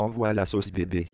Envoie 0.00 0.32
la 0.32 0.46
sauce 0.46 0.72
bébé. 0.72 1.08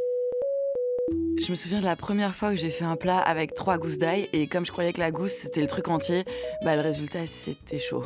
Je 1.41 1.51
me 1.51 1.57
souviens 1.57 1.81
de 1.81 1.85
la 1.85 1.97
première 1.97 2.37
fois 2.37 2.51
où 2.51 2.55
j'ai 2.55 2.71
fait 2.71 2.85
un 2.85 2.95
plat 2.95 3.19
avec 3.19 3.53
trois 3.53 3.79
gousses 3.79 3.99
d'ail 3.99 4.29
et 4.33 4.47
comme 4.47 4.65
je 4.65 4.71
croyais 4.71 4.93
que 4.93 5.01
la 5.01 5.11
gousse 5.11 5.33
c'était 5.33 5.61
le 5.61 5.67
truc 5.67 5.89
entier, 5.89 6.25
bah 6.65 6.77
le 6.77 6.83
résultat 6.83 7.27
c'était 7.27 7.81
chaud. 7.81 8.05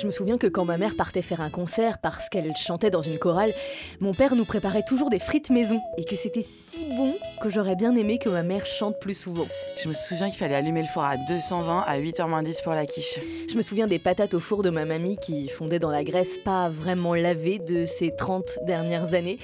Je 0.00 0.06
me 0.06 0.10
souviens 0.10 0.38
que 0.38 0.46
quand 0.46 0.64
ma 0.64 0.78
mère 0.78 0.96
partait 0.96 1.20
faire 1.20 1.42
un 1.42 1.50
concert 1.50 1.98
parce 1.98 2.30
qu'elle 2.30 2.56
chantait 2.56 2.88
dans 2.88 3.02
une 3.02 3.18
chorale, 3.18 3.52
mon 4.00 4.14
père 4.14 4.34
nous 4.34 4.46
préparait 4.46 4.82
toujours 4.82 5.10
des 5.10 5.18
frites 5.18 5.50
maison 5.50 5.78
et 5.98 6.06
que 6.06 6.16
c'était 6.16 6.40
si 6.40 6.86
bon 6.96 7.14
que 7.42 7.50
j'aurais 7.50 7.76
bien 7.76 7.94
aimé 7.94 8.18
que 8.18 8.30
ma 8.30 8.42
mère 8.42 8.64
chante 8.64 8.98
plus 8.98 9.18
souvent. 9.18 9.46
Je 9.76 9.88
me 9.88 9.92
souviens 9.92 10.30
qu'il 10.30 10.38
fallait 10.38 10.54
allumer 10.54 10.80
le 10.80 10.88
four 10.88 11.04
à 11.04 11.18
220 11.18 11.80
à 11.86 11.98
8h10 11.98 12.62
pour 12.62 12.72
la 12.72 12.86
quiche. 12.86 13.20
Je 13.46 13.56
me 13.58 13.62
souviens 13.62 13.86
des 13.86 13.98
patates 13.98 14.32
au 14.32 14.40
four 14.40 14.62
de 14.62 14.70
ma 14.70 14.86
mamie 14.86 15.18
qui 15.18 15.50
fondaient 15.50 15.78
dans 15.78 15.90
la 15.90 16.02
graisse 16.02 16.38
pas 16.38 16.70
vraiment 16.70 17.14
lavée 17.14 17.58
de 17.58 17.84
ces 17.84 18.16
30 18.16 18.60
dernières 18.64 19.12
années. 19.12 19.38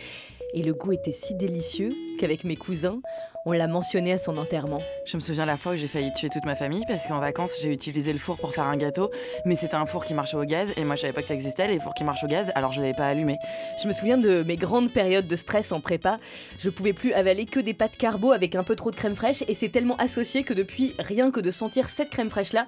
Et 0.54 0.62
le 0.62 0.74
goût 0.74 0.92
était 0.92 1.12
si 1.12 1.34
délicieux 1.34 1.90
qu'avec 2.18 2.44
mes 2.44 2.56
cousins, 2.56 3.00
on 3.46 3.52
l'a 3.52 3.66
mentionné 3.66 4.12
à 4.12 4.18
son 4.18 4.36
enterrement. 4.36 4.82
Je 5.06 5.16
me 5.16 5.20
souviens 5.20 5.46
la 5.46 5.56
fois 5.56 5.72
où 5.72 5.76
j'ai 5.76 5.86
failli 5.86 6.12
tuer 6.12 6.28
toute 6.28 6.44
ma 6.44 6.56
famille 6.56 6.84
parce 6.86 7.06
qu'en 7.06 7.20
vacances 7.20 7.54
j'ai 7.62 7.72
utilisé 7.72 8.12
le 8.12 8.18
four 8.18 8.36
pour 8.36 8.52
faire 8.52 8.64
un 8.64 8.76
gâteau, 8.76 9.10
mais 9.46 9.56
c'était 9.56 9.76
un 9.76 9.86
four 9.86 10.04
qui 10.04 10.12
marchait 10.12 10.36
au 10.36 10.44
gaz 10.44 10.74
et 10.76 10.84
moi 10.84 10.96
je 10.96 11.02
savais 11.02 11.12
pas 11.12 11.22
que 11.22 11.28
ça 11.28 11.34
existait 11.34 11.66
les 11.66 11.80
fours 11.80 11.94
qui 11.94 12.04
marchent 12.04 12.24
au 12.24 12.28
gaz 12.28 12.52
alors 12.54 12.72
je 12.72 12.80
l'avais 12.80 12.94
pas 12.94 13.06
allumé. 13.06 13.38
Je 13.82 13.88
me 13.88 13.92
souviens 13.92 14.18
de 14.18 14.42
mes 14.42 14.56
grandes 14.56 14.92
périodes 14.92 15.26
de 15.26 15.36
stress 15.36 15.72
en 15.72 15.80
prépa. 15.80 16.18
Je 16.58 16.68
pouvais 16.68 16.92
plus 16.92 17.12
avaler 17.12 17.46
que 17.46 17.60
des 17.60 17.74
pâtes 17.74 17.96
carbo 17.96 18.32
avec 18.32 18.54
un 18.54 18.64
peu 18.64 18.76
trop 18.76 18.90
de 18.90 18.96
crème 18.96 19.16
fraîche 19.16 19.42
et 19.48 19.54
c'est 19.54 19.70
tellement 19.70 19.96
associé 19.96 20.42
que 20.42 20.52
depuis 20.52 20.94
rien 20.98 21.30
que 21.30 21.40
de 21.40 21.50
sentir 21.50 21.88
cette 21.88 22.10
crème 22.10 22.28
fraîche 22.28 22.52
là, 22.52 22.66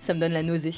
ça 0.00 0.14
me 0.14 0.20
donne 0.20 0.32
la 0.32 0.42
nausée. 0.42 0.74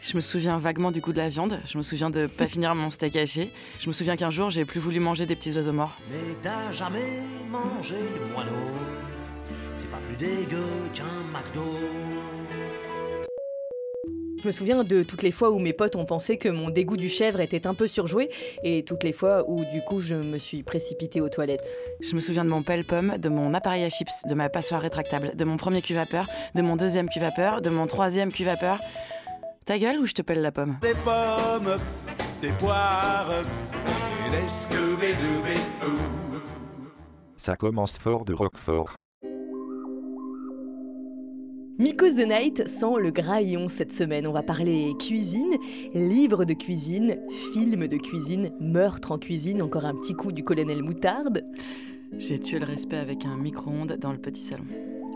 Je 0.00 0.14
me 0.14 0.20
souviens 0.20 0.58
vaguement 0.58 0.92
du 0.92 1.00
goût 1.00 1.12
de 1.12 1.18
la 1.18 1.28
viande. 1.28 1.58
Je 1.66 1.78
me 1.78 1.82
souviens 1.82 2.10
de 2.10 2.26
pas 2.26 2.46
finir 2.46 2.74
mon 2.74 2.90
steak 2.90 3.16
haché. 3.16 3.50
Je 3.80 3.88
me 3.88 3.92
souviens 3.92 4.16
qu'un 4.16 4.30
jour, 4.30 4.50
j'ai 4.50 4.64
plus 4.64 4.80
voulu 4.80 5.00
manger 5.00 5.26
des 5.26 5.34
petits 5.34 5.52
oiseaux 5.54 5.72
morts. 5.72 5.96
Mais 6.10 6.20
t'as 6.42 6.70
jamais 6.72 7.20
mangé 7.50 7.96
le 8.18 8.32
moineau 8.32 8.50
C'est 9.74 9.90
pas 9.90 9.98
plus 9.98 10.16
dégueu 10.16 10.64
qu'un 10.92 11.24
McDo. 11.32 11.62
Je 14.42 14.46
me 14.46 14.52
souviens 14.52 14.84
de 14.84 15.02
toutes 15.02 15.22
les 15.22 15.32
fois 15.32 15.50
où 15.50 15.58
mes 15.58 15.72
potes 15.72 15.96
ont 15.96 16.04
pensé 16.04 16.36
que 16.36 16.48
mon 16.48 16.68
dégoût 16.68 16.98
du 16.98 17.08
chèvre 17.08 17.40
était 17.40 17.66
un 17.66 17.74
peu 17.74 17.88
surjoué 17.88 18.28
et 18.62 18.84
toutes 18.84 19.02
les 19.02 19.12
fois 19.12 19.48
où 19.48 19.64
du 19.64 19.80
coup 19.80 19.98
je 20.00 20.14
me 20.14 20.38
suis 20.38 20.62
précipitée 20.62 21.20
aux 21.20 21.28
toilettes. 21.30 21.76
Je 22.00 22.14
me 22.14 22.20
souviens 22.20 22.44
de 22.44 22.50
mon 22.50 22.62
pelle-pomme, 22.62 23.16
de 23.18 23.28
mon 23.28 23.54
appareil 23.54 23.82
à 23.82 23.88
chips, 23.88 24.22
de 24.28 24.34
ma 24.34 24.48
passoire 24.48 24.82
rétractable, 24.82 25.32
de 25.34 25.44
mon 25.44 25.56
premier 25.56 25.82
cul-vapeur, 25.82 26.28
de 26.54 26.62
mon 26.62 26.76
deuxième 26.76 27.08
cul-vapeur, 27.08 27.60
de 27.60 27.70
mon 27.70 27.88
troisième 27.88 28.30
cul-vapeur. 28.30 28.78
Ta 29.66 29.80
gueule 29.80 29.98
ou 29.98 30.06
je 30.06 30.12
te 30.12 30.22
pèle 30.22 30.42
la 30.42 30.52
pomme 30.52 30.78
Des 30.80 30.94
pommes, 31.04 31.76
des 32.40 32.52
poires, 32.52 33.32
et 33.32 34.30
des 34.30 34.48
Scooby-Dooby-Doo. 34.48 35.98
Ça 37.36 37.56
commence 37.56 37.98
fort 37.98 38.24
de 38.24 38.32
Roquefort. 38.32 38.94
Miko 41.80 42.06
the 42.06 42.28
Night 42.28 42.68
sent 42.68 42.94
le 43.00 43.10
graillon 43.10 43.68
cette 43.68 43.90
semaine. 43.90 44.28
On 44.28 44.32
va 44.32 44.44
parler 44.44 44.94
cuisine, 45.00 45.56
livre 45.94 46.44
de 46.44 46.54
cuisine, 46.54 47.18
film 47.52 47.88
de 47.88 47.96
cuisine, 47.96 48.52
meurtre 48.60 49.10
en 49.10 49.18
cuisine, 49.18 49.62
encore 49.62 49.84
un 49.84 49.96
petit 49.96 50.14
coup 50.14 50.30
du 50.30 50.44
colonel 50.44 50.84
Moutarde. 50.84 51.42
J'ai 52.18 52.38
tué 52.38 52.60
le 52.60 52.66
respect 52.66 52.98
avec 52.98 53.26
un 53.26 53.36
micro-ondes 53.36 53.98
dans 53.98 54.12
le 54.12 54.18
petit 54.18 54.44
salon. 54.44 54.66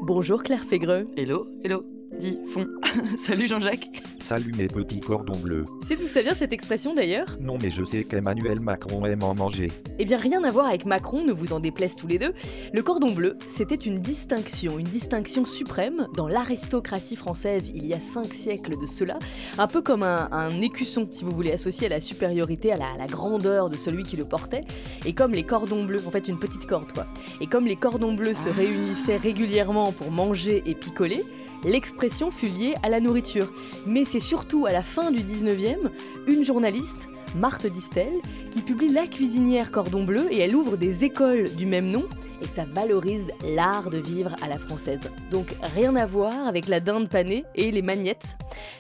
Bonjour 0.02 0.42
Claire 0.42 0.64
Fégreux. 0.64 1.06
Hello, 1.16 1.46
hello, 1.62 1.84
dis, 2.18 2.38
fond. 2.46 2.66
Salut 3.18 3.46
Jean-Jacques. 3.46 3.88
Salut 4.20 4.52
mes 4.56 4.66
petits 4.68 5.00
cordons 5.00 5.38
bleus. 5.38 5.64
C'est 5.86 5.96
d'où 5.96 6.06
ça 6.06 6.22
vient 6.22 6.34
cette 6.34 6.52
expression 6.52 6.92
d'ailleurs? 6.92 7.26
Non 7.40 7.56
mais 7.60 7.70
je 7.70 7.84
sais 7.84 8.04
qu'Emmanuel 8.04 8.60
Macron 8.60 9.04
aime 9.06 9.22
en 9.22 9.34
manger. 9.34 9.72
Eh 9.98 10.04
bien 10.04 10.16
rien 10.18 10.44
à 10.44 10.50
voir 10.50 10.66
avec 10.66 10.86
Macron, 10.86 11.24
ne 11.24 11.32
vous 11.32 11.52
en 11.52 11.58
déplaise 11.60 11.96
tous 11.96 12.06
les 12.06 12.18
deux. 12.18 12.32
Le 12.72 12.82
cordon 12.82 13.12
bleu, 13.12 13.36
c'était 13.48 13.74
une 13.76 14.00
distinction, 14.00 14.78
une 14.78 14.86
distinction 14.86 15.44
suprême 15.44 16.06
dans 16.14 16.28
l'aristocratie 16.28 17.16
française 17.16 17.72
il 17.74 17.86
y 17.86 17.94
a 17.94 18.00
cinq 18.00 18.32
siècles 18.34 18.78
de 18.80 18.86
cela. 18.86 19.18
Un 19.58 19.66
peu 19.66 19.82
comme 19.82 20.02
un, 20.02 20.28
un 20.30 20.60
écusson, 20.60 21.08
si 21.10 21.24
vous 21.24 21.32
voulez 21.32 21.52
associer 21.52 21.86
à 21.86 21.90
la 21.90 22.00
supériorité, 22.00 22.72
à 22.72 22.76
la, 22.76 22.90
à 22.92 22.96
la 22.98 23.06
grandeur 23.06 23.68
de 23.68 23.76
celui 23.76 24.02
qui 24.04 24.16
le 24.16 24.24
portait. 24.24 24.64
Et 25.06 25.12
comme 25.12 25.32
les 25.32 25.44
cordons 25.44 25.84
bleus, 25.84 26.06
en 26.06 26.10
fait 26.10 26.28
une 26.28 26.38
petite 26.38 26.66
corde 26.66 26.92
quoi. 26.92 27.06
Et 27.40 27.46
comme 27.46 27.66
les 27.66 27.76
cordons 27.76 28.14
bleus 28.14 28.34
se 28.34 28.48
réunissaient 28.48 29.16
régulièrement 29.16 29.89
pour 29.92 30.10
manger 30.10 30.62
et 30.66 30.74
picoler, 30.74 31.24
l'expression 31.64 32.30
fut 32.30 32.48
liée 32.48 32.74
à 32.82 32.88
la 32.88 33.00
nourriture. 33.00 33.52
Mais 33.86 34.04
c'est 34.04 34.20
surtout 34.20 34.66
à 34.66 34.72
la 34.72 34.82
fin 34.82 35.10
du 35.10 35.20
19e, 35.20 35.90
une 36.26 36.44
journaliste, 36.44 37.08
Marthe 37.34 37.66
Distel, 37.66 38.12
qui 38.50 38.62
publie 38.62 38.88
La 38.88 39.06
cuisinière 39.06 39.70
cordon 39.70 40.04
bleu 40.04 40.26
et 40.30 40.38
elle 40.38 40.54
ouvre 40.54 40.76
des 40.76 41.04
écoles 41.04 41.54
du 41.54 41.66
même 41.66 41.90
nom 41.90 42.08
et 42.42 42.46
ça 42.46 42.64
valorise 42.64 43.30
l'art 43.44 43.90
de 43.90 43.98
vivre 43.98 44.34
à 44.42 44.48
la 44.48 44.58
française. 44.58 45.00
Donc 45.30 45.54
rien 45.74 45.94
à 45.96 46.06
voir 46.06 46.46
avec 46.46 46.68
la 46.68 46.80
dinde 46.80 47.08
panée 47.08 47.44
et 47.54 47.70
les 47.70 47.82
magnettes 47.82 48.36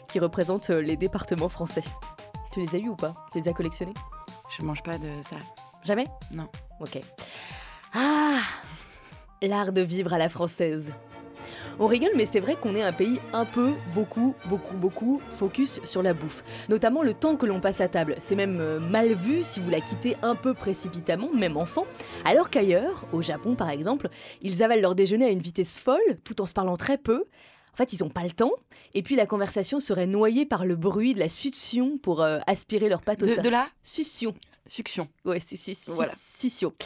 qui 0.08 0.18
représentent 0.18 0.70
les 0.70 0.96
départements 0.96 1.48
français. 1.48 1.84
Tu 2.52 2.60
les 2.60 2.74
as 2.74 2.78
eu 2.78 2.88
ou 2.88 2.96
pas? 2.96 3.14
Tu 3.32 3.38
les 3.38 3.48
as 3.48 3.52
collectionnés 3.52 3.94
Je 4.56 4.64
mange 4.64 4.82
pas 4.82 4.98
de 4.98 5.08
ça. 5.22 5.36
Jamais? 5.84 6.06
Non. 6.32 6.48
Ok. 6.80 7.00
Ah 7.94 8.40
L'art 9.42 9.72
de 9.72 9.80
vivre 9.80 10.12
à 10.12 10.18
la 10.18 10.28
française. 10.28 10.92
On 11.78 11.86
rigole, 11.86 12.10
mais 12.14 12.26
c'est 12.26 12.40
vrai 12.40 12.56
qu'on 12.56 12.74
est 12.74 12.82
un 12.82 12.92
pays 12.92 13.18
un 13.32 13.46
peu, 13.46 13.72
beaucoup, 13.94 14.34
beaucoup, 14.44 14.76
beaucoup 14.76 15.22
focus 15.30 15.80
sur 15.82 16.02
la 16.02 16.12
bouffe. 16.12 16.44
Notamment 16.68 17.02
le 17.02 17.14
temps 17.14 17.36
que 17.36 17.46
l'on 17.46 17.58
passe 17.58 17.80
à 17.80 17.88
table. 17.88 18.16
C'est 18.18 18.34
même 18.34 18.60
euh, 18.60 18.78
mal 18.78 19.14
vu 19.14 19.42
si 19.42 19.60
vous 19.60 19.70
la 19.70 19.80
quittez 19.80 20.14
un 20.20 20.34
peu 20.34 20.52
précipitamment, 20.52 21.32
même 21.32 21.56
enfant. 21.56 21.86
Alors 22.26 22.50
qu'ailleurs, 22.50 23.06
au 23.12 23.22
Japon 23.22 23.54
par 23.54 23.70
exemple, 23.70 24.10
ils 24.42 24.62
avalent 24.62 24.82
leur 24.82 24.94
déjeuner 24.94 25.24
à 25.24 25.30
une 25.30 25.40
vitesse 25.40 25.78
folle, 25.78 26.18
tout 26.22 26.42
en 26.42 26.46
se 26.46 26.52
parlant 26.52 26.76
très 26.76 26.98
peu. 26.98 27.24
En 27.72 27.76
fait, 27.76 27.94
ils 27.94 28.02
n'ont 28.02 28.10
pas 28.10 28.24
le 28.24 28.32
temps. 28.32 28.52
Et 28.92 29.02
puis 29.02 29.16
la 29.16 29.24
conversation 29.24 29.80
serait 29.80 30.06
noyée 30.06 30.44
par 30.44 30.66
le 30.66 30.76
bruit 30.76 31.14
de 31.14 31.18
la 31.18 31.30
succion 31.30 31.96
pour 31.96 32.20
euh, 32.20 32.40
aspirer 32.46 32.90
leurs 32.90 33.00
pâtes 33.00 33.22
au 33.22 33.26
De, 33.26 33.40
de 33.40 33.48
la 33.48 33.66
Succion. 33.82 34.34
Succion. 34.70 35.08
Ouais, 35.24 35.40
su- 35.40 35.56
su- 35.56 35.74
Voilà. 35.90 36.12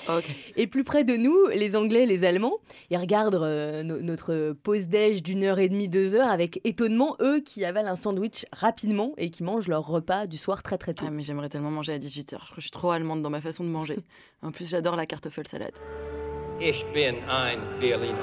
Ok. 0.09 0.25
Et 0.57 0.67
plus 0.67 0.85
près 0.85 1.05
de 1.05 1.17
nous, 1.17 1.37
les 1.55 1.77
Anglais, 1.77 2.07
les 2.07 2.25
Allemands, 2.25 2.59
ils 2.91 2.97
regardent 2.97 3.35
euh, 3.37 3.83
no- 3.83 4.01
notre 4.01 4.53
pause 4.63 4.89
déj 4.89 5.23
d'une 5.23 5.45
heure 5.45 5.59
et 5.59 5.69
demie, 5.69 5.89
deux 5.89 6.15
heures 6.15 6.29
avec 6.29 6.61
étonnement, 6.65 7.17
eux 7.21 7.41
qui 7.41 7.65
avalent 7.65 7.89
un 7.91 7.97
sandwich 7.97 8.47
rapidement 8.53 9.13
et 9.17 9.31
qui 9.31 9.43
mangent 9.43 9.69
leur 9.69 9.87
repas 9.87 10.27
du 10.27 10.37
soir 10.37 10.63
très 10.63 10.79
très 10.79 10.95
tôt. 10.95 11.05
Ah, 11.07 11.11
mais 11.11 11.23
j'aimerais 11.23 11.49
tellement 11.49 11.71
manger 11.71 11.93
à 11.93 11.99
18h. 11.99 12.31
Je 12.31 12.37
crois 12.37 12.49
que 12.49 12.55
je 12.57 12.61
suis 12.63 12.71
trop 12.71 12.91
allemande 12.91 13.23
dans 13.23 13.31
ma 13.31 13.41
façon 13.41 13.65
de 13.65 13.69
manger. 13.69 13.99
En 14.43 14.51
plus, 14.51 14.69
j'adore 14.69 14.97
la 14.97 15.07
salade. 15.47 15.75
Ich 16.61 16.85
bin 16.95 17.15
ein 17.29 17.59
Berliner. 17.81 18.15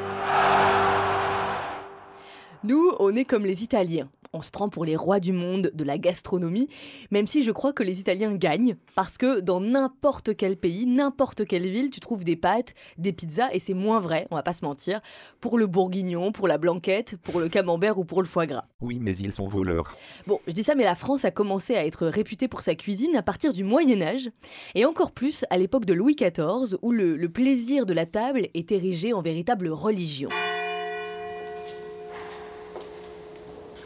Nous, 2.63 2.91
on 2.99 3.15
est 3.15 3.25
comme 3.25 3.45
les 3.45 3.63
Italiens. 3.63 4.09
On 4.33 4.41
se 4.41 4.49
prend 4.49 4.69
pour 4.69 4.85
les 4.85 4.95
rois 4.95 5.19
du 5.19 5.33
monde 5.33 5.71
de 5.73 5.83
la 5.83 5.97
gastronomie, 5.97 6.69
même 7.11 7.27
si 7.27 7.43
je 7.43 7.51
crois 7.51 7.73
que 7.73 7.83
les 7.83 7.99
Italiens 7.99 8.33
gagnent, 8.33 8.77
parce 8.95 9.17
que 9.17 9.41
dans 9.41 9.59
n'importe 9.59 10.37
quel 10.37 10.55
pays, 10.55 10.85
n'importe 10.85 11.45
quelle 11.45 11.69
ville, 11.69 11.89
tu 11.89 11.99
trouves 11.99 12.23
des 12.23 12.37
pâtes, 12.37 12.73
des 12.97 13.11
pizzas, 13.11 13.49
et 13.51 13.59
c'est 13.59 13.73
moins 13.73 13.99
vrai, 13.99 14.27
on 14.31 14.37
va 14.37 14.41
pas 14.41 14.53
se 14.53 14.63
mentir, 14.63 15.01
pour 15.41 15.57
le 15.57 15.67
bourguignon, 15.67 16.31
pour 16.31 16.47
la 16.47 16.57
blanquette, 16.57 17.17
pour 17.17 17.41
le 17.41 17.49
camembert 17.49 17.97
ou 17.97 18.05
pour 18.05 18.21
le 18.21 18.27
foie 18.27 18.45
gras. 18.45 18.63
Oui 18.79 18.99
mais 19.01 19.13
ils 19.17 19.33
sont 19.33 19.49
voleurs. 19.49 19.93
Bon, 20.27 20.39
je 20.47 20.53
dis 20.53 20.63
ça, 20.63 20.75
mais 20.75 20.85
la 20.85 20.95
France 20.95 21.25
a 21.25 21.31
commencé 21.31 21.75
à 21.75 21.85
être 21.85 22.07
réputée 22.07 22.47
pour 22.47 22.61
sa 22.61 22.73
cuisine 22.73 23.17
à 23.17 23.23
partir 23.23 23.51
du 23.51 23.65
Moyen 23.65 24.01
Âge, 24.01 24.29
et 24.75 24.85
encore 24.85 25.11
plus 25.11 25.43
à 25.49 25.57
l'époque 25.57 25.83
de 25.83 25.93
Louis 25.93 26.15
XIV, 26.15 26.77
où 26.81 26.93
le, 26.93 27.17
le 27.17 27.29
plaisir 27.29 27.85
de 27.85 27.93
la 27.93 28.05
table 28.05 28.47
est 28.53 28.71
érigé 28.71 29.11
en 29.11 29.21
véritable 29.21 29.67
religion. 29.67 30.29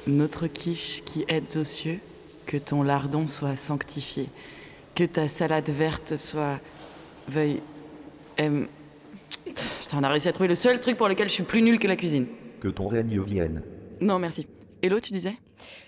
Notre 0.08 0.48
quiche 0.48 1.02
qui 1.04 1.26
aides 1.28 1.58
aux 1.58 1.64
cieux, 1.64 2.00
que 2.46 2.58
ton 2.58 2.84
lardon 2.84 3.26
soit 3.26 3.56
sanctifié, 3.56 4.28
que 4.94 5.04
ta 5.04 5.28
salade 5.28 5.70
verte 5.70 6.16
soit 6.16 6.60
veuille 7.28 7.62
aime. 8.38 8.68
Putain, 9.46 9.98
on 9.98 10.04
a 10.04 10.10
réussi 10.10 10.28
à 10.28 10.32
trouver 10.32 10.48
le 10.48 10.56
seul 10.56 10.80
truc 10.80 10.98
pour 10.98 11.08
lequel 11.08 11.28
je 11.28 11.34
suis 11.34 11.44
plus 11.44 11.62
nulle 11.62 11.80
que 11.80 11.88
la 11.88 11.96
cuisine. 11.96 12.28
Que 12.60 12.68
ton 12.68 12.88
règne 12.88 13.20
vienne. 13.24 13.64
Non, 14.00 14.20
merci. 14.20 14.46
Hello, 14.84 15.00
tu 15.00 15.12
disais? 15.12 15.36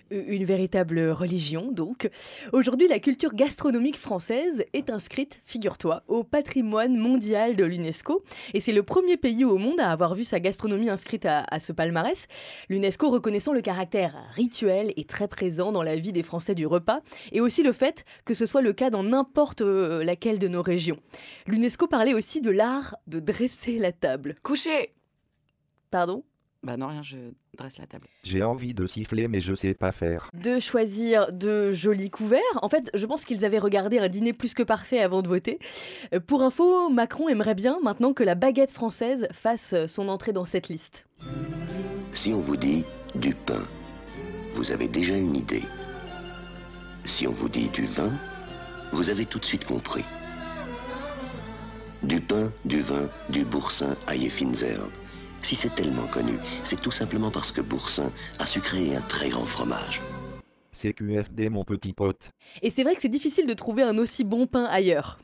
Une 0.10 0.46
véritable 0.46 1.10
religion, 1.10 1.72
donc. 1.72 2.10
Aujourd'hui, 2.54 2.88
la 2.88 3.00
culture 3.00 3.34
gastronomique 3.34 3.98
française 3.98 4.64
est 4.74 4.90
inscrite, 4.90 5.42
figure-toi, 5.46 6.04
au 6.08 6.24
patrimoine 6.24 6.98
mondial 6.98 7.56
de 7.56 7.66
l'UNESCO. 7.66 8.24
Et 8.54 8.62
c'est 8.62 8.72
le 8.72 8.84
premier 8.84 9.18
pays 9.18 9.44
au 9.44 9.58
monde 9.58 9.80
à 9.80 9.92
avoir 9.92 10.16
vu 10.16 10.24
sa 10.24 10.40
gastronomie 10.40 10.90
inscrite 10.90 11.26
à, 11.26 11.44
à 11.50 11.60
ce 11.60 11.74
palmarès. 11.74 12.28
L'UNESCO 12.70 13.10
reconnaissant 13.10 13.54
le 13.54 13.62
caractère 13.62 14.16
rituel 14.34 14.94
et 14.96 15.04
très 15.04 15.28
présent 15.28 15.72
dans 15.72 15.84
la 15.84 15.96
vie 15.96 16.14
des 16.14 16.24
Français 16.24 16.56
du 16.56 16.66
repas, 16.66 17.02
et 17.32 17.42
aussi 17.42 17.64
le 17.64 17.74
fait 17.74 18.06
que 18.26 18.34
ce 18.34 18.46
soit 18.46 18.62
le 18.62 18.74
cas 18.74 18.90
dans 18.90 19.04
n'importe 19.04 19.62
euh, 19.62 20.04
laquelle 20.04 20.40
de 20.40 20.48
nos 20.48 20.62
régions. 20.62 21.00
L'UNESCO 21.48 21.88
parlait 21.88 22.14
aussi 22.14 22.42
de 22.42 22.52
l'art 22.52 22.96
de 23.08 23.20
dresser 23.20 23.78
la 23.78 23.92
table. 23.92 24.36
Couché 24.44 24.94
Pardon? 25.90 26.24
Bah 26.64 26.76
non, 26.76 26.88
rien, 26.88 27.04
je 27.04 27.18
dresse 27.58 27.78
la 27.78 27.86
table. 27.86 28.08
J'ai 28.24 28.44
envie 28.44 28.74
de 28.74 28.88
siffler 28.88 29.28
mais 29.28 29.40
je 29.40 29.54
sais 29.54 29.74
pas 29.74 29.92
faire. 29.92 30.30
De 30.34 30.60
choisir 30.60 31.32
de 31.32 31.72
jolis 31.72 32.10
couverts. 32.10 32.42
En 32.62 32.70
fait, 32.70 32.90
je 32.94 33.06
pense 33.06 33.26
qu'ils 33.26 33.46
avaient 33.46 33.60
regardé 33.60 34.00
un 34.00 34.10
dîner 34.10 34.34
plus 34.34 34.54
que 34.54 34.64
parfait 34.64 35.00
avant 35.00 35.22
de 35.22 35.28
voter. 35.28 35.60
Euh, 36.14 36.20
Pour 36.20 36.44
info, 36.44 36.90
Macron 36.90 37.30
aimerait 37.30 37.56
bien 37.56 37.80
maintenant 37.84 38.14
que 38.14 38.24
la 38.24 38.36
baguette 38.36 38.72
française 38.72 39.28
fasse 39.32 39.76
son 39.88 40.10
entrée 40.10 40.34
dans 40.34 40.46
cette 40.46 40.68
liste. 40.70 41.06
Si 42.14 42.34
on 42.34 42.42
vous 42.42 42.58
dit 42.58 42.84
du 43.16 43.34
pain, 43.36 43.68
vous 44.56 44.72
avez 44.72 44.88
déjà 44.88 45.16
une 45.16 45.36
idée. 45.36 45.64
Si 47.06 47.28
on 47.28 47.32
vous 47.34 47.50
dit 47.50 47.70
du 47.70 47.86
vin, 47.86 48.12
vous 48.92 49.10
avez 49.10 49.26
tout 49.26 49.40
de 49.40 49.46
suite 49.46 49.66
compris. 49.66 50.04
Du 52.04 52.22
pain, 52.22 52.52
du 52.66 52.82
vin, 52.82 53.10
du 53.30 53.44
boursin, 53.46 53.96
ail 54.08 54.26
et 54.26 54.30
fines 54.30 54.56
herbes. 54.64 54.92
Si 55.44 55.56
c'est 55.56 55.74
tellement 55.76 56.08
connu, 56.08 56.40
c'est 56.70 56.82
tout 56.82 56.92
simplement 56.92 57.32
parce 57.32 57.52
que 57.52 57.62
Boursin 57.62 58.12
a 58.40 58.46
su 58.46 58.60
créer 58.62 58.96
un 58.96 59.02
très 59.02 59.30
grand 59.30 59.46
fromage. 59.46 60.02
CQFD 60.74 61.50
mon 61.50 61.64
petit 61.64 61.94
pote. 61.94 62.32
Et 62.62 62.70
c'est 62.70 62.84
vrai 62.84 62.96
que 62.96 63.02
c'est 63.02 63.08
difficile 63.08 63.48
de 63.48 63.54
trouver 63.54 63.84
un 63.84 63.98
aussi 63.98 64.24
bon 64.24 64.46
pain 64.46 64.66
ailleurs. 64.66 65.20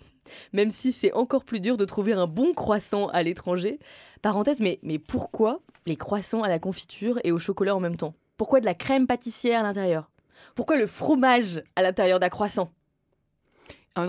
Même 0.53 0.71
si 0.71 0.91
c'est 0.91 1.13
encore 1.13 1.43
plus 1.43 1.59
dur 1.59 1.77
de 1.77 1.85
trouver 1.85 2.13
un 2.13 2.27
bon 2.27 2.53
croissant 2.53 3.07
à 3.07 3.21
l'étranger. 3.23 3.79
Parenthèse, 4.21 4.61
mais, 4.61 4.79
mais 4.81 4.97
pourquoi 4.97 5.59
les 5.85 5.97
croissants 5.97 6.43
à 6.43 6.47
la 6.47 6.59
confiture 6.59 7.19
et 7.23 7.31
au 7.31 7.39
chocolat 7.39 7.75
en 7.75 7.79
même 7.79 7.97
temps? 7.97 8.15
Pourquoi 8.37 8.61
de 8.61 8.65
la 8.65 8.73
crème 8.73 9.05
pâtissière 9.05 9.59
à 9.59 9.63
l'intérieur? 9.63 10.09
Pourquoi 10.55 10.77
le 10.77 10.87
fromage 10.87 11.61
à 11.75 11.81
l'intérieur 11.81 12.19
d'un 12.19 12.29
croissant? 12.29 12.71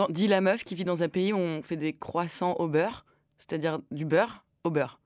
Dis 0.08 0.28
la 0.28 0.40
meuf 0.40 0.64
qui 0.64 0.74
vit 0.74 0.84
dans 0.84 1.02
un 1.02 1.08
pays 1.08 1.32
où 1.32 1.38
on 1.38 1.62
fait 1.62 1.76
des 1.76 1.92
croissants 1.92 2.54
au 2.54 2.68
beurre, 2.68 3.04
c'est-à-dire 3.38 3.80
du 3.90 4.04
beurre 4.04 4.44
au 4.62 4.70
beurre. 4.70 4.98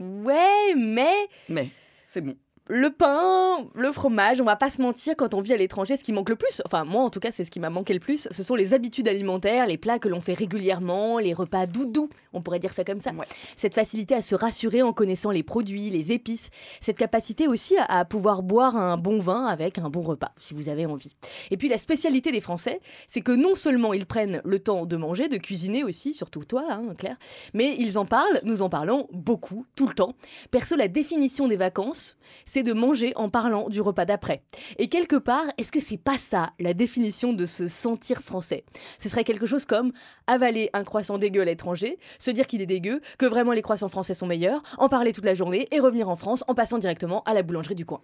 Ouais, 0.00 0.74
mais 0.76 1.28
Mais 1.50 1.68
c'est 2.06 2.22
bon. 2.22 2.34
Le 2.70 2.90
pain, 2.90 3.66
le 3.74 3.90
fromage, 3.90 4.40
on 4.40 4.44
va 4.44 4.54
pas 4.54 4.70
se 4.70 4.80
mentir, 4.80 5.14
quand 5.16 5.34
on 5.34 5.40
vit 5.40 5.52
à 5.52 5.56
l'étranger, 5.56 5.96
ce 5.96 6.04
qui 6.04 6.12
manque 6.12 6.28
le 6.28 6.36
plus, 6.36 6.62
enfin 6.64 6.84
moi 6.84 7.02
en 7.02 7.10
tout 7.10 7.18
cas 7.18 7.32
c'est 7.32 7.44
ce 7.44 7.50
qui 7.50 7.58
m'a 7.58 7.68
manqué 7.68 7.92
le 7.92 7.98
plus, 7.98 8.28
ce 8.30 8.42
sont 8.44 8.54
les 8.54 8.74
habitudes 8.74 9.08
alimentaires, 9.08 9.66
les 9.66 9.76
plats 9.76 9.98
que 9.98 10.08
l'on 10.08 10.20
fait 10.20 10.34
régulièrement, 10.34 11.18
les 11.18 11.34
repas 11.34 11.66
doudous, 11.66 12.08
on 12.32 12.42
pourrait 12.42 12.60
dire 12.60 12.72
ça 12.72 12.84
comme 12.84 13.00
ça. 13.00 13.10
Ouais. 13.10 13.26
Cette 13.56 13.74
facilité 13.74 14.14
à 14.14 14.22
se 14.22 14.36
rassurer 14.36 14.82
en 14.82 14.92
connaissant 14.92 15.32
les 15.32 15.42
produits, 15.42 15.90
les 15.90 16.12
épices, 16.12 16.50
cette 16.80 16.96
capacité 16.96 17.48
aussi 17.48 17.76
à, 17.76 17.86
à 17.86 18.04
pouvoir 18.04 18.44
boire 18.44 18.76
un 18.76 18.96
bon 18.96 19.18
vin 19.18 19.46
avec 19.46 19.78
un 19.78 19.90
bon 19.90 20.02
repas, 20.02 20.30
si 20.38 20.54
vous 20.54 20.68
avez 20.68 20.86
envie. 20.86 21.16
Et 21.50 21.56
puis 21.56 21.68
la 21.68 21.78
spécialité 21.78 22.30
des 22.30 22.40
Français, 22.40 22.80
c'est 23.08 23.20
que 23.20 23.32
non 23.32 23.56
seulement 23.56 23.92
ils 23.92 24.06
prennent 24.06 24.40
le 24.44 24.60
temps 24.60 24.86
de 24.86 24.96
manger, 24.96 25.26
de 25.26 25.38
cuisiner 25.38 25.82
aussi, 25.82 26.14
surtout 26.14 26.44
toi, 26.44 26.64
hein, 26.70 26.94
Claire, 26.96 27.16
mais 27.52 27.74
ils 27.80 27.98
en 27.98 28.04
parlent, 28.04 28.40
nous 28.44 28.62
en 28.62 28.68
parlons 28.68 29.08
beaucoup, 29.12 29.66
tout 29.74 29.88
le 29.88 29.94
temps. 29.94 30.14
Perso, 30.52 30.76
la 30.76 30.86
définition 30.86 31.48
des 31.48 31.56
vacances, 31.56 32.16
c'est 32.46 32.59
de 32.62 32.72
manger 32.72 33.12
en 33.16 33.28
parlant 33.28 33.68
du 33.68 33.80
repas 33.80 34.04
d'après. 34.04 34.42
Et 34.78 34.88
quelque 34.88 35.16
part, 35.16 35.44
est-ce 35.58 35.72
que 35.72 35.80
c'est 35.80 35.96
pas 35.96 36.18
ça 36.18 36.52
la 36.58 36.74
définition 36.74 37.32
de 37.32 37.46
se 37.46 37.68
sentir 37.68 38.22
français? 38.22 38.64
Ce 38.98 39.08
serait 39.08 39.24
quelque 39.24 39.46
chose 39.46 39.64
comme 39.64 39.92
avaler 40.26 40.70
un 40.72 40.84
croissant 40.84 41.18
dégueu 41.18 41.42
à 41.42 41.44
l'étranger, 41.44 41.98
se 42.18 42.30
dire 42.30 42.46
qu'il 42.46 42.60
est 42.60 42.66
dégueu, 42.66 43.00
que 43.18 43.26
vraiment 43.26 43.52
les 43.52 43.62
croissants 43.62 43.88
français 43.88 44.14
sont 44.14 44.26
meilleurs, 44.26 44.62
en 44.78 44.88
parler 44.88 45.12
toute 45.12 45.24
la 45.24 45.34
journée 45.34 45.68
et 45.70 45.80
revenir 45.80 46.08
en 46.08 46.16
France 46.16 46.44
en 46.48 46.54
passant 46.54 46.78
directement 46.78 47.22
à 47.24 47.34
la 47.34 47.42
boulangerie 47.42 47.74
du 47.74 47.86
coin. 47.86 48.00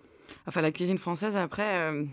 Enfin, 0.47 0.61
la 0.61 0.73
cuisine 0.73 0.99
française, 0.99 1.37
après, 1.37 1.76
euh, 1.76 2.05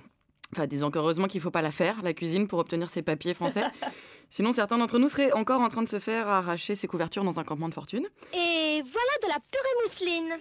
enfin, 0.53 0.67
disons 0.67 0.91
qu'heureusement 0.91 1.27
qu'il 1.27 1.41
faut 1.41 1.51
pas 1.51 1.61
la 1.61 1.71
faire, 1.71 2.01
la 2.03 2.13
cuisine, 2.13 2.47
pour 2.47 2.59
obtenir 2.59 2.89
ses 2.89 3.01
papiers 3.01 3.33
français. 3.33 3.63
Sinon, 4.29 4.51
certains 4.51 4.79
d'entre 4.79 4.97
nous 4.97 5.09
seraient 5.09 5.31
encore 5.31 5.61
en 5.61 5.69
train 5.69 5.83
de 5.83 5.89
se 5.89 5.99
faire 5.99 6.27
arracher 6.27 6.73
ses 6.73 6.87
couvertures 6.87 7.23
dans 7.23 7.39
un 7.39 7.43
campement 7.43 7.69
de 7.69 7.73
fortune. 7.73 8.07
Et 8.33 8.81
voilà 8.81 9.13
de 9.21 9.27
la 9.27 9.39
purée 9.51 9.75
mousseline. 9.83 10.39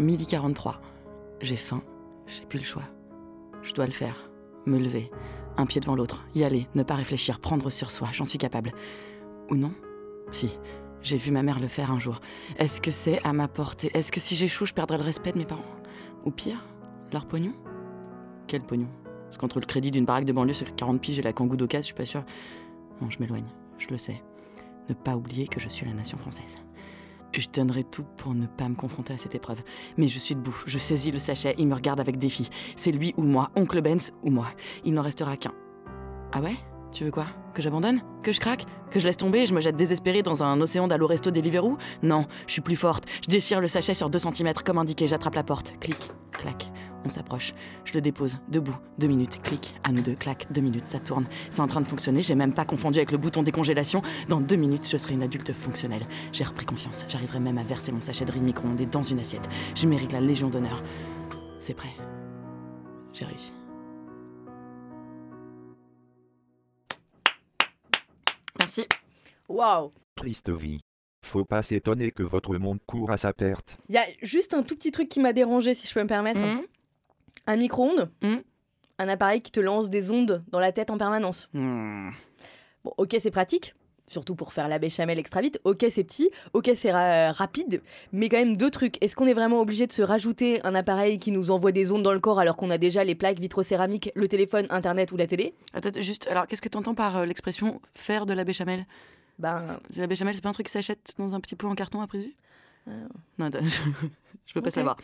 Midi 0.00 0.26
43. 0.26 0.80
J'ai 1.42 1.56
faim, 1.56 1.82
j'ai 2.26 2.46
plus 2.46 2.58
le 2.58 2.64
choix. 2.64 2.84
Je 3.62 3.74
dois 3.74 3.84
le 3.84 3.92
faire. 3.92 4.30
Me 4.64 4.78
lever, 4.78 5.10
un 5.58 5.66
pied 5.66 5.78
devant 5.78 5.94
l'autre, 5.94 6.24
y 6.34 6.42
aller, 6.42 6.68
ne 6.74 6.82
pas 6.82 6.94
réfléchir, 6.94 7.38
prendre 7.38 7.68
sur 7.68 7.90
soi, 7.90 8.08
j'en 8.10 8.24
suis 8.24 8.38
capable. 8.38 8.72
Ou 9.50 9.56
non? 9.56 9.72
Si, 10.32 10.58
j'ai 11.02 11.18
vu 11.18 11.30
ma 11.30 11.42
mère 11.42 11.60
le 11.60 11.68
faire 11.68 11.90
un 11.90 11.98
jour. 11.98 12.20
Est-ce 12.56 12.80
que 12.80 12.90
c'est 12.90 13.22
à 13.26 13.34
ma 13.34 13.46
portée? 13.46 13.90
Est-ce 13.92 14.10
que 14.10 14.20
si 14.20 14.36
j'échoue, 14.36 14.64
je 14.64 14.72
perdrai 14.72 14.96
le 14.96 15.04
respect 15.04 15.32
de 15.32 15.38
mes 15.38 15.44
parents? 15.44 15.64
Ou 16.24 16.30
pire, 16.30 16.64
leur 17.12 17.26
pognon? 17.26 17.52
Quel 18.46 18.62
pognon? 18.62 18.88
Parce 19.26 19.36
qu'entre 19.36 19.60
le 19.60 19.66
crédit 19.66 19.90
d'une 19.90 20.06
baraque 20.06 20.24
de 20.24 20.32
banlieue 20.32 20.54
sur 20.54 20.74
40 20.74 20.98
piges 20.98 21.18
et 21.18 21.22
la 21.22 21.34
kangou 21.34 21.56
d'occasion, 21.56 21.82
je 21.82 21.86
suis 21.86 21.94
pas 21.94 22.06
sûre. 22.06 22.24
Non, 23.02 23.10
je 23.10 23.18
m'éloigne, 23.18 23.52
je 23.76 23.88
le 23.88 23.98
sais. 23.98 24.22
Ne 24.88 24.94
pas 24.94 25.14
oublier 25.14 25.46
que 25.46 25.60
je 25.60 25.68
suis 25.68 25.84
la 25.84 25.92
nation 25.92 26.16
française. 26.16 26.56
Je 27.32 27.46
donnerai 27.52 27.84
tout 27.84 28.04
pour 28.16 28.34
ne 28.34 28.46
pas 28.46 28.68
me 28.68 28.74
confronter 28.74 29.12
à 29.12 29.16
cette 29.16 29.34
épreuve. 29.34 29.62
Mais 29.96 30.08
je 30.08 30.18
suis 30.18 30.34
debout, 30.34 30.56
je 30.66 30.78
saisis 30.78 31.10
le 31.10 31.18
sachet, 31.18 31.54
il 31.58 31.68
me 31.68 31.74
regarde 31.74 32.00
avec 32.00 32.18
défi. 32.18 32.50
C'est 32.76 32.92
lui 32.92 33.14
ou 33.16 33.22
moi, 33.22 33.50
oncle 33.56 33.80
Benz 33.80 34.12
ou 34.22 34.30
moi. 34.30 34.48
Il 34.84 34.94
n'en 34.94 35.02
restera 35.02 35.36
qu'un. 35.36 35.52
Ah 36.32 36.40
ouais? 36.40 36.56
Tu 36.92 37.04
veux 37.04 37.10
quoi? 37.12 37.26
Que 37.54 37.62
j'abandonne? 37.62 38.00
Que 38.22 38.32
je 38.32 38.40
craque? 38.40 38.66
Que 38.90 38.98
je 38.98 39.06
laisse 39.06 39.16
tomber? 39.16 39.40
Et 39.40 39.46
je 39.46 39.54
me 39.54 39.60
jette 39.60 39.76
désespéré 39.76 40.22
dans 40.22 40.42
un 40.42 40.60
océan 40.60 40.88
d'Allo 40.88 41.06
Resto 41.06 41.30
Deliveroo? 41.30 41.78
Non, 42.02 42.26
je 42.46 42.52
suis 42.52 42.62
plus 42.62 42.76
forte. 42.76 43.04
Je 43.22 43.28
déchire 43.28 43.60
le 43.60 43.68
sachet 43.68 43.94
sur 43.94 44.10
2 44.10 44.18
cm 44.18 44.52
comme 44.64 44.78
indiqué, 44.78 45.06
j'attrape 45.06 45.36
la 45.36 45.44
porte. 45.44 45.72
Clic, 45.78 46.10
clac. 46.32 46.70
On 47.04 47.08
s'approche. 47.08 47.54
Je 47.84 47.94
le 47.94 48.00
dépose, 48.00 48.38
debout, 48.48 48.76
deux 48.98 49.06
minutes, 49.06 49.40
clic, 49.42 49.74
à 49.84 49.92
nous 49.92 50.02
deux, 50.02 50.14
clac, 50.14 50.46
deux 50.50 50.60
minutes, 50.60 50.86
ça 50.86 51.00
tourne. 51.00 51.26
C'est 51.48 51.60
en 51.60 51.66
train 51.66 51.80
de 51.80 51.86
fonctionner, 51.86 52.22
j'ai 52.22 52.34
même 52.34 52.52
pas 52.52 52.64
confondu 52.64 52.98
avec 52.98 53.10
le 53.10 53.18
bouton 53.18 53.42
décongélation. 53.42 54.02
Dans 54.28 54.40
deux 54.40 54.56
minutes, 54.56 54.88
je 54.90 54.96
serai 54.96 55.14
une 55.14 55.22
adulte 55.22 55.52
fonctionnelle. 55.52 56.06
J'ai 56.32 56.44
repris 56.44 56.66
confiance, 56.66 57.06
j'arriverai 57.08 57.40
même 57.40 57.58
à 57.58 57.62
verser 57.62 57.92
mon 57.92 58.00
sachet 58.00 58.24
de 58.24 58.32
riz 58.32 58.40
micro-ondés 58.40 58.86
dans 58.86 59.02
une 59.02 59.20
assiette. 59.20 59.48
Je 59.74 59.86
mérite 59.86 60.12
la 60.12 60.20
Légion 60.20 60.48
d'honneur. 60.48 60.82
C'est 61.60 61.74
prêt. 61.74 61.94
J'ai 63.12 63.24
réussi. 63.24 63.52
Merci. 68.58 68.86
Waouh 69.48 69.92
Triste 70.16 70.50
vie. 70.50 70.80
Faut 71.22 71.44
pas 71.44 71.62
s'étonner 71.62 72.10
que 72.10 72.22
votre 72.22 72.56
monde 72.56 72.78
court 72.86 73.10
à 73.10 73.16
sa 73.16 73.32
perte. 73.32 73.78
Il 73.88 73.94
y 73.94 73.98
a 73.98 74.06
juste 74.22 74.54
un 74.54 74.62
tout 74.62 74.74
petit 74.74 74.90
truc 74.90 75.08
qui 75.08 75.20
m'a 75.20 75.32
dérangé, 75.32 75.74
si 75.74 75.86
je 75.88 75.94
peux 75.94 76.02
me 76.02 76.08
permettre. 76.08 76.40
Mmh. 76.40 76.62
Un 77.46 77.56
micro-ondes, 77.56 78.10
Mmh. 78.22 78.36
un 78.98 79.08
appareil 79.08 79.40
qui 79.42 79.50
te 79.52 79.60
lance 79.60 79.90
des 79.90 80.10
ondes 80.10 80.44
dans 80.48 80.60
la 80.60 80.72
tête 80.72 80.90
en 80.90 80.98
permanence. 80.98 81.48
Mmh. 81.54 82.10
Bon, 82.84 82.92
ok, 82.96 83.16
c'est 83.18 83.30
pratique, 83.30 83.74
surtout 84.08 84.34
pour 84.34 84.52
faire 84.52 84.68
la 84.68 84.78
béchamel 84.78 85.18
extra 85.18 85.40
vite. 85.40 85.60
Ok, 85.64 85.84
c'est 85.90 86.04
petit, 86.04 86.30
ok, 86.52 86.70
c'est 86.74 86.90
ra- 86.92 87.32
rapide, 87.32 87.82
mais 88.12 88.28
quand 88.28 88.38
même 88.38 88.56
deux 88.56 88.70
trucs. 88.70 89.02
Est-ce 89.04 89.14
qu'on 89.16 89.26
est 89.26 89.34
vraiment 89.34 89.60
obligé 89.60 89.86
de 89.86 89.92
se 89.92 90.02
rajouter 90.02 90.60
un 90.66 90.74
appareil 90.74 91.18
qui 91.18 91.30
nous 91.32 91.50
envoie 91.50 91.72
des 91.72 91.92
ondes 91.92 92.02
dans 92.02 92.12
le 92.12 92.20
corps 92.20 92.38
alors 92.40 92.56
qu'on 92.56 92.70
a 92.70 92.78
déjà 92.78 93.04
les 93.04 93.14
plaques 93.14 93.38
vitrocéramiques, 93.38 94.10
le 94.14 94.28
téléphone, 94.28 94.66
internet 94.70 95.12
ou 95.12 95.16
la 95.16 95.26
télé? 95.26 95.54
Attends, 95.74 95.90
juste, 96.00 96.26
alors 96.28 96.46
qu'est-ce 96.46 96.62
que 96.62 96.68
tu 96.68 96.78
entends 96.78 96.94
par 96.94 97.16
euh, 97.18 97.24
l'expression 97.26 97.80
faire 97.94 98.26
de 98.26 98.32
la 98.34 98.44
béchamel 98.44 98.86
Ben, 99.38 99.78
La 99.96 100.06
béchamel, 100.06 100.34
c'est 100.34 100.42
pas 100.42 100.48
un 100.50 100.52
truc 100.52 100.66
qui 100.66 100.72
s'achète 100.72 101.14
dans 101.18 101.34
un 101.34 101.40
petit 101.40 101.56
pot 101.56 101.68
en 101.68 101.74
carton 101.74 102.00
après 102.00 102.18
vue 102.18 102.34
Euh. 102.88 103.06
Non, 103.38 103.50
je, 103.52 103.58
je 104.46 104.54
veux 104.54 104.62
pas 104.62 104.70
savoir. 104.70 104.96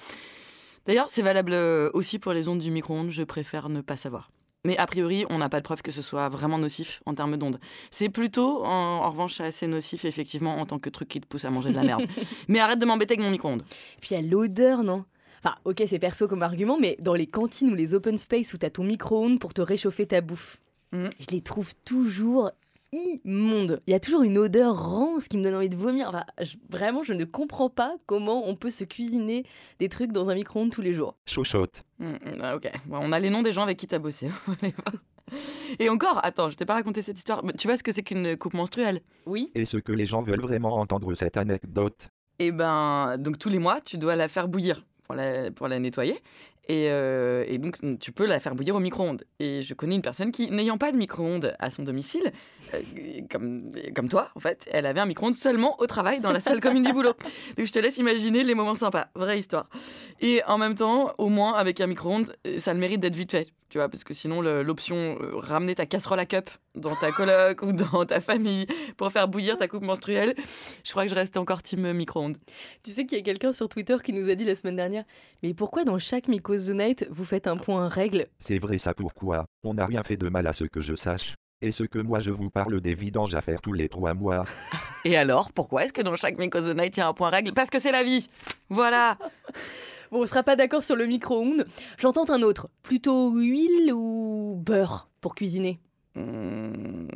D'ailleurs, 0.86 1.10
c'est 1.10 1.22
valable 1.22 1.52
euh, 1.52 1.90
aussi 1.94 2.18
pour 2.18 2.32
les 2.32 2.48
ondes 2.48 2.60
du 2.60 2.70
micro-ondes, 2.70 3.10
je 3.10 3.22
préfère 3.22 3.68
ne 3.68 3.80
pas 3.80 3.96
savoir. 3.96 4.30
Mais 4.64 4.76
a 4.78 4.86
priori, 4.86 5.24
on 5.30 5.38
n'a 5.38 5.48
pas 5.48 5.60
de 5.60 5.64
preuve 5.64 5.82
que 5.82 5.92
ce 5.92 6.02
soit 6.02 6.28
vraiment 6.28 6.58
nocif 6.58 7.00
en 7.06 7.14
termes 7.14 7.36
d'ondes. 7.36 7.60
C'est 7.92 8.08
plutôt, 8.08 8.64
en, 8.64 8.68
en 9.04 9.10
revanche, 9.10 9.40
assez 9.40 9.66
nocif, 9.68 10.04
effectivement, 10.04 10.58
en 10.58 10.66
tant 10.66 10.78
que 10.80 10.90
truc 10.90 11.08
qui 11.08 11.20
te 11.20 11.26
pousse 11.26 11.44
à 11.44 11.50
manger 11.50 11.70
de 11.70 11.76
la 11.76 11.84
merde. 11.84 12.02
Mais 12.48 12.58
arrête 12.58 12.78
de 12.80 12.86
m'embêter 12.86 13.14
avec 13.14 13.24
mon 13.24 13.30
micro-ondes. 13.30 13.62
puis 14.00 14.10
il 14.10 14.14
y 14.14 14.26
a 14.26 14.28
l'odeur, 14.28 14.82
non? 14.82 15.04
Enfin, 15.44 15.54
ok, 15.64 15.82
c'est 15.86 16.00
perso 16.00 16.26
comme 16.26 16.42
argument, 16.42 16.76
mais 16.80 16.96
dans 16.98 17.14
les 17.14 17.26
cantines 17.28 17.70
ou 17.70 17.76
les 17.76 17.94
open 17.94 18.16
space 18.18 18.52
où 18.54 18.58
t'as 18.58 18.70
ton 18.70 18.82
micro-ondes 18.82 19.38
pour 19.38 19.54
te 19.54 19.60
réchauffer 19.60 20.06
ta 20.06 20.20
bouffe, 20.20 20.56
Mhm. 20.92 21.10
je 21.20 21.26
les 21.32 21.40
trouve 21.42 21.72
toujours 21.84 22.50
immondes. 23.24 23.80
Il 23.86 23.90
y 23.92 23.94
a 23.94 24.00
toujours 24.00 24.22
une 24.22 24.38
odeur 24.38 24.76
rance 24.76 25.28
qui 25.28 25.38
me 25.38 25.44
donne 25.44 25.54
envie 25.54 25.68
de 25.68 25.76
vomir. 25.76 26.08
Enfin, 26.08 26.24
je- 26.40 26.56
vraiment, 26.70 27.02
je 27.02 27.12
ne 27.12 27.24
comprends 27.24 27.70
pas 27.70 27.94
comment 28.06 28.48
on 28.48 28.54
peut 28.56 28.70
se 28.70 28.84
cuisiner 28.84 29.44
des 29.78 29.88
trucs 29.88 30.12
dans 30.12 30.28
un 30.30 30.34
micro-ondes 30.34 30.70
tous 30.70 30.82
les 30.82 30.94
jours. 30.94 31.16
Chochotte. 31.26 31.82
Hum, 32.00 32.18
hum, 32.26 32.38
ah, 32.42 32.56
ok, 32.56 32.70
Bon, 32.86 32.98
on 33.02 33.12
a 33.12 33.18
les 33.20 33.30
noms 33.30 33.42
des 33.42 33.52
gens 33.52 33.62
avec 33.62 33.78
qui 33.78 33.86
t'as 33.86 33.98
bossé. 33.98 34.28
Et 35.80 35.88
encore, 35.88 36.20
attends, 36.24 36.50
je 36.50 36.56
t'ai 36.56 36.64
pas 36.66 36.74
raconté 36.74 37.02
cette 37.02 37.18
histoire. 37.18 37.44
Mais 37.44 37.52
Tu 37.52 37.66
vois 37.66 37.76
ce 37.76 37.82
que 37.82 37.90
c'est 37.92 38.02
qu'une 38.02 38.36
coupe 38.36 38.54
menstruelle? 38.54 39.00
Oui 39.26 39.50
Est-ce 39.54 39.78
que 39.78 39.92
les 39.92 40.06
gens 40.06 40.22
veulent 40.22 40.40
vraiment 40.40 40.74
entendre 40.76 41.12
cette 41.14 41.36
anecdote 41.36 42.08
Eh 42.38 42.52
ben, 42.52 43.16
donc 43.18 43.38
tous 43.38 43.48
les 43.48 43.58
mois, 43.58 43.80
tu 43.80 43.98
dois 43.98 44.14
la 44.14 44.28
faire 44.28 44.46
bouillir 44.46 44.84
pour 45.04 45.14
la, 45.16 45.50
pour 45.50 45.66
la 45.68 45.78
nettoyer. 45.80 46.16
Et, 46.68 46.88
euh, 46.90 47.44
et 47.46 47.58
donc, 47.58 47.78
tu 48.00 48.12
peux 48.12 48.26
la 48.26 48.40
faire 48.40 48.54
bouillir 48.54 48.74
au 48.74 48.80
micro-ondes. 48.80 49.24
Et 49.38 49.62
je 49.62 49.74
connais 49.74 49.94
une 49.94 50.02
personne 50.02 50.32
qui, 50.32 50.50
n'ayant 50.50 50.78
pas 50.78 50.90
de 50.90 50.96
micro-ondes 50.96 51.54
à 51.58 51.70
son 51.70 51.82
domicile, 51.82 52.32
euh, 52.74 52.80
comme, 53.30 53.70
comme 53.94 54.08
toi, 54.08 54.30
en 54.34 54.40
fait, 54.40 54.68
elle 54.72 54.86
avait 54.86 55.00
un 55.00 55.06
micro-ondes 55.06 55.34
seulement 55.34 55.80
au 55.80 55.86
travail, 55.86 56.20
dans 56.20 56.32
la 56.32 56.40
salle 56.40 56.60
commune 56.60 56.82
du 56.82 56.92
boulot. 56.92 57.14
Donc, 57.56 57.66
je 57.66 57.72
te 57.72 57.78
laisse 57.78 57.98
imaginer 57.98 58.42
les 58.42 58.54
moments 58.54 58.74
sympas. 58.74 59.08
Vraie 59.14 59.38
histoire. 59.38 59.68
Et 60.20 60.42
en 60.46 60.58
même 60.58 60.74
temps, 60.74 61.14
au 61.18 61.28
moins, 61.28 61.54
avec 61.54 61.80
un 61.80 61.86
micro-ondes, 61.86 62.32
euh, 62.46 62.58
ça 62.58 62.72
a 62.72 62.74
le 62.74 62.80
mérite 62.80 63.00
d'être 63.00 63.16
vite 63.16 63.30
fait. 63.30 63.48
Tu 63.68 63.78
vois, 63.78 63.88
parce 63.88 64.04
que 64.04 64.14
sinon, 64.14 64.42
l'option 64.42 65.18
euh, 65.20 65.36
ramener 65.36 65.74
ta 65.74 65.86
casserole 65.86 66.20
à 66.20 66.26
cup 66.26 66.50
dans 66.74 66.94
ta 66.94 67.10
coloc 67.10 67.62
ou 67.62 67.72
dans 67.72 68.04
ta 68.04 68.20
famille 68.20 68.66
pour 68.96 69.10
faire 69.10 69.28
bouillir 69.28 69.56
ta 69.56 69.66
coupe 69.66 69.82
menstruelle, 69.82 70.34
je 70.84 70.90
crois 70.92 71.04
que 71.04 71.10
je 71.10 71.14
restais 71.14 71.38
encore 71.38 71.62
team 71.62 71.92
micro-ondes. 71.92 72.36
Tu 72.84 72.92
sais 72.92 73.06
qu'il 73.06 73.18
y 73.18 73.20
a 73.20 73.24
quelqu'un 73.24 73.52
sur 73.52 73.68
Twitter 73.68 73.96
qui 74.04 74.12
nous 74.12 74.30
a 74.30 74.34
dit 74.34 74.44
la 74.44 74.54
semaine 74.54 74.76
dernière 74.76 75.04
Mais 75.42 75.52
pourquoi 75.52 75.84
dans 75.84 75.98
chaque 75.98 76.28
Mycos 76.28 76.66
The 76.66 76.74
Night, 76.74 77.08
vous 77.10 77.24
faites 77.24 77.46
un 77.46 77.56
point 77.56 77.88
règle? 77.88 78.28
C'est 78.38 78.58
vrai 78.58 78.78
ça 78.78 78.94
pourquoi? 78.94 79.46
On 79.64 79.74
n'a 79.74 79.86
rien 79.86 80.02
fait 80.02 80.16
de 80.16 80.28
mal 80.28 80.46
à 80.46 80.52
ce 80.52 80.64
que 80.64 80.80
je 80.80 80.94
sache. 80.94 81.34
Et 81.62 81.72
ce 81.72 81.84
que 81.84 81.98
moi 81.98 82.20
je 82.20 82.30
vous 82.30 82.50
parle 82.50 82.80
des 82.80 82.94
vidanges 82.94 83.34
à 83.34 83.40
faire 83.40 83.62
tous 83.62 83.72
les 83.72 83.88
trois 83.88 84.12
mois. 84.12 84.44
Et 85.04 85.16
alors, 85.16 85.52
pourquoi 85.52 85.84
est-ce 85.84 85.92
que 85.92 86.02
dans 86.02 86.14
chaque 86.16 86.38
of 86.38 86.70
the 86.70 86.76
Night, 86.76 86.96
il 86.96 87.00
y 87.00 87.02
a 87.02 87.08
un 87.08 87.14
point 87.14 87.30
règle? 87.30 87.52
Parce 87.54 87.70
que 87.70 87.78
c'est 87.78 87.92
la 87.92 88.04
vie 88.04 88.28
Voilà 88.68 89.16
Bon, 90.10 90.22
on 90.22 90.26
sera 90.26 90.42
pas 90.42 90.56
d'accord 90.56 90.84
sur 90.84 90.96
le 90.96 91.06
micro-ondes. 91.06 91.64
J'en 91.98 92.12
tente 92.12 92.30
un 92.30 92.42
autre. 92.42 92.68
Plutôt 92.82 93.32
huile 93.32 93.92
ou 93.92 94.56
beurre 94.64 95.08
pour 95.20 95.34
cuisiner 95.34 95.80
Hum, 96.18 97.08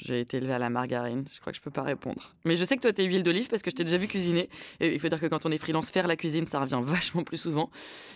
J'ai 0.00 0.20
été 0.20 0.38
élevée 0.38 0.54
à 0.54 0.58
la 0.58 0.70
margarine, 0.70 1.24
je 1.34 1.40
crois 1.40 1.52
que 1.52 1.58
je 1.58 1.62
peux 1.62 1.70
pas 1.70 1.82
répondre. 1.82 2.34
Mais 2.46 2.56
je 2.56 2.64
sais 2.64 2.74
que 2.76 2.80
toi, 2.80 2.90
t'es 2.92 3.04
huile 3.04 3.22
d'olive 3.22 3.48
parce 3.48 3.60
que 3.60 3.70
je 3.70 3.76
t'ai 3.76 3.84
déjà 3.84 3.98
vu 3.98 4.06
cuisiner. 4.06 4.48
Et 4.80 4.94
il 4.94 4.98
faut 4.98 5.08
dire 5.10 5.20
que 5.20 5.26
quand 5.26 5.44
on 5.44 5.50
est 5.50 5.58
freelance, 5.58 5.90
faire 5.90 6.06
la 6.06 6.16
cuisine, 6.16 6.46
ça 6.46 6.58
revient 6.60 6.80
vachement 6.82 7.22
plus 7.22 7.36
souvent. 7.36 7.68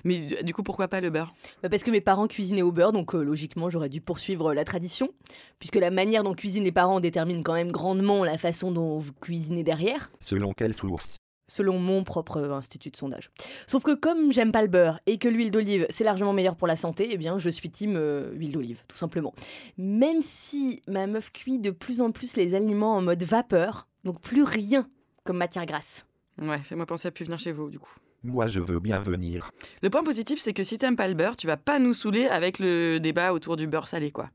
Mais 0.05 0.17
du- 0.17 0.43
du 0.43 0.55
coup, 0.55 0.63
pourquoi 0.63 0.89
pas 0.89 1.03
le 1.03 1.11
beurre? 1.11 1.35
Bah, 1.63 1.69
Parce 1.69 1.83
que 1.83 1.91
mes 1.91 2.01
parents 2.01 2.27
cuisinaient 2.27 2.63
au 2.63 2.73
beurre, 2.73 2.93
donc 2.93 3.15
euh, 3.15 3.23
logiquement 3.23 3.69
j'aurais 3.69 3.91
dû 3.91 4.01
poursuivre 4.01 4.55
la 4.55 4.65
tradition, 4.65 5.11
puisque 5.59 5.77
la 5.77 5.91
manière 5.91 6.23
dont 6.23 6.33
cuisinent 6.35 6.65
les 6.65 6.73
parents 6.73 7.01
détermine 7.01 7.43
quand 7.43 7.53
même 7.55 7.71
grandement 7.71 8.25
la 8.25 8.39
façon 8.39 8.73
dont 8.73 8.97
vous 8.99 9.13
cuisinez 9.13 9.63
derrière, 9.63 10.11
Selon 10.23 10.53
quelle 10.55 10.73
source? 10.73 11.19
Selon 11.51 11.79
mon 11.79 12.05
propre 12.05 12.39
euh, 12.39 12.53
institut 12.55 12.91
de 12.91 12.97
sondage. 12.97 13.31
Sauf 13.67 13.83
que 13.83 13.93
comme 13.95 14.33
j'aime 14.33 14.53
pas 14.53 14.63
le 14.63 14.69
beurre 14.69 15.01
et 15.07 15.19
que 15.19 15.29
l'huile 15.29 15.51
d'olive 15.51 15.87
c'est 15.91 16.05
largement 16.05 16.33
meilleur 16.33 16.57
pour 16.57 16.67
la 16.69 16.77
santé, 16.77 17.09
eh 17.11 17.19
bien 17.19 17.37
je 17.39 17.51
suis 17.51 17.69
team 17.69 17.97
euh, 17.97 18.31
huile 18.33 18.53
d'olive, 18.53 18.83
tout 18.89 18.97
simplement. 18.97 19.35
Même 19.77 20.23
si 20.23 20.83
ma 20.87 21.07
meuf 21.07 21.31
cuit 21.33 21.59
de 21.59 21.71
plus 21.71 22.01
en 22.01 22.13
plus 22.13 22.37
les 22.37 22.55
aliments 22.55 22.97
en 22.97 23.03
mode 23.03 23.23
vapeur, 23.25 23.87
donc 24.05 24.21
plus 24.21 24.45
rien 24.45 24.89
comme 25.25 25.37
matière 25.37 25.67
grasse. 25.67 26.07
Ouais, 26.41 26.61
fais-moi 26.61 26.87
penser 26.87 27.09
à 27.09 27.11
plus 27.11 27.25
venir 27.27 27.39
chez 27.39 27.53
vous, 27.53 27.69
du 27.69 27.79
coup. 27.79 27.93
Moi 28.23 28.47
je 28.47 28.61
veux 28.61 28.81
bien 28.81 29.01
venir. 29.01 29.51
Le 29.83 29.91
point 29.91 30.05
positif, 30.05 30.39
c'est 30.41 30.53
que 30.55 30.63
si 30.65 30.79
t'aimes 30.79 30.97
pas 30.97 31.09
le 31.09 31.15
beurre, 31.15 31.37
tu 31.37 31.47
vas 31.47 31.57
pas 31.57 31.79
nous 31.79 31.93
saouler 31.95 32.27
avec 32.27 32.59
le 32.59 32.99
débat 33.01 33.33
autour 33.33 33.57
du 33.57 33.67
beurre 33.67 33.89
salé, 33.89 34.11
quoi. 34.11 34.31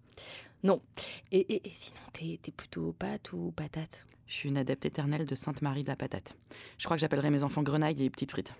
Et, 1.32 1.40
et- 1.40 1.68
et 1.68 1.72
sinon, 1.72 2.00
t'es 2.12 2.40
t'es 2.42 2.52
plutôt 2.52 2.94
pâte 2.98 3.32
ou 3.34 3.52
patate? 3.56 4.08
Je 4.28 4.34
suis 4.34 4.50
une 4.50 4.58
adepte 4.58 4.86
éternelle 4.86 5.26
de 5.26 5.36
Sainte-Marie 5.36 5.84
de 5.84 5.90
la 5.90 5.96
patate. 5.96 6.36
Je 6.78 6.86
crois 6.86 6.98
que 6.98 7.02
j'appellerai 7.02 7.30
mes 7.30 7.44
enfants 7.44 7.64
grenailles 7.64 8.04
et 8.04 8.10
petites 8.10 8.32
frites. 8.32 8.54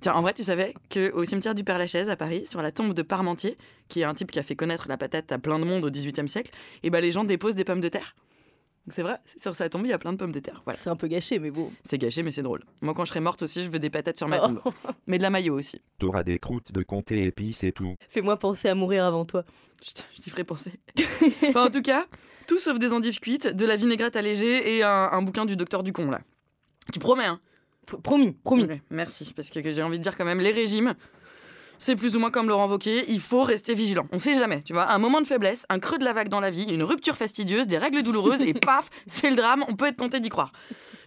Tiens, 0.00 0.14
en 0.14 0.22
vrai, 0.22 0.32
tu 0.32 0.42
savais 0.42 0.74
qu'au 0.90 1.24
cimetière 1.24 1.54
du 1.54 1.62
Père-Lachaise 1.62 2.08
à 2.08 2.16
Paris, 2.16 2.46
sur 2.46 2.62
la 2.62 2.72
tombe 2.72 2.94
de 2.94 3.02
Parmentier, 3.02 3.58
qui 3.88 4.00
est 4.00 4.04
un 4.04 4.14
type 4.14 4.30
qui 4.30 4.38
a 4.38 4.42
fait 4.42 4.56
connaître 4.56 4.88
la 4.88 4.96
patate 4.96 5.30
à 5.32 5.38
plein 5.38 5.58
de 5.58 5.64
monde 5.64 5.84
au 5.84 5.90
XVIIIe 5.90 6.28
siècle, 6.28 6.52
et 6.82 6.90
ben 6.90 7.00
les 7.00 7.12
gens 7.12 7.24
déposent 7.24 7.54
des 7.54 7.64
pommes 7.64 7.80
de 7.80 7.88
terre? 7.88 8.14
C'est 8.90 9.02
vrai, 9.02 9.16
sur 9.36 9.54
sa 9.56 9.68
tombe, 9.68 9.84
il 9.86 9.90
y 9.90 9.92
a 9.92 9.98
plein 9.98 10.12
de 10.12 10.18
pommes 10.18 10.32
de 10.32 10.40
terre. 10.40 10.62
Voilà. 10.64 10.78
C'est 10.78 10.90
un 10.90 10.96
peu 10.96 11.06
gâché, 11.08 11.38
mais 11.38 11.50
bon. 11.50 11.70
C'est 11.84 11.98
gâché, 11.98 12.22
mais 12.22 12.32
c'est 12.32 12.42
drôle. 12.42 12.62
Moi, 12.80 12.92
quand 12.94 13.04
je 13.04 13.10
serai 13.10 13.20
morte 13.20 13.42
aussi, 13.42 13.64
je 13.64 13.70
veux 13.70 13.78
des 13.78 13.90
patates 13.90 14.16
sur 14.16 14.28
ma 14.28 14.38
Oh. 14.38 14.46
tombe. 14.48 14.60
Mais 15.06 15.18
de 15.18 15.22
la 15.22 15.30
maillot 15.30 15.54
aussi. 15.58 15.80
T'auras 15.98 16.22
des 16.22 16.38
croûtes 16.38 16.72
de 16.72 16.82
comté 16.82 17.24
épices 17.24 17.62
et 17.64 17.72
tout. 17.72 17.94
Fais-moi 18.08 18.36
penser 18.38 18.68
à 18.68 18.74
mourir 18.74 19.04
avant 19.04 19.24
toi. 19.24 19.44
Je 19.82 19.90
je 20.16 20.22
t'y 20.22 20.30
ferai 20.30 20.44
penser. 20.44 20.72
Enfin, 21.48 21.66
en 21.66 21.70
tout 21.70 21.82
cas, 21.82 22.06
tout 22.46 22.58
sauf 22.58 22.78
des 22.78 22.92
endives 22.92 23.18
cuites, 23.20 23.48
de 23.48 23.64
la 23.64 23.76
vinaigrette 23.76 24.16
allégée 24.16 24.76
et 24.76 24.82
un, 24.82 24.88
un 25.12 25.22
bouquin 25.22 25.44
du 25.46 25.56
docteur 25.56 25.82
Ducon, 25.82 26.10
là. 26.10 26.20
Tu 26.92 26.98
promets, 26.98 27.24
hein? 27.26 27.40
P- 27.86 27.96
promis, 28.02 28.32
promis. 28.32 28.66
Merci, 28.90 29.32
parce 29.34 29.48
que 29.50 29.72
j'ai 29.72 29.82
envie 29.82 29.98
de 29.98 30.02
dire 30.02 30.16
quand 30.16 30.24
même, 30.24 30.40
les 30.40 30.50
régimes, 30.50 30.94
c'est 31.80 31.96
plus 31.96 32.14
ou 32.14 32.20
moins 32.20 32.30
comme 32.30 32.48
Laurent 32.48 32.68
Wauquiez, 32.68 33.04
il 33.08 33.20
faut 33.20 33.42
rester 33.42 33.74
vigilant. 33.74 34.06
On 34.12 34.18
sait 34.18 34.38
jamais, 34.38 34.62
tu 34.62 34.74
vois, 34.74 34.92
un 34.92 34.98
moment 34.98 35.20
de 35.20 35.26
faiblesse, 35.26 35.66
un 35.70 35.78
creux 35.78 35.98
de 35.98 36.04
la 36.04 36.12
vague 36.12 36.28
dans 36.28 36.38
la 36.38 36.50
vie, 36.50 36.64
une 36.64 36.82
rupture 36.82 37.16
fastidieuse, 37.16 37.66
des 37.66 37.78
règles 37.78 38.02
douloureuses, 38.02 38.42
et 38.42 38.52
paf, 38.66 38.90
c'est 39.06 39.30
le 39.30 39.36
drame, 39.36 39.64
on 39.66 39.74
peut 39.74 39.86
être 39.86 39.96
tenté 39.96 40.20
d'y 40.20 40.28
croire. 40.28 40.52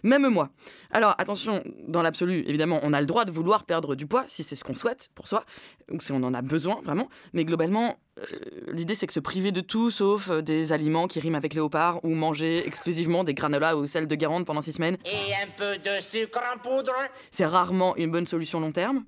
Même 0.02 0.28
moi. 0.28 0.50
Alors 0.90 1.14
attention, 1.18 1.62
dans 1.86 2.02
l'absolu, 2.02 2.44
évidemment, 2.46 2.80
on 2.82 2.92
a 2.92 3.00
le 3.00 3.06
droit 3.06 3.24
de 3.24 3.30
vouloir 3.30 3.64
perdre 3.64 3.94
du 3.94 4.06
poids, 4.06 4.24
si 4.26 4.42
c'est 4.42 4.56
ce 4.56 4.64
qu'on 4.64 4.74
souhaite 4.74 5.10
pour 5.14 5.28
soi, 5.28 5.44
ou 5.90 6.00
si 6.00 6.12
on 6.12 6.22
en 6.22 6.34
a 6.34 6.42
besoin, 6.42 6.80
vraiment, 6.82 7.08
mais 7.32 7.44
globalement, 7.44 7.98
euh, 8.18 8.24
l'idée 8.72 8.96
c'est 8.96 9.06
que 9.06 9.12
se 9.12 9.20
priver 9.20 9.52
de 9.52 9.60
tout, 9.60 9.92
sauf 9.92 10.28
euh, 10.28 10.42
des 10.42 10.72
aliments 10.72 11.06
qui 11.06 11.20
riment 11.20 11.36
avec 11.36 11.54
léopard, 11.54 12.04
ou 12.04 12.10
manger 12.10 12.66
exclusivement 12.66 13.22
des 13.22 13.34
granolas 13.34 13.76
ou 13.76 13.86
sel 13.86 14.08
de 14.08 14.14
Guérande 14.16 14.44
pendant 14.44 14.60
six 14.60 14.72
semaines, 14.72 14.98
Et 15.04 15.34
un 15.34 15.48
peu 15.56 15.78
de 15.78 16.00
sucre 16.00 16.40
en 16.54 16.58
poudre 16.58 16.92
c'est 17.30 17.46
rarement 17.46 17.96
une 17.96 18.10
bonne 18.10 18.26
solution 18.26 18.60
long 18.60 18.72
terme. 18.72 19.04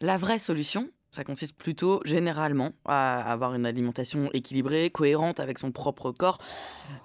La 0.00 0.16
vraie 0.16 0.38
solution, 0.38 0.88
ça 1.10 1.24
consiste 1.24 1.56
plutôt 1.56 2.00
généralement 2.04 2.72
à 2.84 3.20
avoir 3.32 3.54
une 3.54 3.64
alimentation 3.64 4.30
équilibrée, 4.32 4.90
cohérente 4.90 5.40
avec 5.40 5.58
son 5.58 5.72
propre 5.72 6.12
corps. 6.12 6.38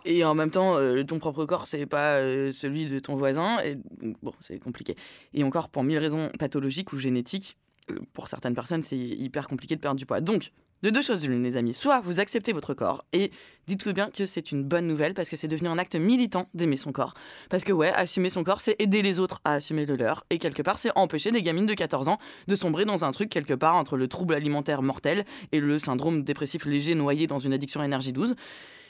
Et 0.05 0.23
en 0.25 0.35
même 0.35 0.51
temps, 0.51 0.75
euh, 0.77 1.03
ton 1.03 1.19
propre 1.19 1.45
corps, 1.45 1.67
c'est 1.67 1.85
pas 1.85 2.17
euh, 2.17 2.51
celui 2.51 2.87
de 2.87 2.99
ton 2.99 3.15
voisin. 3.15 3.59
Et 3.63 3.77
bon, 4.21 4.33
c'est 4.41 4.59
compliqué. 4.59 4.95
Et 5.33 5.43
encore, 5.43 5.69
pour 5.69 5.83
mille 5.83 5.99
raisons 5.99 6.29
pathologiques 6.37 6.91
ou 6.91 6.97
génétiques, 6.97 7.57
euh, 7.91 7.99
pour 8.13 8.27
certaines 8.27 8.55
personnes, 8.55 8.83
c'est 8.83 8.97
hyper 8.97 9.47
compliqué 9.47 9.75
de 9.75 9.81
perdre 9.81 9.97
du 9.97 10.05
poids. 10.05 10.21
Donc, 10.21 10.51
de 10.83 10.89
deux 10.89 11.01
choses 11.01 11.25
l'une, 11.25 11.43
les 11.43 11.57
amis. 11.57 11.73
Soit 11.73 12.01
vous 12.01 12.19
acceptez 12.19 12.51
votre 12.51 12.73
corps 12.73 13.05
et 13.13 13.31
dites-vous 13.67 13.93
bien 13.93 14.11
que 14.11 14.25
c'est 14.25 14.51
une 14.51 14.63
bonne 14.63 14.85
nouvelle 14.85 15.13
parce 15.13 15.29
que 15.29 15.37
c'est 15.37 15.47
devenu 15.47 15.69
un 15.69 15.77
acte 15.77 15.95
militant 15.95 16.49
d'aimer 16.53 16.75
son 16.75 16.91
corps. 16.91 17.13
Parce 17.49 17.63
que 17.63 17.71
ouais, 17.71 17.91
assumer 17.93 18.29
son 18.29 18.43
corps, 18.43 18.59
c'est 18.59 18.75
aider 18.79 19.01
les 19.01 19.19
autres 19.19 19.39
à 19.45 19.53
assumer 19.53 19.85
le 19.85 19.95
leur. 19.95 20.25
Et 20.29 20.39
quelque 20.39 20.61
part, 20.61 20.77
c'est 20.77 20.91
empêcher 20.95 21.31
des 21.31 21.41
gamines 21.41 21.65
de 21.65 21.73
14 21.73 22.09
ans 22.09 22.19
de 22.47 22.55
sombrer 22.55 22.83
dans 22.83 23.05
un 23.05 23.11
truc 23.11 23.29
quelque 23.29 23.53
part 23.53 23.75
entre 23.75 23.95
le 23.95 24.09
trouble 24.09 24.35
alimentaire 24.35 24.81
mortel 24.81 25.23
et 25.53 25.61
le 25.61 25.79
syndrome 25.79 26.23
dépressif 26.23 26.65
léger 26.65 26.95
noyé 26.95 27.27
dans 27.27 27.39
une 27.39 27.53
addiction 27.53 27.79
à 27.79 27.85
énergie 27.85 28.11
12. 28.11 28.35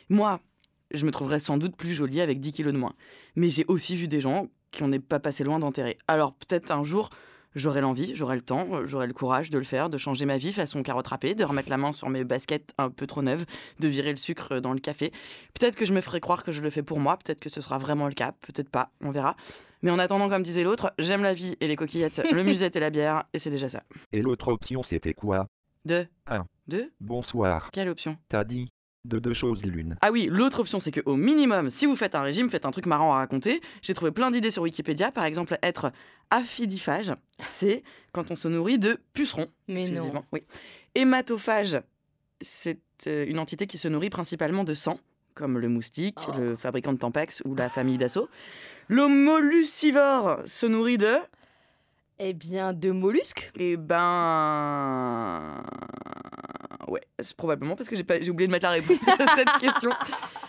Moi, 0.09 0.39
je 0.91 1.05
me 1.05 1.11
trouverais 1.11 1.39
sans 1.39 1.57
doute 1.57 1.75
plus 1.75 1.93
jolie 1.93 2.21
avec 2.21 2.39
10 2.39 2.53
kilos 2.53 2.73
de 2.73 2.79
moins. 2.79 2.93
Mais 3.35 3.49
j'ai 3.49 3.65
aussi 3.67 3.95
vu 3.95 4.07
des 4.07 4.19
gens 4.19 4.47
qui 4.71 4.83
n'est 4.83 4.99
pas 4.99 5.19
passé 5.19 5.43
loin 5.43 5.59
d'enterrer. 5.59 5.99
Alors 6.07 6.33
peut-être 6.33 6.71
un 6.71 6.83
jour, 6.83 7.11
j'aurai 7.55 7.81
l'envie, 7.81 8.15
j'aurai 8.15 8.35
le 8.35 8.41
temps, 8.41 8.85
j'aurai 8.85 9.07
le 9.07 9.13
courage 9.13 9.49
de 9.49 9.57
le 9.57 9.63
faire, 9.63 9.89
de 9.89 9.97
changer 9.97 10.25
ma 10.25 10.37
vie 10.37 10.51
façon 10.51 10.83
carotte 10.83 11.07
râpée, 11.07 11.35
de 11.35 11.43
remettre 11.43 11.69
la 11.69 11.77
main 11.77 11.91
sur 11.91 12.09
mes 12.09 12.23
baskets 12.23 12.73
un 12.77 12.89
peu 12.89 13.07
trop 13.07 13.21
neuves, 13.21 13.45
de 13.79 13.87
virer 13.87 14.11
le 14.11 14.17
sucre 14.17 14.59
dans 14.59 14.73
le 14.73 14.79
café. 14.79 15.11
Peut-être 15.53 15.75
que 15.75 15.85
je 15.85 15.93
me 15.93 16.01
ferai 16.01 16.19
croire 16.19 16.43
que 16.43 16.51
je 16.51 16.61
le 16.61 16.69
fais 16.69 16.83
pour 16.83 16.99
moi, 16.99 17.17
peut-être 17.17 17.39
que 17.39 17.49
ce 17.49 17.61
sera 17.61 17.77
vraiment 17.77 18.07
le 18.07 18.13
cas, 18.13 18.33
peut-être 18.41 18.69
pas, 18.69 18.91
on 19.01 19.11
verra. 19.11 19.35
Mais 19.81 19.91
en 19.91 19.99
attendant, 19.99 20.29
comme 20.29 20.43
disait 20.43 20.63
l'autre, 20.63 20.93
j'aime 20.97 21.23
la 21.23 21.33
vie 21.33 21.57
et 21.59 21.67
les 21.67 21.75
coquillettes, 21.75 22.21
le 22.31 22.43
musette 22.43 22.75
et 22.75 22.79
la 22.79 22.89
bière, 22.89 23.23
et 23.33 23.39
c'est 23.39 23.49
déjà 23.49 23.69
ça. 23.69 23.83
Et 24.11 24.21
l'autre 24.21 24.47
option 24.47 24.83
c'était 24.83 25.13
quoi? 25.13 25.47
Deux. 25.85 26.07
Un. 26.27 26.45
Deux 26.67 26.93
Bonsoir. 27.01 27.69
Quelle 27.71 27.89
option? 27.89 28.17
T'as 28.29 28.45
dit 28.45 28.69
De 29.05 29.19
deux 29.19 29.33
choses 29.33 29.65
l'une. 29.65 29.97
Ah 30.01 30.11
oui, 30.11 30.29
l'autre 30.31 30.61
option, 30.61 30.79
c'est 30.79 30.91
qu'au 30.91 31.17
minimum, 31.17 31.69
si 31.69 31.85
vous 31.85 31.95
faites 31.97 32.15
un 32.15 32.21
régime, 32.21 32.49
faites 32.49 32.65
un 32.65 32.71
truc 32.71 32.85
marrant 32.85 33.11
à 33.11 33.17
raconter. 33.17 33.59
J'ai 33.81 33.93
trouvé 33.93 34.11
plein 34.11 34.31
d'idées 34.31 34.49
sur 34.49 34.61
Wikipédia. 34.63 35.11
Par 35.11 35.25
exemple, 35.25 35.57
être 35.61 35.91
aphidiphage, 36.31 37.13
c'est 37.39 37.83
quand 38.13 38.31
on 38.31 38.35
se 38.35 38.47
nourrit 38.47 38.79
de 38.79 38.97
pucerons. 39.11 39.47
Mais 39.67 39.89
non. 39.89 40.23
Oui. 40.31 40.43
Hématophage, 40.95 41.81
c'est 42.39 42.79
euh, 43.07 43.25
une 43.27 43.39
entité 43.39 43.67
qui 43.67 43.77
se 43.77 43.89
nourrit 43.89 44.09
principalement 44.09 44.63
de 44.63 44.73
sang, 44.73 44.97
comme 45.33 45.59
le 45.59 45.67
moustique, 45.67 46.19
Oh. 46.29 46.31
le 46.37 46.55
fabricant 46.55 46.93
de 46.93 46.97
Tampax 46.97 47.41
ou 47.43 47.55
la 47.55 47.67
famille 47.67 47.97
d'assaut. 47.97 48.29
Le 48.87 49.07
molluscivore 49.07 50.43
se 50.45 50.65
nourrit 50.65 50.97
de... 50.97 51.15
Eh 52.19 52.31
bien, 52.31 52.71
de 52.71 52.91
mollusques 52.91 53.51
Eh 53.59 53.75
ben... 53.75 55.61
Ouais, 56.87 57.01
c'est 57.19 57.35
probablement 57.35 57.75
parce 57.75 57.89
que 57.89 57.95
j'ai 57.95 58.03
pas- 58.03 58.19
j'ai 58.21 58.29
oublié 58.31 58.47
de 58.47 58.51
mettre 58.51 58.65
la 58.65 58.71
réponse 58.73 59.07
à 59.07 59.35
cette 59.35 59.49
question. 59.59 59.91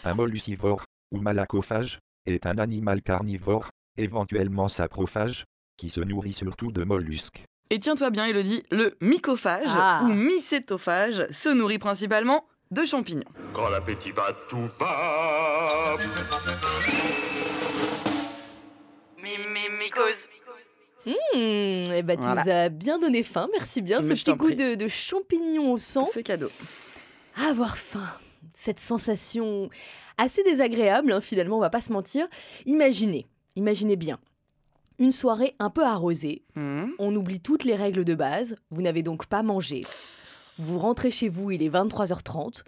Un 0.05 0.15
molluscivore, 0.15 0.85
ou 1.13 1.19
malacophage, 1.21 1.99
est 2.27 2.47
un 2.47 2.59
animal 2.59 3.03
carnivore, 3.03 3.69
éventuellement 3.97 4.69
saprophage, 4.69 5.45
qui 5.77 5.91
se 5.91 6.01
nourrit 6.01 6.33
surtout 6.35 6.73
de 6.73 6.85
mollusques. 6.85 7.45
Et 7.71 7.79
tiens-toi 7.79 8.11
bien, 8.11 8.27
Elodie, 8.27 8.63
le 8.71 8.97
mycophage 9.01 9.67
Ah. 9.71 10.01
ou 10.05 10.09
mycétophage 10.09 11.27
se 11.31 11.49
nourrit 11.49 11.79
principalement 11.79 12.47
de 12.71 12.85
champignons. 12.85 13.25
Quand 13.53 13.69
l'appétit 13.69 14.11
va, 14.13 14.33
tout 14.49 14.69
va. 14.79 15.97
Mycose. 19.79 20.29
Hmm, 21.07 21.13
eh 21.93 22.03
ben, 22.03 22.17
tu 22.17 22.23
Voilà. 22.25 22.45
nous 22.45 22.51
as 22.51 22.69
bien 22.69 22.99
donné 22.99 23.23
faim, 23.23 23.49
merci 23.53 23.83
bien. 23.83 24.01
Mais 24.01 24.15
Ce 24.17 24.23
petit 24.25 24.35
goût 24.35 24.51
de, 24.53 24.75
de 24.75 24.89
champignons 24.89 25.73
au 25.73 25.79
sang. 25.79 26.05
C'est 26.05 26.23
cadeau. 26.23 26.51
Avoir 27.37 27.77
faim. 27.77 28.09
Cette 28.55 28.81
sensation 28.81 29.69
assez 30.17 30.43
désagréable, 30.45 31.13
hein, 31.13 31.21
finalement, 31.21 31.57
on 31.57 31.61
va 31.61 31.71
pas 31.71 31.81
se 31.81 31.93
mentir. 31.93 32.27
Imaginez, 32.67 33.27
imaginez 33.57 33.97
bien. 33.97 34.19
Une 35.01 35.11
soirée 35.13 35.57
un 35.59 35.71
peu 35.71 35.85
arrosée, 35.85 36.45
Hmm. 36.55 36.87
on 37.01 37.15
oublie 37.17 37.41
toutes 37.41 37.65
les 37.65 37.75
règles 37.75 38.05
de 38.05 38.15
base, 38.15 38.57
vous 38.71 38.81
n'avez 38.81 39.03
donc 39.03 39.27
pas 39.27 39.43
mangé. 39.43 39.81
Vous 40.59 40.79
rentrez 40.79 41.11
chez 41.11 41.29
vous, 41.29 41.51
il 41.51 41.65
est 41.65 41.69
23h30. 41.69 42.63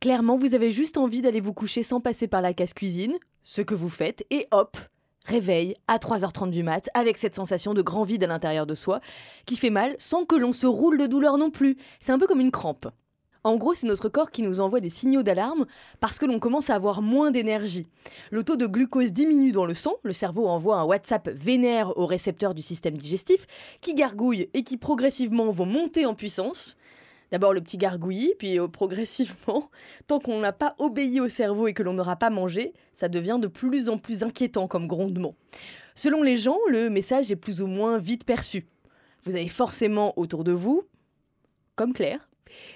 Clairement, 0.00 0.38
vous 0.38 0.54
avez 0.54 0.70
juste 0.70 0.96
envie 0.96 1.20
d'aller 1.20 1.40
vous 1.40 1.52
coucher 1.52 1.82
sans 1.82 2.00
passer 2.00 2.28
par 2.28 2.40
la 2.40 2.54
casse-cuisine, 2.54 3.14
ce 3.44 3.60
que 3.60 3.74
vous 3.74 3.90
faites, 3.90 4.24
et 4.30 4.46
hop, 4.52 4.78
réveil 5.26 5.74
à 5.88 5.98
3h30 5.98 6.50
du 6.50 6.62
mat, 6.62 6.88
avec 6.94 7.18
cette 7.18 7.34
sensation 7.34 7.74
de 7.74 7.82
grand 7.82 8.04
vide 8.04 8.24
à 8.24 8.26
l'intérieur 8.26 8.66
de 8.66 8.74
soi, 8.74 9.00
qui 9.44 9.56
fait 9.56 9.70
mal 9.70 9.94
sans 9.98 10.24
que 10.24 10.36
l'on 10.36 10.52
se 10.52 10.66
roule 10.66 10.98
de 10.98 11.06
douleur 11.06 11.36
non 11.36 11.50
plus. 11.50 11.76
C'est 12.00 12.12
un 12.12 12.18
peu 12.18 12.26
comme 12.26 12.40
une 12.40 12.50
crampe. 12.50 12.86
En 13.46 13.54
gros, 13.58 13.74
c'est 13.74 13.86
notre 13.86 14.08
corps 14.08 14.32
qui 14.32 14.42
nous 14.42 14.58
envoie 14.58 14.80
des 14.80 14.90
signaux 14.90 15.22
d'alarme 15.22 15.66
parce 16.00 16.18
que 16.18 16.26
l'on 16.26 16.40
commence 16.40 16.68
à 16.68 16.74
avoir 16.74 17.00
moins 17.00 17.30
d'énergie. 17.30 17.86
Le 18.32 18.42
taux 18.42 18.56
de 18.56 18.66
glucose 18.66 19.12
diminue 19.12 19.52
dans 19.52 19.66
le 19.66 19.74
sang, 19.74 19.94
le 20.02 20.12
cerveau 20.12 20.48
envoie 20.48 20.78
un 20.78 20.84
WhatsApp 20.84 21.28
vénère 21.28 21.96
aux 21.96 22.06
récepteurs 22.06 22.54
du 22.54 22.62
système 22.62 22.96
digestif 22.96 23.46
qui 23.80 23.94
gargouillent 23.94 24.48
et 24.52 24.64
qui 24.64 24.76
progressivement 24.76 25.52
vont 25.52 25.64
monter 25.64 26.06
en 26.06 26.14
puissance. 26.14 26.76
D'abord 27.32 27.52
le 27.52 27.60
petit 27.60 27.76
gargouillis, 27.76 28.34
puis 28.38 28.58
euh, 28.58 28.68
progressivement, 28.68 29.70
tant 30.06 30.20
qu'on 30.20 30.40
n'a 30.40 30.52
pas 30.52 30.74
obéi 30.78 31.20
au 31.20 31.28
cerveau 31.28 31.66
et 31.66 31.74
que 31.74 31.82
l'on 31.82 31.94
n'aura 31.94 32.16
pas 32.16 32.30
mangé, 32.30 32.72
ça 32.92 33.08
devient 33.08 33.38
de 33.40 33.48
plus 33.48 33.88
en 33.88 33.98
plus 33.98 34.22
inquiétant 34.22 34.68
comme 34.68 34.86
grondement. 34.86 35.34
Selon 35.94 36.22
les 36.22 36.36
gens, 36.36 36.58
le 36.68 36.90
message 36.90 37.32
est 37.32 37.36
plus 37.36 37.60
ou 37.62 37.66
moins 37.66 37.98
vite 37.98 38.24
perçu. 38.24 38.66
Vous 39.24 39.34
avez 39.34 39.48
forcément 39.48 40.16
autour 40.18 40.44
de 40.44 40.52
vous, 40.52 40.84
comme 41.74 41.92
Claire, 41.92 42.28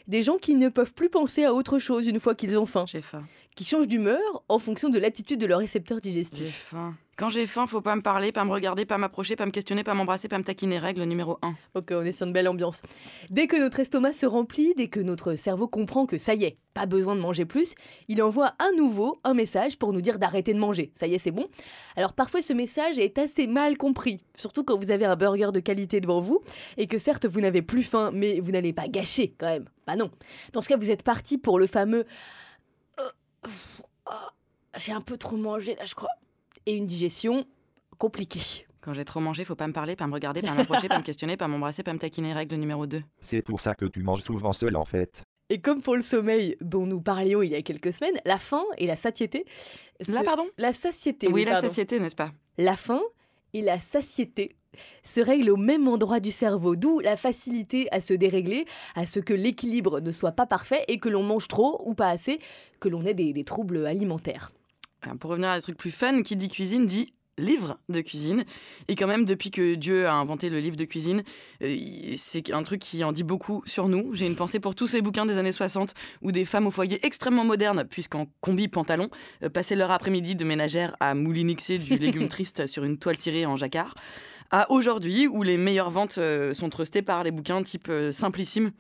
des 0.09 0.23
gens 0.23 0.37
qui 0.37 0.57
ne 0.57 0.69
peuvent 0.69 0.92
plus 0.95 1.11
penser 1.11 1.45
à 1.45 1.54
autre 1.54 1.78
chose 1.78 2.07
une 2.07 2.19
fois 2.19 2.35
qu'ils 2.35 2.59
ont 2.59 2.66
faim. 2.66 2.85
J'ai 2.87 3.00
faim. 3.00 3.23
Qui 3.54 3.64
changent 3.64 3.88
d'humeur 3.88 4.42
en 4.49 4.59
fonction 4.59 4.88
de 4.88 4.99
l'attitude 4.99 5.40
de 5.40 5.47
leur 5.47 5.59
récepteur 5.61 5.99
J'ai 6.02 6.11
digestif. 6.11 6.54
faim. 6.71 6.97
Quand 7.20 7.28
j'ai 7.28 7.46
faim, 7.46 7.66
faut 7.66 7.82
pas 7.82 7.94
me 7.96 8.00
parler, 8.00 8.32
pas 8.32 8.46
me 8.46 8.50
regarder, 8.50 8.86
pas 8.86 8.96
m'approcher, 8.96 9.36
pas 9.36 9.44
me 9.44 9.50
questionner, 9.50 9.84
pas 9.84 9.92
m'embrasser, 9.92 10.26
pas 10.26 10.38
me 10.38 10.42
taquiner. 10.42 10.78
Règle 10.78 11.02
numéro 11.02 11.36
1. 11.42 11.54
Ok, 11.74 11.90
on 11.90 12.02
est 12.02 12.12
sur 12.12 12.26
une 12.26 12.32
belle 12.32 12.48
ambiance. 12.48 12.80
Dès 13.28 13.46
que 13.46 13.60
notre 13.60 13.78
estomac 13.80 14.14
se 14.14 14.24
remplit, 14.24 14.72
dès 14.74 14.88
que 14.88 15.00
notre 15.00 15.34
cerveau 15.34 15.68
comprend 15.68 16.06
que 16.06 16.16
ça 16.16 16.32
y 16.32 16.44
est, 16.44 16.56
pas 16.72 16.86
besoin 16.86 17.14
de 17.14 17.20
manger 17.20 17.44
plus, 17.44 17.74
il 18.08 18.22
envoie 18.22 18.54
à 18.58 18.72
nouveau 18.74 19.20
un 19.22 19.34
message 19.34 19.78
pour 19.78 19.92
nous 19.92 20.00
dire 20.00 20.18
d'arrêter 20.18 20.54
de 20.54 20.58
manger. 20.58 20.92
Ça 20.94 21.06
y 21.06 21.14
est, 21.14 21.18
c'est 21.18 21.30
bon. 21.30 21.46
Alors 21.94 22.14
parfois 22.14 22.40
ce 22.40 22.54
message 22.54 22.98
est 22.98 23.18
assez 23.18 23.46
mal 23.46 23.76
compris, 23.76 24.24
surtout 24.34 24.64
quand 24.64 24.82
vous 24.82 24.90
avez 24.90 25.04
un 25.04 25.16
burger 25.16 25.50
de 25.52 25.60
qualité 25.60 26.00
devant 26.00 26.22
vous 26.22 26.40
et 26.78 26.86
que 26.86 26.96
certes 26.96 27.26
vous 27.26 27.42
n'avez 27.42 27.60
plus 27.60 27.82
faim, 27.82 28.12
mais 28.14 28.40
vous 28.40 28.50
n'allez 28.50 28.72
pas 28.72 28.88
gâcher 28.88 29.34
quand 29.36 29.48
même. 29.48 29.66
Bah 29.86 29.94
non. 29.94 30.10
Dans 30.54 30.62
ce 30.62 30.70
cas, 30.70 30.78
vous 30.78 30.90
êtes 30.90 31.02
parti 31.02 31.36
pour 31.36 31.58
le 31.58 31.66
fameux 31.66 32.06
Euh, 32.98 33.10
ah, 34.06 34.32
j'ai 34.78 34.92
un 34.92 35.02
peu 35.02 35.18
trop 35.18 35.36
mangé 35.36 35.74
là, 35.74 35.84
je 35.84 35.94
crois. 35.94 36.08
Et 36.67 36.73
une 36.75 36.85
digestion 36.85 37.47
compliquée. 37.99 38.67
Quand 38.81 38.95
j'ai 38.95 39.05
trop 39.05 39.21
mangé, 39.21 39.45
faut 39.45 39.55
pas 39.57 39.67
me 39.67 39.73
parler, 39.73 39.95
pas 39.97 40.07
me 40.07 40.12
regarder, 40.14 40.40
pas 40.40 40.52
m'approcher, 40.55 40.88
pas 40.88 40.99
me 40.99 41.02
questionner, 41.02 41.37
pas 41.37 41.49
m'embrasser, 41.49 41.83
pas 41.83 41.93
me 41.93 41.99
taquiner. 41.99 42.33
Règle 42.33 42.57
numéro 42.57 42.87
2. 42.87 43.02
C'est 43.21 43.43
pour 43.43 43.61
ça 43.61 43.75
que 43.75 43.85
tu 43.85 44.02
manges 44.02 44.23
souvent 44.23 44.52
seul 44.52 44.75
en 44.76 44.85
fait. 44.87 45.23
Et 45.50 45.61
comme 45.61 45.83
pour 45.83 45.97
le 45.97 46.00
sommeil 46.02 46.57
dont 46.61 46.87
nous 46.87 47.00
parlions 47.00 47.43
il 47.43 47.50
y 47.50 47.55
a 47.57 47.62
quelques 47.62 47.93
semaines, 47.93 48.19
la 48.25 48.38
faim 48.38 48.64
et 48.79 48.87
la 48.87 48.97
satiété. 48.97 49.45
Là, 50.09 50.21
se- 50.21 50.25
pardon 50.25 50.47
La 50.59 50.73
satiété. 50.73 51.29
Oui, 51.29 51.45
la 51.45 51.52
pardon. 51.52 51.69
satiété, 51.69 51.99
n'est-ce 52.00 52.14
pas 52.17 52.31
La 52.57 52.76
faim 52.76 53.02
et 53.52 53.61
la 53.61 53.81
satiété 53.81 54.57
se 55.02 55.21
règlent 55.21 55.50
au 55.50 55.57
même 55.57 55.88
endroit 55.88 56.21
du 56.21 56.31
cerveau, 56.31 56.76
d'où 56.76 57.00
la 57.00 57.17
facilité 57.17 57.88
à 57.93 58.00
se 58.00 58.14
dérégler, 58.14 58.64
à 58.95 59.05
ce 59.05 59.19
que 59.19 59.35
l'équilibre 59.35 60.00
ne 60.00 60.12
soit 60.12 60.33
pas 60.33 60.47
parfait 60.47 60.85
et 60.87 60.99
que 60.99 61.09
l'on 61.09 61.25
mange 61.25 61.49
trop 61.49 61.83
ou 61.85 61.95
pas 61.95 62.09
assez, 62.09 62.38
que 62.79 62.88
l'on 62.88 63.05
ait 63.05 63.12
des, 63.14 63.33
des 63.33 63.45
troubles 63.45 63.85
alimentaires. 63.87 64.52
Alors, 65.02 65.16
Pour 65.19 65.30
revenir 65.30 65.50
à 65.50 65.57
des 65.57 65.62
trucs 65.62 65.76
plus 65.76 65.90
fun, 65.90 66.23
qui 66.23 66.37
dit 66.37 66.49
cuisine 66.49 66.87
dit 66.87 67.12
livre 67.38 67.78
de 67.88 68.02
cuisine. 68.02 68.45
Et 68.88 68.97
quand 68.97 69.07
même, 69.07 69.25
depuis 69.25 69.50
que 69.50 69.75
Dieu 69.75 70.07
a 70.07 70.12
inventé 70.12 70.50
le 70.50 70.59
livre 70.59 70.76
de 70.76 70.85
cuisine, 70.85 71.23
euh, 71.62 72.12
c'est 72.16 72.52
un 72.52 72.62
truc 72.62 72.80
qui 72.80 73.02
en 73.02 73.12
dit 73.12 73.23
beaucoup 73.23 73.62
sur 73.64 73.88
nous. 73.88 74.14
J'ai 74.14 74.26
une 74.26 74.37
pensée 74.37 74.61
pour 74.61 74.75
tous 74.75 74.87
ces 74.87 75.00
bouquins 75.00 75.25
des 75.25 75.38
années 75.38 75.52
60 75.52 75.95
où 76.21 76.33
des 76.33 76.45
femmes 76.45 76.66
au 76.66 76.71
foyer 76.71 77.04
extrêmement 77.04 77.45
modernes, 77.45 77.85
puisqu'en 77.88 78.26
combi 78.40 78.69
pantalon, 78.69 79.09
euh, 79.42 79.49
passaient 79.49 79.76
leur 79.76 79.90
après-midi 79.90 80.37
de 80.37 80.45
ménagère 80.45 80.95
à 81.00 81.14
moulinixer 81.14 81.78
du 81.78 81.97
légume 81.97 82.28
triste 82.28 82.66
sur 82.66 82.85
une 82.85 82.99
toile 82.99 83.16
cirée 83.16 83.47
en 83.47 83.57
jacquard. 83.57 83.95
À 84.52 84.69
aujourd'hui, 84.73 85.28
où 85.28 85.45
les 85.45 85.57
meilleures 85.57 85.90
ventes 85.90 86.19
euh, 86.19 86.54
sont 86.54 86.71
trustées 86.71 87.02
par 87.02 87.23
les 87.23 87.30
bouquins 87.30 87.62
type 87.62 87.88
euh, 87.88 88.11
Simplissime. 88.11 88.73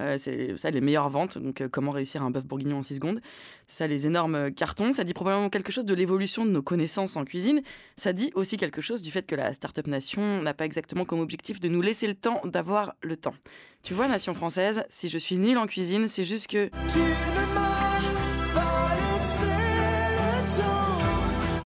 Euh, 0.00 0.16
c'est 0.18 0.56
ça 0.56 0.70
les 0.70 0.80
meilleures 0.80 1.08
ventes, 1.08 1.38
donc 1.38 1.60
euh, 1.60 1.68
comment 1.70 1.90
réussir 1.90 2.22
un 2.22 2.30
bœuf 2.30 2.46
bourguignon 2.46 2.78
en 2.78 2.82
6 2.82 2.96
secondes. 2.96 3.20
C'est 3.68 3.76
ça 3.76 3.86
les 3.86 4.06
énormes 4.06 4.34
euh, 4.34 4.50
cartons. 4.50 4.92
Ça 4.92 5.04
dit 5.04 5.12
probablement 5.12 5.50
quelque 5.50 5.72
chose 5.72 5.84
de 5.84 5.94
l'évolution 5.94 6.44
de 6.44 6.50
nos 6.50 6.62
connaissances 6.62 7.16
en 7.16 7.24
cuisine. 7.24 7.60
Ça 7.96 8.12
dit 8.12 8.30
aussi 8.34 8.56
quelque 8.56 8.80
chose 8.80 9.02
du 9.02 9.10
fait 9.10 9.26
que 9.26 9.34
la 9.34 9.52
Startup 9.52 9.86
Nation 9.86 10.42
n'a 10.42 10.54
pas 10.54 10.64
exactement 10.64 11.04
comme 11.04 11.20
objectif 11.20 11.60
de 11.60 11.68
nous 11.68 11.82
laisser 11.82 12.06
le 12.06 12.14
temps 12.14 12.40
d'avoir 12.44 12.94
le 13.02 13.16
temps. 13.16 13.34
Tu 13.82 13.94
vois, 13.94 14.08
Nation 14.08 14.32
française, 14.32 14.84
si 14.88 15.08
je 15.08 15.18
suis 15.18 15.36
nulle 15.36 15.58
en 15.58 15.66
cuisine, 15.66 16.08
c'est 16.08 16.24
juste 16.24 16.46
que 16.46 16.70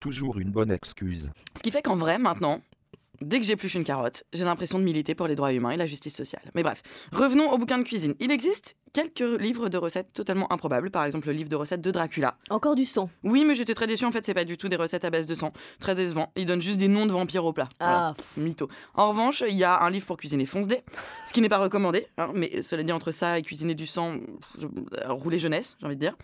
Toujours 0.00 0.38
une 0.38 0.50
bonne 0.50 0.70
excuse. 0.70 1.30
Ce 1.56 1.62
qui 1.62 1.70
fait 1.70 1.82
qu'en 1.82 1.96
vrai, 1.96 2.18
maintenant, 2.18 2.60
dès 3.20 3.40
que 3.40 3.46
j'épluche 3.46 3.74
une 3.74 3.84
carotte, 3.84 4.24
j'ai 4.32 4.44
l'impression 4.44 4.78
de 4.78 4.84
militer 4.84 5.14
pour 5.14 5.26
les 5.26 5.34
droits 5.34 5.52
humains 5.52 5.70
et 5.70 5.76
la 5.76 5.86
justice 5.86 6.14
sociale. 6.14 6.42
Mais 6.54 6.62
bref, 6.62 6.82
revenons 7.12 7.50
au 7.50 7.58
bouquin 7.58 7.78
de 7.78 7.82
cuisine. 7.82 8.14
Il 8.20 8.30
existe 8.30 8.76
quelques 8.92 9.40
livres 9.40 9.68
de 9.68 9.76
recettes 9.76 10.12
totalement 10.12 10.50
improbables, 10.52 10.90
par 10.90 11.04
exemple 11.04 11.26
le 11.26 11.34
livre 11.34 11.48
de 11.48 11.56
recettes 11.56 11.82
de 11.82 11.90
Dracula. 11.90 12.38
Encore 12.50 12.74
du 12.74 12.84
sang. 12.84 13.10
Oui, 13.24 13.44
mais 13.44 13.54
j'étais 13.54 13.74
très 13.74 13.86
déçu, 13.86 14.04
en 14.04 14.10
fait, 14.10 14.24
c'est 14.24 14.34
pas 14.34 14.44
du 14.44 14.56
tout 14.56 14.68
des 14.68 14.76
recettes 14.76 15.04
à 15.04 15.10
base 15.10 15.26
de 15.26 15.34
sang. 15.34 15.52
Très 15.80 15.94
décevant. 15.94 16.32
Il 16.36 16.46
donne 16.46 16.62
juste 16.62 16.78
des 16.78 16.88
noms 16.88 17.06
de 17.06 17.12
vampires 17.12 17.44
au 17.44 17.52
plat. 17.52 17.68
Voilà. 17.78 18.14
Ah, 18.18 18.22
Mytho. 18.38 18.68
En 18.94 19.10
revanche, 19.10 19.44
il 19.46 19.56
y 19.56 19.64
a 19.64 19.82
un 19.82 19.90
livre 19.90 20.06
pour 20.06 20.16
cuisiner 20.16 20.46
fonce-dés, 20.46 20.80
ce 21.26 21.32
qui 21.32 21.40
n'est 21.40 21.48
pas 21.48 21.58
recommandé, 21.58 22.06
hein, 22.16 22.30
mais 22.34 22.62
cela 22.62 22.82
dit, 22.82 22.92
entre 22.92 23.12
ça 23.12 23.38
et 23.38 23.42
cuisiner 23.42 23.74
du 23.74 23.86
sang, 23.86 24.16
euh, 24.62 25.12
rouler 25.12 25.38
jeunesse, 25.38 25.76
j'ai 25.78 25.86
envie 25.86 25.96
de 25.96 26.00
dire. 26.00 26.16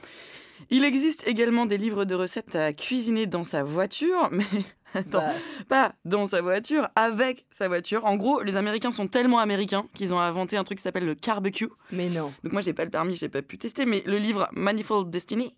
Il 0.71 0.85
existe 0.85 1.27
également 1.27 1.67
des 1.67 1.77
livres 1.77 2.05
de 2.05 2.15
recettes 2.15 2.55
à 2.55 2.73
cuisiner 2.73 3.27
dans 3.27 3.45
sa 3.45 3.63
voiture, 3.63 4.29
mais 4.33 4.47
attends, 4.99 5.21
bah, 5.27 5.33
pas 5.69 5.95
dans 6.05 6.27
sa 6.27 6.41
voiture, 6.41 6.89
avec 6.97 7.47
sa 7.51 7.69
voiture. 7.69 8.05
En 8.05 8.17
gros, 8.17 8.43
les 8.43 8.57
Américains 8.57 8.93
sont 8.93 9.09
tellement 9.09 9.39
américains 9.39 9.87
qu'ils 9.95 10.13
ont 10.15 10.19
inventé 10.21 10.57
un 10.57 10.65
truc 10.65 10.79
qui 10.79 10.83
s'appelle 10.83 11.07
le 11.07 11.15
barbecue. 11.15 11.69
mais 11.91 12.09
non. 12.09 12.33
Donc 12.45 12.53
moi, 12.53 12.63
j'ai 12.63 12.73
pas 12.73 12.85
le 12.85 12.91
permis, 12.91 13.15
j'ai 13.15 13.29
pas 13.29 13.43
pu 13.43 13.59
tester, 13.59 13.87
mais 13.87 14.03
le 14.07 14.19
livre 14.19 14.49
Manifold 14.53 15.11
Destiny 15.11 15.55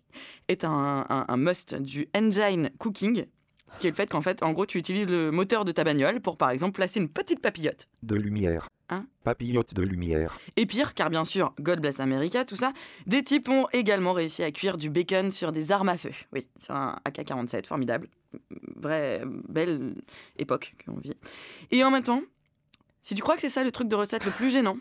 est 0.47 0.63
un, 0.63 1.05
un- 1.09 1.25
un 1.27 1.37
must 1.37 1.75
du 1.75 2.07
engine 2.15 2.69
cooking. 2.77 3.25
Ce 3.73 3.81
qui 3.81 3.87
est 3.87 3.89
le 3.89 3.95
fait 3.95 4.07
qu'en 4.09 4.21
fait, 4.21 4.41
en 4.41 4.53
gros, 4.53 4.65
tu 4.65 4.77
utilises 4.77 5.09
le 5.09 5.31
moteur 5.31 5.65
de 5.65 5.71
ta 5.73 5.83
bagnole 5.83 6.21
pour, 6.21 6.37
par 6.37 6.49
exemple, 6.51 6.73
placer 6.75 6.99
une 7.01 7.09
petite 7.09 7.41
papillote. 7.41 7.87
De 8.03 8.15
lumière. 8.15 8.69
Hein 8.89 9.05
Papillote 9.23 9.73
de 9.73 9.81
lumière. 9.81 10.37
Et 10.55 10.65
pire, 10.65 10.93
car 10.93 11.09
bien 11.09 11.25
sûr, 11.25 11.53
God 11.59 11.81
bless 11.81 11.99
America, 11.99 12.45
tout 12.45 12.55
ça, 12.55 12.71
des 13.07 13.23
types 13.23 13.49
ont 13.49 13.65
également 13.73 14.13
réussi 14.13 14.43
à 14.43 14.51
cuire 14.51 14.77
du 14.77 14.89
bacon 14.89 15.29
sur 15.31 15.51
des 15.51 15.71
armes 15.73 15.89
à 15.89 15.97
feu. 15.97 16.11
Oui, 16.31 16.47
sur 16.59 16.75
un 16.75 16.99
AK-47, 17.03 17.65
formidable. 17.65 18.07
Vraie 18.75 19.21
belle 19.25 19.95
époque 20.37 20.73
qu'on 20.85 20.97
vit. 20.97 21.13
Et 21.71 21.83
en 21.83 21.91
même 21.91 22.03
temps, 22.03 22.21
si 23.01 23.15
tu 23.15 23.21
crois 23.21 23.35
que 23.35 23.41
c'est 23.41 23.49
ça 23.49 23.63
le 23.63 23.71
truc 23.71 23.87
de 23.87 23.95
recette 23.95 24.25
le 24.25 24.31
plus 24.31 24.49
gênant, 24.49 24.77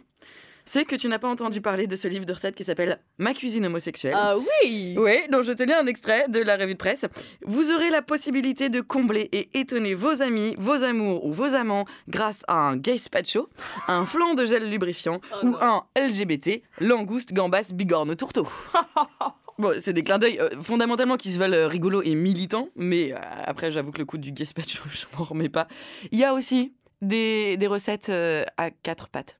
c'est 0.64 0.84
que 0.84 0.96
tu 0.96 1.08
n'as 1.08 1.18
pas 1.18 1.28
entendu 1.28 1.60
parler 1.60 1.86
de 1.86 1.96
ce 1.96 2.08
livre 2.08 2.24
de 2.24 2.32
recettes 2.32 2.54
qui 2.54 2.64
s'appelle 2.64 2.98
Ma 3.18 3.34
cuisine 3.34 3.66
homosexuelle. 3.66 4.14
Ah 4.16 4.36
oui 4.38 4.96
Oui, 4.98 5.18
donc 5.30 5.42
je 5.42 5.52
te 5.52 5.62
lis 5.62 5.72
un 5.72 5.86
extrait 5.86 6.26
de 6.28 6.40
la 6.40 6.56
revue 6.56 6.72
de 6.72 6.78
presse. 6.78 7.04
Vous 7.44 7.70
aurez 7.70 7.90
la 7.90 8.02
possibilité 8.02 8.70
de 8.70 8.80
combler 8.80 9.28
et 9.32 9.50
étonner 9.58 9.94
vos 9.94 10.22
amis, 10.22 10.54
vos 10.58 10.82
amours 10.82 11.24
ou 11.26 11.32
vos 11.32 11.54
amants 11.54 11.84
grâce 12.08 12.44
à 12.48 12.54
un 12.56 12.76
gay 12.76 12.98
spacho, 12.98 13.48
un 13.88 14.06
flan 14.06 14.34
de 14.34 14.44
gel 14.46 14.70
lubrifiant 14.70 15.20
Oh 15.42 15.46
ou 15.46 15.56
un 15.60 15.84
LGBT, 15.96 16.62
langouste, 16.80 17.32
gambas, 17.34 17.70
bigorne, 17.74 18.16
tourteau. 18.16 18.48
Bon, 19.58 19.72
c'est 19.78 19.92
des 19.92 20.02
clins 20.02 20.18
d'œil 20.18 20.38
euh, 20.40 20.50
fondamentalement 20.60 21.16
qui 21.16 21.30
se 21.30 21.38
veulent 21.38 21.54
euh, 21.54 21.68
rigolos 21.68 22.02
et 22.02 22.14
militants, 22.16 22.68
mais 22.74 23.12
euh, 23.12 23.16
après 23.44 23.70
j'avoue 23.70 23.92
que 23.92 23.98
le 23.98 24.04
coup 24.04 24.18
du 24.18 24.32
gazpacho, 24.32 24.82
je 24.90 25.04
m'en 25.16 25.24
remets 25.24 25.48
pas. 25.48 25.68
Il 26.10 26.18
y 26.18 26.24
a 26.24 26.34
aussi 26.34 26.74
des, 27.02 27.56
des 27.56 27.66
recettes 27.66 28.08
euh, 28.08 28.44
à 28.56 28.70
quatre 28.70 29.08
pattes. 29.08 29.38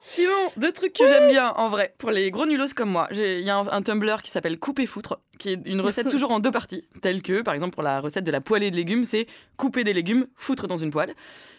Sinon, 0.00 0.30
deux 0.56 0.72
trucs 0.72 0.92
que 0.92 1.06
j'aime 1.06 1.28
bien 1.28 1.52
en 1.56 1.68
vrai, 1.68 1.94
pour 1.98 2.10
les 2.10 2.30
gros 2.30 2.46
nulos 2.46 2.72
comme 2.76 2.90
moi, 2.90 3.08
il 3.10 3.40
y 3.40 3.50
a 3.50 3.56
un, 3.56 3.66
un 3.68 3.82
Tumblr 3.82 4.22
qui 4.22 4.30
s'appelle 4.30 4.58
Couper 4.58 4.86
Foutre, 4.86 5.20
qui 5.38 5.50
est 5.50 5.60
une 5.64 5.80
recette 5.80 6.08
toujours 6.08 6.30
en 6.30 6.40
deux 6.40 6.50
parties, 6.50 6.84
telle 7.00 7.22
que, 7.22 7.42
par 7.42 7.54
exemple, 7.54 7.74
pour 7.74 7.82
la 7.82 8.00
recette 8.00 8.24
de 8.24 8.30
la 8.30 8.40
poêlée 8.40 8.70
de 8.70 8.76
légumes, 8.76 9.04
c'est 9.04 9.26
couper 9.56 9.84
des 9.84 9.92
légumes, 9.92 10.26
foutre 10.36 10.66
dans 10.66 10.76
une 10.76 10.90
poêle. 10.90 11.14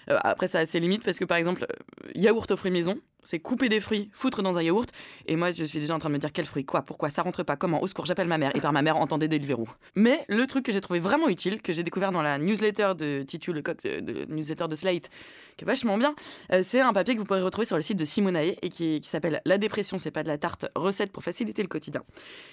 Euh, 0.09 0.17
après, 0.23 0.47
ça 0.47 0.59
a 0.59 0.65
ses 0.65 0.79
limites 0.79 1.03
parce 1.03 1.19
que, 1.19 1.25
par 1.25 1.37
exemple, 1.37 1.65
euh, 1.69 2.11
yaourt 2.15 2.49
aux 2.51 2.57
fruits 2.57 2.71
maison, 2.71 2.99
c'est 3.23 3.39
couper 3.39 3.69
des 3.69 3.79
fruits, 3.79 4.09
foutre 4.13 4.41
dans 4.41 4.57
un 4.57 4.63
yaourt. 4.63 4.89
Et 5.27 5.35
moi, 5.35 5.51
je 5.51 5.63
suis 5.63 5.79
déjà 5.79 5.93
en 5.93 5.99
train 5.99 6.09
de 6.09 6.13
me 6.13 6.19
dire 6.19 6.31
quel 6.31 6.45
fruit, 6.45 6.65
quoi, 6.65 6.81
pourquoi, 6.81 7.09
ça 7.09 7.21
rentre 7.21 7.43
pas, 7.43 7.55
comment, 7.55 7.81
au 7.81 7.87
secours, 7.87 8.05
j'appelle 8.05 8.27
ma 8.27 8.37
mère. 8.37 8.55
Et 8.55 8.61
par 8.61 8.73
ma 8.73 8.81
mère, 8.81 8.97
entendez 8.97 9.27
Deliveroo. 9.27 9.67
Mais 9.95 10.25
le 10.27 10.47
truc 10.47 10.65
que 10.65 10.71
j'ai 10.71 10.81
trouvé 10.81 10.99
vraiment 10.99 11.29
utile, 11.29 11.61
que 11.61 11.73
j'ai 11.73 11.83
découvert 11.83 12.11
dans 12.11 12.21
la 12.21 12.37
newsletter 12.37 12.93
de 12.97 13.23
Titu 13.23 13.53
Lecoq, 13.53 13.83
de, 13.83 13.99
de 13.99 14.25
newsletter 14.33 14.67
de 14.67 14.75
Slate, 14.75 15.09
qui 15.57 15.65
est 15.65 15.67
vachement 15.67 15.97
bien, 15.97 16.15
euh, 16.53 16.61
c'est 16.63 16.79
un 16.79 16.93
papier 16.93 17.13
que 17.13 17.19
vous 17.19 17.25
pourrez 17.25 17.41
retrouver 17.41 17.65
sur 17.65 17.75
le 17.75 17.81
site 17.81 17.97
de 17.97 18.05
Simonae 18.05 18.55
et 18.61 18.69
qui, 18.69 19.01
qui 19.01 19.09
s'appelle 19.09 19.41
La 19.45 19.57
dépression, 19.57 19.99
c'est 19.99 20.11
pas 20.11 20.23
de 20.23 20.29
la 20.29 20.37
tarte, 20.37 20.67
recette 20.75 21.11
pour 21.11 21.21
faciliter 21.21 21.61
le 21.61 21.67
quotidien. 21.67 22.01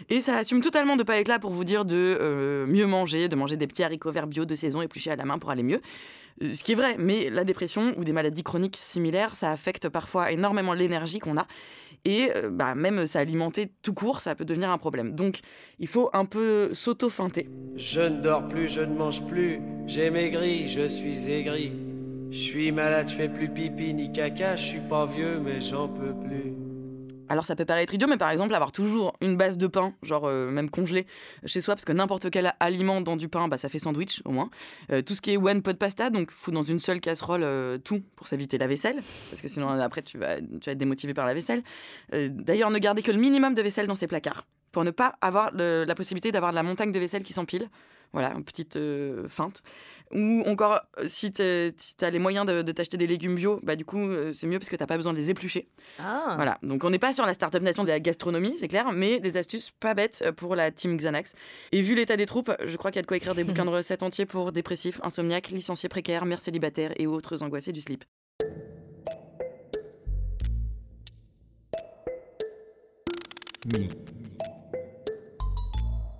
Et 0.08 0.20
ça 0.20 0.36
assume 0.36 0.60
totalement 0.60 0.96
de 0.96 1.04
pas 1.04 1.15
là 1.24 1.38
pour 1.38 1.50
vous 1.50 1.64
dire 1.64 1.84
de 1.84 1.96
euh, 2.20 2.66
mieux 2.66 2.86
manger, 2.86 3.28
de 3.28 3.36
manger 3.36 3.56
des 3.56 3.66
petits 3.66 3.82
haricots 3.82 4.12
verts 4.12 4.26
bio 4.26 4.44
de 4.44 4.54
saison 4.54 4.82
épluchés 4.82 5.10
à 5.10 5.16
la 5.16 5.24
main 5.24 5.38
pour 5.38 5.50
aller 5.50 5.62
mieux. 5.62 5.80
Euh, 6.42 6.54
Ce 6.54 6.62
qui 6.62 6.72
est 6.72 6.74
vrai, 6.74 6.96
mais 6.98 7.30
la 7.30 7.44
dépression 7.44 7.94
ou 7.96 8.04
des 8.04 8.12
maladies 8.12 8.42
chroniques 8.42 8.76
similaires, 8.78 9.34
ça 9.36 9.50
affecte 9.50 9.88
parfois 9.88 10.30
énormément 10.30 10.74
l'énergie 10.74 11.18
qu'on 11.18 11.36
a. 11.36 11.46
Et 12.04 12.30
euh, 12.36 12.50
bah, 12.50 12.74
même 12.74 13.06
s'alimenter 13.06 13.70
tout 13.82 13.94
court, 13.94 14.20
ça 14.20 14.34
peut 14.34 14.44
devenir 14.44 14.70
un 14.70 14.78
problème. 14.78 15.14
Donc 15.14 15.40
il 15.78 15.88
faut 15.88 16.10
un 16.12 16.24
peu 16.24 16.72
s'auto-feinter. 16.72 17.48
Je 17.76 18.00
ne 18.02 18.20
dors 18.20 18.46
plus, 18.46 18.68
je 18.68 18.82
ne 18.82 18.94
mange 18.94 19.26
plus, 19.26 19.60
j'ai 19.86 20.10
maigri, 20.10 20.68
je 20.68 20.86
suis 20.86 21.30
aigri. 21.30 21.72
Je 22.30 22.38
suis 22.38 22.72
malade, 22.72 23.08
je 23.08 23.14
fais 23.14 23.28
plus 23.28 23.48
pipi 23.48 23.94
ni 23.94 24.12
caca, 24.12 24.56
je 24.56 24.64
suis 24.64 24.80
pas 24.80 25.06
vieux 25.06 25.40
mais 25.42 25.60
j'en 25.60 25.88
peux 25.88 26.12
plus. 26.12 26.65
Alors 27.28 27.44
ça 27.46 27.56
peut 27.56 27.64
paraître 27.64 27.94
idiot, 27.94 28.08
mais 28.08 28.16
par 28.16 28.30
exemple 28.30 28.54
avoir 28.54 28.72
toujours 28.72 29.14
une 29.20 29.36
base 29.36 29.58
de 29.58 29.66
pain, 29.66 29.94
genre 30.02 30.26
euh, 30.26 30.50
même 30.50 30.70
congelé 30.70 31.06
chez 31.44 31.60
soi, 31.60 31.74
parce 31.74 31.84
que 31.84 31.92
n'importe 31.92 32.30
quel 32.30 32.52
aliment 32.60 33.00
dans 33.00 33.16
du 33.16 33.28
pain, 33.28 33.48
bah, 33.48 33.56
ça 33.56 33.68
fait 33.68 33.78
sandwich 33.78 34.22
au 34.24 34.30
moins. 34.30 34.50
Euh, 34.92 35.02
tout 35.02 35.14
ce 35.14 35.20
qui 35.20 35.32
est 35.32 35.36
one 35.36 35.62
pot 35.62 35.76
pasta, 35.76 36.10
donc 36.10 36.30
foutre 36.30 36.56
dans 36.56 36.64
une 36.64 36.78
seule 36.78 37.00
casserole 37.00 37.42
euh, 37.42 37.78
tout 37.78 38.02
pour 38.14 38.28
s'éviter 38.28 38.58
la 38.58 38.66
vaisselle, 38.66 39.02
parce 39.30 39.42
que 39.42 39.48
sinon 39.48 39.68
après 39.68 40.02
tu 40.02 40.18
vas, 40.18 40.36
être 40.36 40.78
démotivé 40.78 41.14
par 41.14 41.26
la 41.26 41.34
vaisselle. 41.34 41.62
Euh, 42.12 42.28
D'ailleurs 42.30 42.70
ne 42.70 42.78
gardez 42.78 43.02
que 43.02 43.10
le 43.10 43.18
minimum 43.18 43.54
de 43.54 43.62
vaisselle 43.62 43.86
dans 43.86 43.96
ses 43.96 44.06
placards, 44.06 44.46
pour 44.72 44.84
ne 44.84 44.90
pas 44.90 45.16
avoir 45.20 45.50
la 45.54 45.94
possibilité 45.94 46.30
d'avoir 46.32 46.52
de 46.52 46.56
la 46.56 46.62
montagne 46.62 46.92
de 46.92 46.98
vaisselle 46.98 47.22
qui 47.22 47.32
s'empile. 47.32 47.68
Voilà, 48.16 48.32
une 48.32 48.44
petite 48.44 48.76
euh, 48.76 49.28
feinte. 49.28 49.62
Ou 50.10 50.42
encore, 50.46 50.80
euh, 50.98 51.04
si 51.06 51.30
tu 51.34 51.42
as 51.42 52.10
les 52.10 52.18
moyens 52.18 52.46
de, 52.46 52.62
de 52.62 52.72
t'acheter 52.72 52.96
des 52.96 53.06
légumes 53.06 53.34
bio, 53.34 53.60
bah 53.62 53.76
du 53.76 53.84
coup, 53.84 53.98
euh, 53.98 54.32
c'est 54.32 54.46
mieux 54.46 54.58
parce 54.58 54.70
que 54.70 54.76
tu 54.76 54.86
pas 54.86 54.96
besoin 54.96 55.12
de 55.12 55.18
les 55.18 55.28
éplucher. 55.28 55.68
Ah. 55.98 56.32
Voilà, 56.36 56.56
donc 56.62 56.82
on 56.82 56.88
n'est 56.88 56.98
pas 56.98 57.12
sur 57.12 57.26
la 57.26 57.34
start-up 57.34 57.62
nation 57.62 57.84
de 57.84 57.90
la 57.90 58.00
gastronomie, 58.00 58.56
c'est 58.58 58.68
clair, 58.68 58.90
mais 58.92 59.20
des 59.20 59.36
astuces 59.36 59.70
pas 59.70 59.92
bêtes 59.92 60.30
pour 60.38 60.56
la 60.56 60.70
team 60.70 60.96
Xanax. 60.96 61.34
Et 61.72 61.82
vu 61.82 61.94
l'état 61.94 62.16
des 62.16 62.24
troupes, 62.24 62.50
je 62.64 62.74
crois 62.78 62.90
qu'il 62.90 62.96
y 62.96 63.00
a 63.00 63.02
de 63.02 63.06
quoi 63.06 63.18
écrire 63.18 63.34
des 63.34 63.44
bouquins 63.44 63.66
de 63.66 63.70
recettes 63.76 64.02
entiers 64.02 64.24
pour 64.24 64.50
dépressifs, 64.50 64.98
insomniaques, 65.02 65.50
licenciés 65.50 65.90
précaires, 65.90 66.24
mères 66.24 66.40
célibataires 66.40 66.92
et 66.96 67.06
autres 67.06 67.42
angoissés 67.42 67.72
du 67.72 67.82
slip. 67.82 68.02
Mi. 73.66 73.90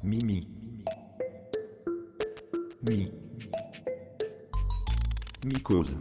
Mimi. 0.03 0.56
Mi. 2.89 3.11
Mycose. 5.45 5.97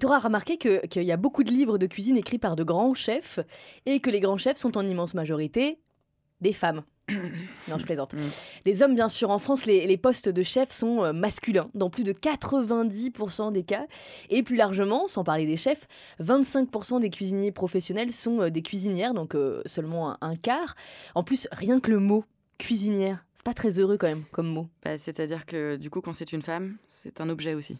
Tu 0.00 0.06
auras 0.06 0.18
remarqué 0.18 0.58
que- 0.58 0.84
qu'il 0.86 1.02
y 1.02 1.12
a 1.12 1.16
beaucoup 1.16 1.44
de 1.44 1.50
livres 1.50 1.78
de 1.78 1.86
cuisine 1.86 2.16
écrits 2.16 2.38
par 2.38 2.56
de 2.56 2.64
grands 2.64 2.94
chefs 2.94 3.40
et 3.86 4.00
que 4.00 4.10
les 4.10 4.20
grands 4.20 4.38
chefs 4.38 4.58
sont 4.58 4.76
en 4.76 4.86
immense 4.86 5.14
majorité 5.14 5.78
des 6.40 6.52
femmes. 6.52 6.82
non, 7.68 7.78
je 7.78 7.84
plaisante. 7.84 8.14
Mm. 8.14 8.18
Les 8.66 8.82
hommes, 8.82 8.94
bien 8.94 9.08
sûr, 9.10 9.30
en 9.30 9.38
France, 9.38 9.66
les, 9.66 9.86
les 9.86 9.96
postes 9.98 10.28
de 10.30 10.42
chef 10.42 10.72
sont 10.72 11.02
euh, 11.04 11.12
masculins 11.12 11.68
dans 11.74 11.90
plus 11.90 12.02
de 12.04 12.12
90% 12.12 13.52
des 13.52 13.62
cas. 13.62 13.86
Et 14.30 14.42
plus 14.42 14.56
largement, 14.56 15.06
sans 15.06 15.22
parler 15.24 15.44
des 15.46 15.56
chefs, 15.58 15.86
25% 16.22 17.00
des 17.00 17.10
cuisiniers 17.10 17.52
professionnels 17.52 18.12
sont 18.12 18.40
euh, 18.40 18.50
des 18.50 18.62
cuisinières, 18.62 19.12
donc 19.14 19.34
euh, 19.34 19.62
seulement 19.66 20.10
un, 20.12 20.18
un 20.22 20.34
quart. 20.36 20.74
En 21.14 21.22
plus, 21.24 21.46
rien 21.52 21.78
que 21.78 21.90
le 21.90 21.98
mot 21.98 22.24
cuisinière, 22.58 23.24
c'est 23.34 23.44
pas 23.44 23.54
très 23.54 23.78
heureux 23.78 23.96
quand 23.96 24.06
même 24.06 24.24
comme 24.32 24.46
mot. 24.48 24.68
Bah, 24.84 24.96
C'est-à-dire 24.98 25.46
que 25.46 25.76
du 25.76 25.90
coup, 25.90 26.00
quand 26.00 26.12
c'est 26.12 26.32
une 26.32 26.42
femme, 26.42 26.76
c'est 26.88 27.20
un 27.20 27.28
objet 27.28 27.54
aussi. 27.54 27.76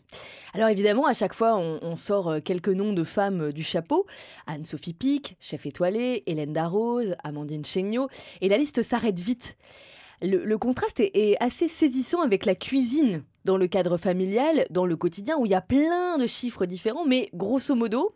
Alors 0.53 0.69
évidemment, 0.69 1.07
à 1.07 1.13
chaque 1.13 1.35
fois, 1.35 1.57
on, 1.57 1.79
on 1.83 1.97
sort 1.97 2.29
euh, 2.29 2.41
quelques 2.41 2.69
noms 2.69 2.93
de 2.93 3.05
femmes 3.05 3.43
euh, 3.43 3.53
du 3.53 3.63
chapeau. 3.63 4.07
Anne-Sophie 4.47 4.95
Pic, 4.95 5.37
chef 5.41 5.67
étoilé, 5.67 6.23
Hélène 6.27 6.53
Darroze, 6.53 7.17
Amandine 7.25 7.65
Chéniaud, 7.65 8.09
et 8.41 8.49
la 8.49 8.59
liste 8.59 8.83
s'arrête 8.83 9.19
vite. 9.19 9.57
Le, 10.23 10.45
le 10.45 10.59
contraste 10.59 11.01
est, 11.01 11.11
est 11.15 11.43
assez 11.43 11.69
saisissant 11.69 12.23
avec 12.23 12.45
la 12.47 12.55
cuisine 12.55 13.25
dans 13.45 13.57
le 13.57 13.67
cadre 13.67 13.97
familial, 13.97 14.67
dans 14.71 14.87
le 14.87 14.97
quotidien, 14.97 15.37
où 15.39 15.47
il 15.47 15.51
y 15.51 15.55
a 15.55 15.61
plein 15.61 16.19
de 16.19 16.27
chiffres 16.27 16.67
différents, 16.67 17.05
mais 17.05 17.29
grosso 17.35 17.75
modo, 17.75 18.15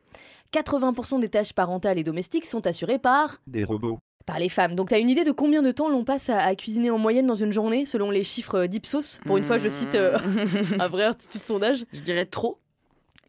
80% 0.53 1.21
des 1.21 1.29
tâches 1.29 1.53
parentales 1.53 1.99
et 1.99 2.05
domestiques 2.05 2.47
sont 2.47 2.66
assurées 2.66 2.99
par, 2.99 3.38
Des 3.47 3.64
robots. 3.64 3.99
Par 4.28 4.38
les 4.38 4.50
femmes. 4.50 4.74
Donc 4.74 4.90
tu 4.90 4.94
as 4.94 4.98
une 4.98 5.08
idée 5.08 5.24
de 5.24 5.32
combien 5.32 5.62
de 5.62 5.70
temps 5.70 5.88
l'on 5.88 6.04
passe 6.04 6.28
à, 6.28 6.38
à 6.38 6.54
cuisiner 6.54 6.90
en 6.90 6.98
moyenne 6.98 7.26
dans 7.26 7.34
une 7.34 7.50
journée, 7.50 7.86
selon 7.86 8.10
les 8.10 8.22
chiffres 8.22 8.66
d'Ipsos? 8.66 9.20
Pour 9.24 9.38
une 9.38 9.44
fois, 9.44 9.56
je 9.56 9.68
cite 9.68 9.94
euh, 9.94 10.18
un 10.78 10.88
vrai 10.88 11.04
institut 11.04 11.38
de 11.38 11.42
sondage. 11.42 11.86
Je 11.94 12.00
dirais 12.00 12.26
trop. 12.26 12.58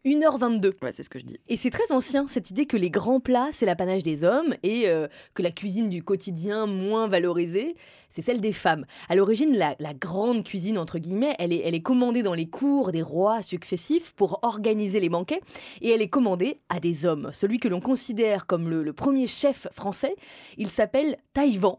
1h22. 0.04 0.72
Ouais, 0.82 0.92
c'est 0.92 1.02
ce 1.02 1.10
que 1.10 1.18
je 1.18 1.24
dis. 1.24 1.38
Et 1.48 1.56
c'est 1.56 1.70
très 1.70 1.92
ancien, 1.92 2.26
cette 2.26 2.50
idée 2.50 2.66
que 2.66 2.76
les 2.76 2.90
grands 2.90 3.20
plats, 3.20 3.50
c'est 3.52 3.66
l'apanage 3.66 4.02
des 4.02 4.24
hommes 4.24 4.54
et 4.62 4.88
euh, 4.88 5.08
que 5.34 5.42
la 5.42 5.50
cuisine 5.50 5.90
du 5.90 6.02
quotidien, 6.02 6.66
moins 6.66 7.06
valorisée, 7.06 7.76
c'est 8.08 8.22
celle 8.22 8.40
des 8.40 8.52
femmes. 8.52 8.86
À 9.08 9.14
l'origine, 9.14 9.56
la, 9.56 9.76
la 9.78 9.94
grande 9.94 10.44
cuisine, 10.44 10.78
entre 10.78 10.98
guillemets, 10.98 11.34
elle 11.38 11.52
est, 11.52 11.62
elle 11.64 11.74
est 11.74 11.82
commandée 11.82 12.22
dans 12.22 12.34
les 12.34 12.48
cours 12.48 12.92
des 12.92 13.02
rois 13.02 13.42
successifs 13.42 14.12
pour 14.12 14.40
organiser 14.42 15.00
les 15.00 15.08
banquets 15.08 15.40
et 15.80 15.90
elle 15.90 16.02
est 16.02 16.08
commandée 16.08 16.60
à 16.68 16.80
des 16.80 17.04
hommes. 17.04 17.30
Celui 17.32 17.58
que 17.58 17.68
l'on 17.68 17.80
considère 17.80 18.46
comme 18.46 18.68
le, 18.68 18.82
le 18.82 18.92
premier 18.92 19.26
chef 19.26 19.68
français, 19.70 20.16
il 20.56 20.68
s'appelle 20.68 21.18
Taïwan 21.34 21.76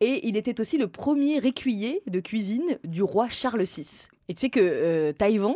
et 0.00 0.26
il 0.26 0.36
était 0.36 0.60
aussi 0.60 0.78
le 0.78 0.88
premier 0.88 1.36
écuyer 1.46 2.02
de 2.06 2.20
cuisine 2.20 2.78
du 2.84 3.02
roi 3.02 3.28
Charles 3.28 3.62
VI. 3.62 4.08
Et 4.28 4.34
tu 4.34 4.40
sais 4.40 4.48
que 4.48 4.60
euh, 4.62 5.12
Taïwan, 5.12 5.54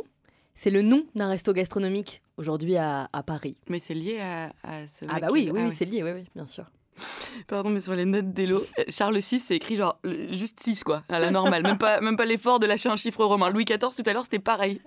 c'est 0.54 0.70
le 0.70 0.82
nom 0.82 1.04
d'un 1.14 1.28
resto 1.28 1.52
gastronomique 1.52 2.22
aujourd'hui 2.36 2.76
à, 2.76 3.08
à 3.12 3.22
Paris. 3.22 3.56
Mais 3.68 3.78
c'est 3.78 3.94
lié 3.94 4.20
à, 4.20 4.52
à 4.62 4.86
ce 4.86 5.04
Ah 5.08 5.20
bah 5.20 5.26
qui- 5.28 5.32
oui, 5.32 5.40
oui, 5.44 5.48
ah 5.50 5.52
oui, 5.54 5.62
ouais. 5.68 5.74
c'est 5.74 5.84
lié, 5.84 6.02
oui, 6.02 6.10
oui, 6.14 6.24
bien 6.34 6.46
sûr. 6.46 6.64
Pardon, 7.48 7.70
mais 7.70 7.80
sur 7.80 7.94
les 7.94 8.04
notes 8.04 8.32
d'Elo, 8.32 8.62
euh, 8.78 8.84
Charles 8.88 9.18
VI, 9.18 9.40
c'est 9.40 9.56
écrit 9.56 9.74
genre 9.74 9.98
juste 10.30 10.60
6, 10.60 10.84
quoi, 10.84 11.02
à 11.08 11.18
la 11.18 11.32
normale. 11.32 11.64
Même 11.64 11.76
pas, 11.76 12.00
même 12.00 12.16
pas 12.16 12.24
l'effort 12.24 12.60
de 12.60 12.66
lâcher 12.66 12.88
un 12.88 12.94
chiffre 12.94 13.24
romain. 13.24 13.50
Louis 13.50 13.64
XIV, 13.64 13.78
tout 13.96 14.02
à 14.08 14.12
l'heure, 14.12 14.22
c'était 14.22 14.38
pareil. 14.38 14.80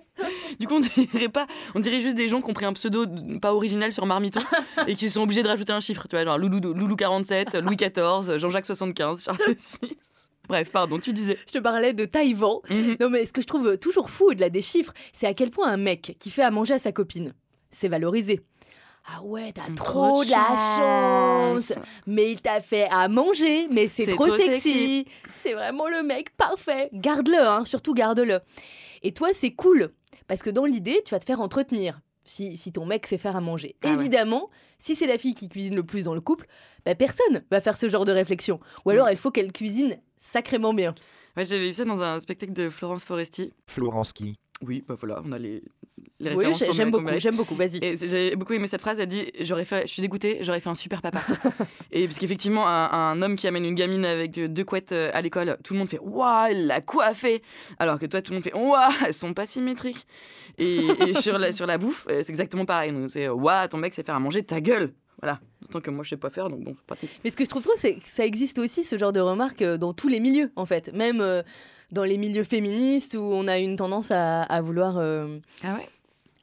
Du 0.58 0.66
coup, 0.66 0.76
on 0.76 0.80
dirait 0.80 1.28
pas, 1.28 1.46
on 1.74 1.80
dirait 1.80 2.00
juste 2.00 2.16
des 2.16 2.28
gens 2.30 2.40
qui 2.40 2.48
ont 2.50 2.54
pris 2.54 2.64
un 2.64 2.72
pseudo 2.72 3.04
pas 3.42 3.52
original 3.52 3.92
sur 3.92 4.06
Marmiton 4.06 4.40
et 4.86 4.94
qui 4.94 5.10
sont 5.10 5.20
obligés 5.20 5.42
de 5.42 5.48
rajouter 5.48 5.74
un 5.74 5.80
chiffre. 5.80 6.08
Tu 6.08 6.16
vois, 6.16 6.24
genre 6.24 6.38
Loulou, 6.38 6.60
Loulou 6.72 6.96
47, 6.96 7.56
Louis 7.56 7.76
XIV, 7.76 8.38
Jean-Jacques 8.38 8.64
75, 8.66 9.24
Charles 9.24 9.38
VI. 9.82 9.96
Bref, 10.48 10.70
pardon, 10.72 10.98
tu 10.98 11.12
disais. 11.12 11.38
Je 11.46 11.52
te 11.52 11.58
parlais 11.58 11.92
de 11.92 12.04
Taïwan. 12.04 12.58
Mhm. 12.70 12.96
Non 13.00 13.10
mais 13.10 13.26
ce 13.26 13.32
que 13.32 13.40
je 13.42 13.46
trouve 13.46 13.76
toujours 13.78 14.10
fou 14.10 14.30
au-delà 14.30 14.50
des 14.50 14.62
chiffres, 14.62 14.92
c'est 15.12 15.26
à 15.26 15.34
quel 15.34 15.50
point 15.50 15.68
un 15.68 15.76
mec 15.76 16.16
qui 16.18 16.30
fait 16.30 16.42
à 16.42 16.50
manger 16.50 16.74
à 16.74 16.78
sa 16.78 16.92
copine, 16.92 17.34
c'est 17.70 17.88
valorisé. 17.88 18.40
Ah 19.10 19.22
ouais, 19.22 19.52
t'as 19.52 19.72
trop 19.74 20.22
de 20.22 20.30
la 20.30 20.54
chance. 21.56 21.72
Mais 22.06 22.32
il 22.32 22.40
t'a 22.42 22.60
fait 22.60 22.88
à 22.90 23.08
manger, 23.08 23.66
mais 23.72 23.88
c'est 23.88 24.06
trop, 24.06 24.26
trop 24.26 24.36
sexy. 24.36 25.06
C'est 25.34 25.54
vraiment 25.54 25.88
le 25.88 26.02
mec 26.02 26.36
parfait. 26.36 26.90
Garde-le, 26.92 27.38
hein, 27.38 27.64
surtout 27.64 27.94
garde-le. 27.94 28.40
Et 29.02 29.12
toi, 29.12 29.30
c'est 29.32 29.52
cool, 29.52 29.88
parce 30.26 30.42
que 30.42 30.50
dans 30.50 30.66
l'idée, 30.66 31.00
tu 31.06 31.14
vas 31.14 31.20
te 31.20 31.24
faire 31.24 31.40
entretenir. 31.40 32.00
Si, 32.26 32.58
si 32.58 32.70
ton 32.72 32.84
mec 32.84 33.06
sait 33.06 33.16
faire 33.16 33.36
à 33.36 33.40
manger. 33.40 33.76
Ah 33.82 33.88
ouais. 33.88 33.94
Évidemment, 33.94 34.50
si 34.78 34.94
c'est 34.94 35.06
la 35.06 35.16
fille 35.16 35.34
qui 35.34 35.48
cuisine 35.48 35.74
le 35.74 35.82
plus 35.82 36.04
dans 36.04 36.14
le 36.14 36.20
couple, 36.20 36.46
bah 36.84 36.94
personne 36.94 37.42
va 37.50 37.62
faire 37.62 37.78
ce 37.78 37.88
genre 37.88 38.04
de 38.04 38.12
réflexion. 38.12 38.60
Ou 38.84 38.90
alors, 38.90 39.08
il 39.10 39.16
faut 39.16 39.30
qu'elle 39.30 39.52
cuisine 39.52 39.96
sacrément 40.20 40.74
bien. 40.74 40.94
Ouais, 41.36 41.44
j'avais 41.44 41.68
vu 41.68 41.72
ça 41.72 41.84
dans 41.84 42.02
un 42.02 42.18
spectacle 42.20 42.52
de 42.52 42.70
Florence 42.70 43.04
Foresti. 43.04 43.52
Florence 43.66 44.12
qui? 44.12 44.34
Oui, 44.66 44.82
bah 44.86 44.96
voilà, 44.98 45.22
on 45.24 45.30
a 45.30 45.38
les, 45.38 45.62
les 46.18 46.30
références 46.30 46.64
j'aime 46.72 46.90
beaucoup, 46.90 47.08
j'aime 47.16 47.36
beaucoup, 47.36 47.54
vas-y. 47.54 47.96
J'ai 47.96 48.34
beaucoup 48.34 48.54
aimé 48.54 48.66
cette 48.66 48.80
phrase. 48.80 48.98
Elle 48.98 49.06
dit 49.06 49.30
j'aurais 49.40 49.64
fait, 49.64 49.82
je 49.86 49.92
suis 49.92 50.02
dégoûtée, 50.02 50.38
j'aurais 50.40 50.58
fait 50.58 50.68
un 50.68 50.74
super 50.74 51.00
papa. 51.00 51.20
et 51.92 52.06
parce 52.06 52.18
qu'effectivement, 52.18 52.66
un, 52.66 52.90
un 52.90 53.22
homme 53.22 53.36
qui 53.36 53.46
amène 53.46 53.64
une 53.64 53.76
gamine 53.76 54.04
avec 54.04 54.32
deux 54.32 54.64
couettes 54.64 54.90
euh, 54.90 55.12
à 55.14 55.20
l'école, 55.20 55.58
tout 55.62 55.74
le 55.74 55.78
monde 55.78 55.88
fait 55.88 56.00
waouh, 56.00 56.48
elle 56.50 56.66
l'a 56.66 56.80
coiffée. 56.80 57.40
Alors 57.78 58.00
que 58.00 58.06
toi, 58.06 58.20
tout 58.20 58.32
le 58.32 58.38
monde 58.38 58.44
fait 58.44 58.54
waouh, 58.54 58.92
elles 59.06 59.14
sont 59.14 59.32
pas 59.32 59.46
symétriques. 59.46 60.08
Et, 60.58 60.86
et 61.06 61.14
sur 61.14 61.38
la 61.38 61.52
sur 61.52 61.66
la 61.66 61.78
bouffe, 61.78 62.08
euh, 62.10 62.22
c'est 62.24 62.30
exactement 62.30 62.64
pareil. 62.64 62.92
C'est 63.06 63.28
waouh, 63.28 63.68
ton 63.68 63.78
mec 63.78 63.94
sait 63.94 64.02
faire 64.02 64.16
à 64.16 64.20
manger, 64.20 64.42
ta 64.42 64.60
gueule. 64.60 64.92
Voilà. 65.20 65.40
D'autant 65.62 65.80
que 65.80 65.90
moi, 65.90 66.04
je 66.04 66.10
sais 66.10 66.16
pas 66.16 66.30
faire, 66.30 66.48
donc 66.48 66.60
bon, 66.64 66.74
c'est 66.76 66.86
pratique. 66.86 67.10
Mais 67.24 67.30
ce 67.30 67.36
que 67.36 67.44
je 67.44 67.50
trouve 67.50 67.62
trop, 67.62 67.72
c'est 67.76 67.94
que 67.96 68.08
ça 68.08 68.24
existe 68.24 68.58
aussi, 68.58 68.84
ce 68.84 68.96
genre 68.96 69.12
de 69.12 69.20
remarques, 69.20 69.62
euh, 69.62 69.76
dans 69.76 69.92
tous 69.92 70.08
les 70.08 70.20
milieux, 70.20 70.50
en 70.56 70.64
fait. 70.66 70.92
Même 70.94 71.20
euh, 71.20 71.42
dans 71.92 72.04
les 72.04 72.16
milieux 72.18 72.44
féministes 72.44 73.14
où 73.14 73.20
on 73.22 73.48
a 73.48 73.58
une 73.58 73.76
tendance 73.76 74.10
à, 74.10 74.42
à 74.42 74.60
vouloir. 74.60 74.96
euh, 74.98 75.38
Ah 75.64 75.74
ouais? 75.74 75.88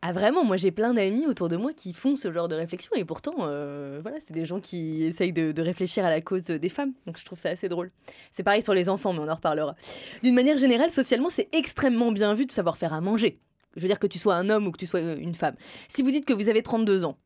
Ah 0.08 0.14
vraiment, 0.14 0.44
moi 0.44 0.56
j'ai 0.56 0.70
plein 0.70 0.94
d'amis 0.94 1.26
autour 1.26 1.50
de 1.50 1.56
moi 1.56 1.74
qui 1.74 1.92
font 1.92 2.16
ce 2.16 2.32
genre 2.32 2.48
de 2.48 2.54
réflexion 2.54 2.92
et 2.96 3.04
pourtant, 3.04 3.34
euh, 3.40 3.98
voilà, 4.04 4.18
c'est 4.20 4.34
des 4.34 4.46
gens 4.46 4.60
qui 4.60 5.04
essayent 5.04 5.34
de, 5.34 5.52
de 5.52 5.62
réfléchir 5.64 6.06
à 6.06 6.12
la 6.12 6.22
cause 6.22 6.44
des 6.44 6.70
femmes. 6.70 6.94
Donc 7.08 7.18
je 7.18 7.26
trouve 7.26 7.40
ça 7.40 7.50
assez 7.50 7.70
drôle. 7.70 7.90
C'est 8.32 8.44
pareil 8.44 8.62
sur 8.62 8.76
les 8.76 8.88
enfants, 8.88 9.14
mais 9.14 9.20
on 9.22 9.28
en 9.28 9.34
reparlera. 9.34 9.76
D'une 10.22 10.36
manière 10.36 10.58
générale, 10.58 10.92
socialement, 10.92 11.32
c'est 11.32 11.50
extrêmement 11.56 12.12
bien 12.12 12.36
vu 12.36 12.46
de 12.46 12.52
savoir 12.52 12.78
faire 12.78 12.94
à 12.94 13.02
manger. 13.02 13.40
Je 13.76 13.82
veux 13.82 13.88
dire 13.88 13.98
que 13.98 14.06
tu 14.06 14.20
sois 14.20 14.36
un 14.36 14.48
homme 14.52 14.68
ou 14.68 14.72
que 14.72 14.78
tu 14.78 14.86
sois 14.86 15.02
une 15.02 15.34
femme. 15.34 15.56
Si 15.88 16.04
vous 16.04 16.12
dites 16.12 16.26
que 16.26 16.34
vous 16.34 16.50
avez 16.50 16.62
32 16.62 17.04
ans, 17.04 17.18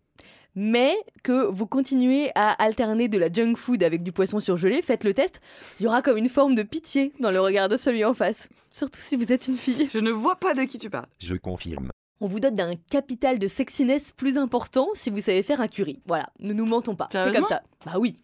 mais 0.55 0.95
que 1.23 1.45
vous 1.47 1.65
continuez 1.67 2.31
à 2.35 2.51
alterner 2.63 3.07
de 3.07 3.17
la 3.17 3.31
junk 3.31 3.55
food 3.55 3.83
avec 3.83 4.03
du 4.03 4.11
poisson 4.11 4.39
surgelé, 4.39 4.81
faites 4.81 5.03
le 5.03 5.13
test. 5.13 5.39
Il 5.79 5.83
y 5.83 5.87
aura 5.87 6.01
comme 6.01 6.17
une 6.17 6.29
forme 6.29 6.55
de 6.55 6.63
pitié 6.63 7.13
dans 7.19 7.31
le 7.31 7.39
regard 7.39 7.69
de 7.69 7.77
celui 7.77 8.03
en 8.05 8.13
face. 8.13 8.49
Surtout 8.71 8.99
si 8.99 9.15
vous 9.15 9.31
êtes 9.31 9.47
une 9.47 9.53
fille. 9.55 9.89
Je 9.93 9.99
ne 9.99 10.11
vois 10.11 10.35
pas 10.37 10.53
de 10.53 10.63
qui 10.63 10.77
tu 10.77 10.89
parles. 10.89 11.07
Je 11.19 11.35
confirme. 11.35 11.91
On 12.21 12.27
vous 12.27 12.39
donne 12.41 12.55
d'un 12.55 12.75
capital 12.91 13.39
de 13.39 13.47
sexiness 13.47 14.11
plus 14.11 14.37
important 14.37 14.89
si 14.93 15.09
vous 15.09 15.21
savez 15.21 15.41
faire 15.43 15.61
un 15.61 15.67
curry. 15.69 16.01
Voilà, 16.05 16.29
ne 16.39 16.51
nous 16.53 16.65
mentons 16.65 16.95
pas. 16.95 17.07
C'est 17.11 17.33
comme 17.33 17.47
ça. 17.47 17.61
Bah 17.85 17.93
oui. 17.97 18.19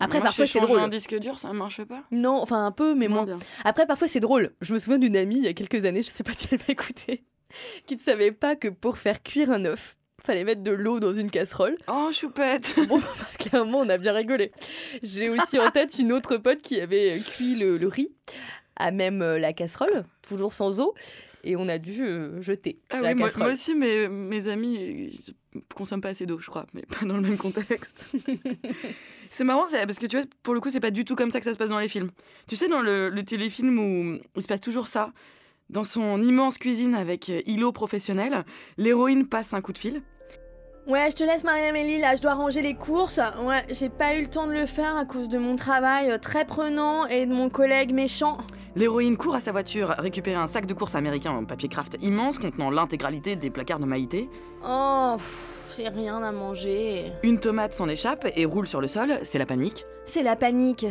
Après, 0.00 0.18
Moi, 0.18 0.24
parfois, 0.26 0.46
je 0.46 0.52
c'est 0.52 0.60
drôle. 0.60 0.78
un 0.80 0.88
disque 0.88 1.14
dur, 1.18 1.38
ça 1.38 1.52
marche 1.52 1.84
pas 1.84 2.02
Non, 2.10 2.40
enfin 2.40 2.64
un 2.64 2.72
peu, 2.72 2.94
mais 2.94 3.08
Moins 3.08 3.24
moins. 3.26 3.36
bien. 3.36 3.46
Après, 3.64 3.86
parfois, 3.86 4.08
c'est 4.08 4.20
drôle. 4.20 4.50
Je 4.62 4.72
me 4.72 4.78
souviens 4.78 4.98
d'une 4.98 5.16
amie 5.16 5.36
il 5.36 5.44
y 5.44 5.48
a 5.48 5.52
quelques 5.52 5.84
années, 5.84 6.02
je 6.02 6.08
sais 6.08 6.24
pas 6.24 6.32
si 6.32 6.48
elle 6.50 6.58
va 6.58 6.64
écouter, 6.68 7.22
qui 7.86 7.94
ne 7.96 8.00
savait 8.00 8.32
pas 8.32 8.56
que 8.56 8.68
pour 8.68 8.96
faire 8.98 9.22
cuire 9.22 9.50
un 9.50 9.64
œuf, 9.66 9.96
fallait 10.24 10.44
mettre 10.44 10.62
de 10.62 10.70
l'eau 10.70 11.00
dans 11.00 11.12
une 11.12 11.30
casserole. 11.30 11.76
Oh, 11.88 12.10
choupette 12.12 12.74
Bon, 12.88 12.98
bah, 12.98 13.26
clairement, 13.38 13.80
on 13.80 13.88
a 13.88 13.98
bien 13.98 14.12
rigolé. 14.12 14.52
J'ai 15.02 15.28
aussi 15.28 15.58
en 15.58 15.70
tête 15.70 15.98
une 15.98 16.12
autre 16.12 16.36
pote 16.36 16.62
qui 16.62 16.80
avait 16.80 17.20
cuit 17.20 17.56
le, 17.56 17.76
le 17.78 17.88
riz 17.88 18.10
à 18.76 18.90
même 18.90 19.20
euh, 19.22 19.38
la 19.38 19.52
casserole, 19.52 20.04
toujours 20.26 20.52
sans 20.54 20.80
eau, 20.80 20.94
et 21.44 21.56
on 21.56 21.68
a 21.68 21.78
dû 21.78 22.02
euh, 22.04 22.40
jeter 22.40 22.78
Ah 22.90 23.00
la 23.00 23.08
oui, 23.10 23.14
moi, 23.16 23.28
casserole. 23.28 23.46
moi 23.48 23.52
aussi, 23.52 23.74
mes, 23.74 24.08
mes 24.08 24.48
amis 24.48 25.20
consomment 25.74 26.00
pas 26.00 26.08
assez 26.10 26.24
d'eau, 26.24 26.38
je 26.38 26.46
crois, 26.48 26.66
mais 26.72 26.82
pas 26.82 27.04
dans 27.04 27.16
le 27.16 27.22
même 27.22 27.36
contexte. 27.36 28.08
c'est 29.30 29.44
marrant, 29.44 29.66
parce 29.70 29.98
que 29.98 30.06
tu 30.06 30.16
vois, 30.16 30.26
pour 30.42 30.54
le 30.54 30.60
coup, 30.60 30.70
c'est 30.70 30.80
pas 30.80 30.90
du 30.90 31.04
tout 31.04 31.14
comme 31.16 31.30
ça 31.30 31.38
que 31.40 31.44
ça 31.44 31.52
se 31.52 31.58
passe 31.58 31.68
dans 31.70 31.78
les 31.78 31.88
films. 31.88 32.10
Tu 32.48 32.56
sais, 32.56 32.68
dans 32.68 32.80
le, 32.80 33.08
le 33.10 33.22
téléfilm 33.24 33.78
où 33.78 34.18
il 34.36 34.42
se 34.42 34.46
passe 34.48 34.60
toujours 34.60 34.88
ça, 34.88 35.12
dans 35.68 35.84
son 35.84 36.22
immense 36.22 36.58
cuisine 36.58 36.94
avec 36.94 37.28
euh, 37.30 37.40
îlot 37.46 37.72
professionnel, 37.72 38.44
l'héroïne 38.78 39.26
passe 39.26 39.52
un 39.54 39.60
coup 39.60 39.72
de 39.72 39.78
fil. 39.78 40.02
Ouais, 40.84 41.08
je 41.12 41.16
te 41.16 41.22
laisse 41.22 41.44
Marie-Amélie, 41.44 42.00
là, 42.00 42.16
je 42.16 42.22
dois 42.22 42.34
ranger 42.34 42.60
les 42.60 42.74
courses. 42.74 43.20
Ouais, 43.44 43.62
j'ai 43.70 43.88
pas 43.88 44.16
eu 44.16 44.22
le 44.22 44.26
temps 44.26 44.48
de 44.48 44.52
le 44.52 44.66
faire 44.66 44.96
à 44.96 45.04
cause 45.04 45.28
de 45.28 45.38
mon 45.38 45.54
travail 45.54 46.10
euh, 46.10 46.18
très 46.18 46.44
prenant 46.44 47.06
et 47.06 47.24
de 47.24 47.32
mon 47.32 47.50
collègue 47.50 47.94
méchant. 47.94 48.38
L'héroïne 48.74 49.16
court 49.16 49.36
à 49.36 49.40
sa 49.40 49.52
voiture 49.52 49.94
récupérer 49.98 50.34
un 50.34 50.48
sac 50.48 50.66
de 50.66 50.74
course 50.74 50.96
américain 50.96 51.30
en 51.30 51.44
papier 51.44 51.68
craft 51.68 51.98
immense 52.02 52.40
contenant 52.40 52.70
l'intégralité 52.70 53.36
des 53.36 53.48
placards 53.48 53.78
de 53.78 53.86
Maïté. 53.86 54.28
Oh, 54.66 55.16
j'ai 55.76 55.88
rien 55.88 56.20
à 56.20 56.32
manger. 56.32 57.12
Une 57.22 57.38
tomate 57.38 57.74
s'en 57.74 57.86
échappe 57.88 58.26
et 58.34 58.44
roule 58.44 58.66
sur 58.66 58.80
le 58.80 58.88
sol, 58.88 59.12
c'est 59.22 59.38
la 59.38 59.46
panique. 59.46 59.84
C'est 60.04 60.24
la 60.24 60.34
panique. 60.34 60.86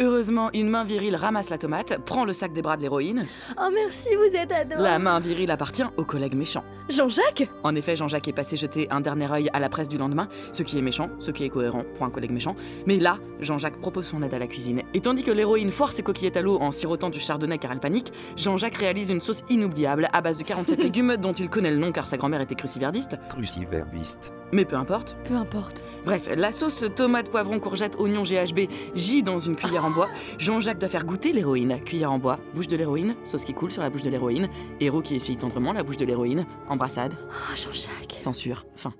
Heureusement, 0.00 0.50
une 0.54 0.68
main 0.68 0.84
virile 0.84 1.16
ramasse 1.16 1.50
la 1.50 1.58
tomate, 1.58 1.98
prend 2.04 2.24
le 2.24 2.32
sac 2.32 2.52
des 2.52 2.62
bras 2.62 2.76
de 2.76 2.82
l'héroïne. 2.82 3.26
Oh, 3.60 3.68
merci, 3.74 4.08
vous 4.14 4.36
êtes 4.36 4.52
adorable. 4.52 4.84
La 4.84 4.98
main 5.00 5.18
virile 5.18 5.50
appartient 5.50 5.82
au 5.96 6.04
collègue 6.04 6.34
méchant. 6.34 6.62
Jean-Jacques? 6.88 7.48
En 7.64 7.74
effet, 7.74 7.96
Jean-Jacques 7.96 8.28
est 8.28 8.32
passé 8.32 8.56
jeter 8.56 8.86
un 8.90 9.00
dernier 9.00 9.30
œil 9.32 9.50
à 9.52 9.58
la 9.58 9.68
presse 9.68 9.88
du 9.88 9.98
lendemain, 9.98 10.28
ce 10.52 10.62
qui 10.62 10.78
est 10.78 10.82
méchant, 10.82 11.10
ce 11.18 11.32
qui 11.32 11.44
est 11.44 11.48
cohérent 11.48 11.82
pour 11.96 12.06
un 12.06 12.10
collègue 12.10 12.30
méchant. 12.30 12.54
Mais 12.86 12.98
là, 12.98 13.18
Jean-Jacques 13.40 13.80
propose 13.80 14.06
son 14.06 14.22
aide 14.22 14.34
à 14.34 14.38
la 14.38 14.46
cuisine. 14.46 14.82
Et 14.94 15.00
tandis 15.00 15.24
que 15.24 15.32
l'héroïne 15.32 15.72
foire 15.72 15.90
ses 15.90 16.04
coquillettes 16.04 16.36
à 16.36 16.42
l'eau 16.42 16.58
en 16.60 16.70
sirotant 16.70 17.10
du 17.10 17.18
chardonnay 17.18 17.58
car 17.58 17.72
elle 17.72 17.80
panique, 17.80 18.12
Jean-Jacques 18.36 18.76
réalise 18.76 19.10
une 19.10 19.20
sauce 19.20 19.42
inoubliable 19.48 20.08
à 20.12 20.20
base 20.20 20.38
de 20.38 20.44
47 20.44 20.80
légumes 20.82 21.16
dont 21.16 21.32
il 21.32 21.50
connaît 21.50 21.72
le 21.72 21.78
nom 21.78 21.90
car 21.90 22.06
sa 22.06 22.16
grand-mère 22.16 22.40
était 22.40 22.54
cruciverbiste. 22.54 23.16
Cruciverbiste. 23.30 24.32
Mais 24.52 24.64
peu 24.64 24.76
importe. 24.76 25.16
Peu 25.24 25.34
importe. 25.34 25.84
Bref, 26.04 26.28
la 26.34 26.52
sauce 26.52 26.84
tomate, 26.96 27.28
poivron, 27.30 27.60
courgette, 27.60 27.96
oignon 27.98 28.22
GHB 28.22 28.60
gît 28.94 29.22
dans 29.22 29.38
une 29.38 29.56
cuillère 29.56 29.84
en 29.84 29.90
bois. 29.90 30.08
Jean-Jacques 30.38 30.78
doit 30.78 30.88
faire 30.88 31.04
goûter 31.04 31.32
l'héroïne. 31.32 31.80
Cuillère 31.84 32.12
en 32.12 32.18
bois, 32.18 32.38
bouche 32.54 32.66
de 32.68 32.76
l'héroïne, 32.76 33.14
sauce 33.24 33.44
qui 33.44 33.52
coule 33.52 33.70
sur 33.70 33.82
la 33.82 33.90
bouche 33.90 34.02
de 34.02 34.08
l'héroïne, 34.10 34.48
héros 34.80 35.02
qui 35.02 35.16
essuie 35.16 35.36
tendrement 35.36 35.72
la 35.72 35.82
bouche 35.82 35.98
de 35.98 36.06
l'héroïne, 36.06 36.46
embrassade, 36.68 37.12
Oh, 37.28 37.56
Jean-Jacques. 37.56 38.14
censure, 38.18 38.64
fin. 38.76 38.92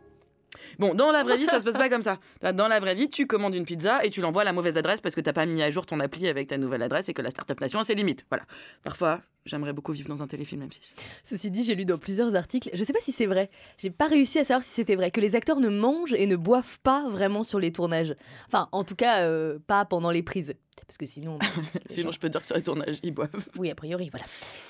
Bon, 0.79 0.95
dans 0.95 1.11
la 1.11 1.25
vraie 1.25 1.37
vie, 1.39 1.47
ça 1.47 1.59
se 1.59 1.65
passe 1.65 1.77
pas 1.77 1.89
comme 1.89 2.03
ça. 2.03 2.19
Dans 2.53 2.69
la 2.69 2.79
vraie 2.79 2.95
vie, 2.95 3.09
tu 3.09 3.27
commandes 3.27 3.55
une 3.57 3.65
pizza 3.65 4.05
et 4.05 4.11
tu 4.11 4.21
l'envoies 4.21 4.43
à 4.43 4.45
la 4.45 4.53
mauvaise 4.53 4.79
adresse 4.79 5.01
parce 5.01 5.15
que 5.17 5.21
t'as 5.21 5.33
pas 5.33 5.45
mis 5.45 5.61
à 5.61 5.71
jour 5.73 5.87
ton 5.87 5.99
appli 5.99 6.29
avec 6.29 6.47
ta 6.49 6.57
nouvelle 6.57 6.83
adresse 6.83 7.09
et 7.09 7.15
que 7.15 7.23
la 7.23 7.31
Startup 7.31 7.61
Nation 7.61 7.81
a 7.81 7.85
ses 7.85 7.97
limites. 7.97 8.25
Voilà. 8.31 8.45
Parfois, 8.85 9.21
j'aimerais 9.46 9.72
beaucoup 9.72 9.92
vivre 9.92 10.09
dans 10.09 10.22
un 10.22 10.27
téléfilm 10.27 10.62
M6. 10.64 10.94
Ceci 11.24 11.51
dit, 11.51 11.64
j'ai 11.64 11.74
lu 11.74 11.85
dans 11.85 11.98
plusieurs 11.98 12.35
articles, 12.37 12.70
je 12.72 12.85
sais 12.85 12.92
pas 12.92 13.01
si 13.01 13.12
c'est 13.12 13.27
vrai, 13.27 13.51
j'ai 13.79 13.90
pas 13.90 14.07
réussi 14.07 14.38
à 14.38 14.44
savoir 14.44 14.64
si 14.64 14.70
c'était 14.70 14.96
vrai, 14.96 15.11
que 15.11 15.20
les 15.20 15.35
acteurs 15.35 15.61
ne 15.61 15.68
mangent 15.68 16.14
et 16.14 16.27
ne 16.27 16.37
boivent 16.37 16.79
pas 16.83 17.09
vraiment 17.09 17.42
sur 17.44 17.59
les 17.59 17.72
tournages. 17.72 18.14
Enfin, 18.46 18.68
en 18.72 18.85
tout 18.85 18.94
cas, 18.96 19.22
euh, 19.22 19.59
pas 19.66 19.85
pendant 19.85 20.11
les 20.11 20.22
prises. 20.22 20.55
Parce 20.87 20.96
que 20.96 21.07
sinon. 21.07 21.38
Sinon, 21.90 22.07
gens- 22.07 22.12
je 22.12 22.18
peux 22.20 22.29
dire 22.31 22.40
que 22.40 22.46
sur 22.46 22.57
les 22.57 22.62
tournages, 22.62 22.98
ils 23.03 23.12
boivent. 23.12 23.29
Oui, 23.59 23.68
a 23.68 23.74
priori, 23.74 24.11
voilà. 24.11 24.24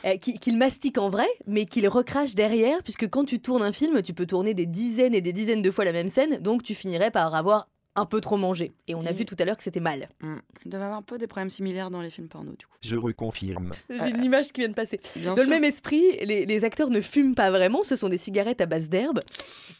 Euh, 0.06 0.16
qui- 0.16 0.38
qu'ils 0.38 0.56
mastiquent 0.56 0.98
en 0.98 1.10
vrai, 1.10 1.26
mais 1.46 1.66
qu'ils 1.66 1.86
recrachent 1.86 2.34
derrière, 2.34 2.82
puisque 2.82 3.08
quand 3.10 3.24
tu 3.24 3.40
tournes 3.40 3.62
un 3.62 3.72
film, 3.72 4.00
tu 4.02 4.14
peux 4.14 4.26
tourner 4.26 4.54
des 4.54 4.66
dizaines 4.66 5.14
et 5.14 5.20
des 5.20 5.32
dizaines 5.34 5.60
de 5.62 5.70
fois 5.70 5.84
la 5.84 5.92
même 5.92 6.08
scène, 6.08 6.38
donc 6.38 6.62
tu 6.62 6.74
finirais 6.74 7.10
par 7.10 7.34
avoir 7.34 7.68
un 7.96 8.06
peu 8.06 8.20
trop 8.20 8.36
mangé. 8.36 8.72
Et 8.86 8.94
on 8.94 9.00
a 9.04 9.10
Oui. 9.10 9.16
vu 9.16 9.24
tout 9.24 9.34
à 9.40 9.44
l'heure 9.44 9.56
que 9.56 9.62
c'était 9.64 9.80
mal. 9.80 10.08
Hmm. 10.22 10.36
Ils 10.64 10.70
doivent 10.70 10.82
avoir 10.84 10.98
un 10.98 11.02
peu 11.02 11.18
des 11.18 11.26
problèmes 11.26 11.50
similaires 11.50 11.90
dans 11.90 12.00
les 12.00 12.10
films 12.10 12.28
porno, 12.28 12.52
du 12.52 12.64
coup. 12.66 12.72
Je 12.80 12.94
reconfirme. 12.96 13.72
J'ai 13.90 14.10
une 14.10 14.22
image 14.22 14.52
qui 14.52 14.60
vient 14.60 14.68
de 14.68 14.74
passer. 14.74 15.00
Bien 15.16 15.30
Dans 15.30 15.36
sûr. 15.36 15.44
le 15.44 15.50
même 15.50 15.64
esprit, 15.64 16.02
les, 16.24 16.46
les 16.46 16.64
acteurs 16.64 16.90
ne 16.90 17.00
fument 17.00 17.34
pas 17.34 17.50
vraiment, 17.50 17.82
ce 17.82 17.96
sont 17.96 18.08
des 18.08 18.18
cigarettes 18.18 18.60
à 18.60 18.66
base 18.66 18.88
d'herbe. 18.88 19.20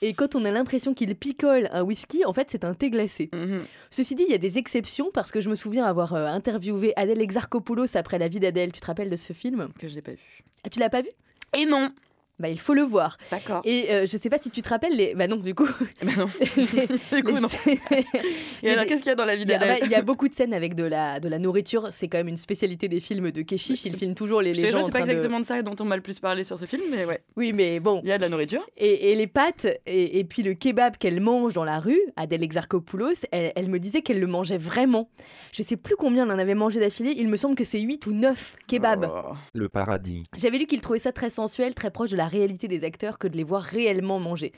Et 0.02 0.14
quand 0.14 0.34
on 0.34 0.44
a 0.44 0.50
l'impression 0.50 0.94
qu'ils 0.94 1.14
picolent 1.14 1.68
un 1.72 1.82
whisky, 1.82 2.24
en 2.24 2.32
fait, 2.32 2.48
c'est 2.50 2.64
un 2.64 2.74
thé 2.74 2.90
glacé. 2.90 3.30
Mhm. 3.32 3.60
Ceci 3.90 4.14
dit, 4.16 4.24
il 4.26 4.32
y 4.32 4.34
a 4.34 4.38
des 4.38 4.58
exceptions 4.58 5.10
parce 5.14 5.30
que 5.30 5.40
je 5.40 5.48
me 5.48 5.54
souviens 5.54 5.84
avoir 5.84 6.14
euh, 6.14 6.26
interviewé 6.26 6.92
Adèle 6.96 7.20
Exarchopoulos 7.20 7.96
après 7.96 8.18
la 8.18 8.26
vie 8.28 8.40
d'Adèle. 8.40 8.72
Tu 8.72 8.80
te 8.80 8.86
rappelles 8.86 9.10
de 9.10 9.16
ce 9.16 9.32
film? 9.32 9.68
Que 9.78 9.86
je 9.88 9.94
l'ai 9.94 10.02
pas 10.02 10.12
vu. 10.12 10.42
ah, 10.64 10.70
Tu 10.70 10.80
l'as 10.80 10.90
pas 10.90 11.02
vu? 11.02 11.10
Et 11.56 11.66
non 11.66 11.90
Bah, 12.38 12.48
il 12.48 12.58
faut 12.60 12.74
le 12.74 12.82
voir. 12.82 13.16
D'accord. 13.30 13.62
Et 13.64 13.86
euh, 13.90 14.06
je 14.06 14.16
sais 14.16 14.30
pas 14.30 14.38
si 14.38 14.50
tu 14.50 14.62
te 14.62 14.68
rappelles 14.68 14.96
les. 14.96 15.14
Bah 15.14 15.26
non, 15.26 15.36
du 15.36 15.54
coup. 15.54 15.68
Bah 16.02 16.12
non. 16.16 16.26
les- 16.56 16.86
Du 17.18 17.24
coup, 17.24 17.34
les- 17.34 17.40
non. 17.40 17.48
Et 18.62 18.70
alors, 18.70 18.86
qu'est-ce 18.86 19.00
qu'il 19.02 19.08
y 19.08 19.12
a 19.12 19.14
dans 19.16 19.24
la 19.24 19.36
vie 19.36 19.42
Il 19.42 19.50
y, 19.50 19.54
a, 19.54 19.58
d'Adèle 19.58 19.78
bah, 19.80 19.86
il 19.86 19.90
y 19.90 19.94
a 19.94 20.02
beaucoup 20.02 20.28
de 20.28 20.34
scènes 20.34 20.54
avec 20.54 20.74
de 20.74 20.84
la, 20.84 21.20
de 21.20 21.28
la 21.28 21.38
nourriture. 21.38 21.88
C'est 21.90 22.08
quand 22.08 22.18
même 22.18 22.28
une 22.28 22.36
spécialité 22.36 22.88
des 22.88 23.00
films 23.00 23.30
de 23.30 23.42
Keshish. 23.42 23.84
Il 23.84 23.90
C'est- 23.92 23.98
filme 23.98 24.14
toujours 24.14 24.40
les, 24.42 24.54
Je 24.54 24.60
les 24.60 24.66
sais 24.66 24.70
gens 24.72 24.78
pas, 24.78 24.82
en 24.84 24.86
c'est 24.86 24.92
pas 24.92 24.98
de- 25.00 25.10
exactement 25.10 25.40
de... 25.40 25.44
ça 25.46 25.62
dont 25.62 25.74
on 25.80 25.84
m'a 25.84 25.96
le 25.96 26.02
plus 26.02 26.20
parlé 26.20 26.44
sur 26.44 26.58
ce 26.58 26.66
film, 26.66 26.82
mais 26.90 27.04
ouais. 27.04 27.20
Oui, 27.36 27.52
mais 27.52 27.80
bon. 27.80 28.00
Il 28.04 28.08
y 28.08 28.12
a 28.12 28.16
de 28.18 28.22
la 28.22 28.28
nourriture. 28.28 28.64
Et, 28.76 29.10
et 29.12 29.14
les 29.16 29.26
pâtes 29.26 29.66
et, 29.86 30.18
et 30.20 30.24
puis 30.24 30.42
le 30.42 30.54
kebab 30.54 30.96
qu'elle 30.96 31.20
mange 31.20 31.54
dans 31.54 31.64
la 31.64 31.78
rue, 31.80 32.00
Adèle 32.16 32.42
Exarchopoulos, 32.42 33.24
elle, 33.32 33.52
elle 33.56 33.68
me 33.68 33.78
disait 33.78 34.02
qu'elle 34.02 34.20
le 34.20 34.26
mangeait 34.26 34.58
vraiment. 34.58 35.08
Je 35.52 35.62
sais 35.62 35.76
plus 35.76 35.96
combien 35.96 36.24
elle 36.24 36.32
en 36.32 36.38
avait 36.38 36.54
mangé 36.54 36.78
d'affilée. 36.80 37.14
Il 37.16 37.28
me 37.28 37.36
semble 37.36 37.54
que 37.56 37.64
c'est 37.64 37.80
8 37.80 38.06
ou 38.06 38.12
9 38.12 38.56
kebabs. 38.68 39.08
Oh. 39.10 39.34
Le 39.54 39.68
paradis. 39.68 40.24
J'avais 40.36 40.58
lu 40.58 40.66
qu'il 40.66 40.80
trouvait 40.80 40.98
ça 40.98 41.12
très 41.12 41.30
sensuel, 41.30 41.74
très 41.74 41.90
proche 41.90 42.10
de 42.10 42.16
la 42.16 42.27
réalité 42.28 42.68
des 42.68 42.84
acteurs 42.84 43.18
que 43.18 43.28
de 43.28 43.36
les 43.36 43.44
voir 43.44 43.62
réellement 43.62 44.18
manger. 44.18 44.52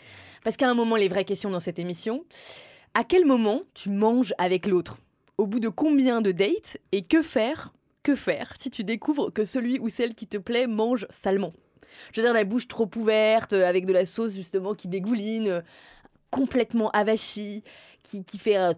Parce 0.44 0.56
qu'à 0.56 0.68
un 0.68 0.74
moment, 0.74 0.96
les 0.96 1.08
vraies 1.08 1.24
questions 1.24 1.50
dans 1.50 1.60
cette 1.60 1.78
émission, 1.78 2.24
à 2.94 3.04
quel 3.04 3.24
moment 3.24 3.62
tu 3.74 3.90
manges 3.90 4.34
avec 4.38 4.66
l'autre? 4.66 4.98
Au 5.38 5.46
bout 5.46 5.60
de 5.60 5.68
combien 5.68 6.20
de 6.20 6.32
dates 6.32 6.78
Et 6.92 7.02
que 7.02 7.22
faire 7.22 7.72
Que 8.02 8.14
faire 8.14 8.54
si 8.58 8.70
tu 8.70 8.84
découvres 8.84 9.32
que 9.32 9.44
celui 9.44 9.78
ou 9.78 9.88
celle 9.88 10.14
qui 10.14 10.26
te 10.26 10.36
plaît 10.36 10.66
mange 10.66 11.06
salement? 11.10 11.52
Je 12.12 12.20
veux 12.20 12.26
dire, 12.26 12.34
la 12.34 12.44
bouche 12.44 12.68
trop 12.68 12.88
ouverte, 12.96 13.52
euh, 13.52 13.68
avec 13.68 13.86
de 13.86 13.92
la 13.92 14.06
sauce 14.06 14.34
justement 14.34 14.74
qui 14.74 14.88
dégouline, 14.88 15.48
euh, 15.48 15.60
complètement 16.30 16.90
avachie, 16.90 17.62
qui, 18.02 18.24
qui 18.24 18.38
fait 18.38 18.56
un... 18.56 18.74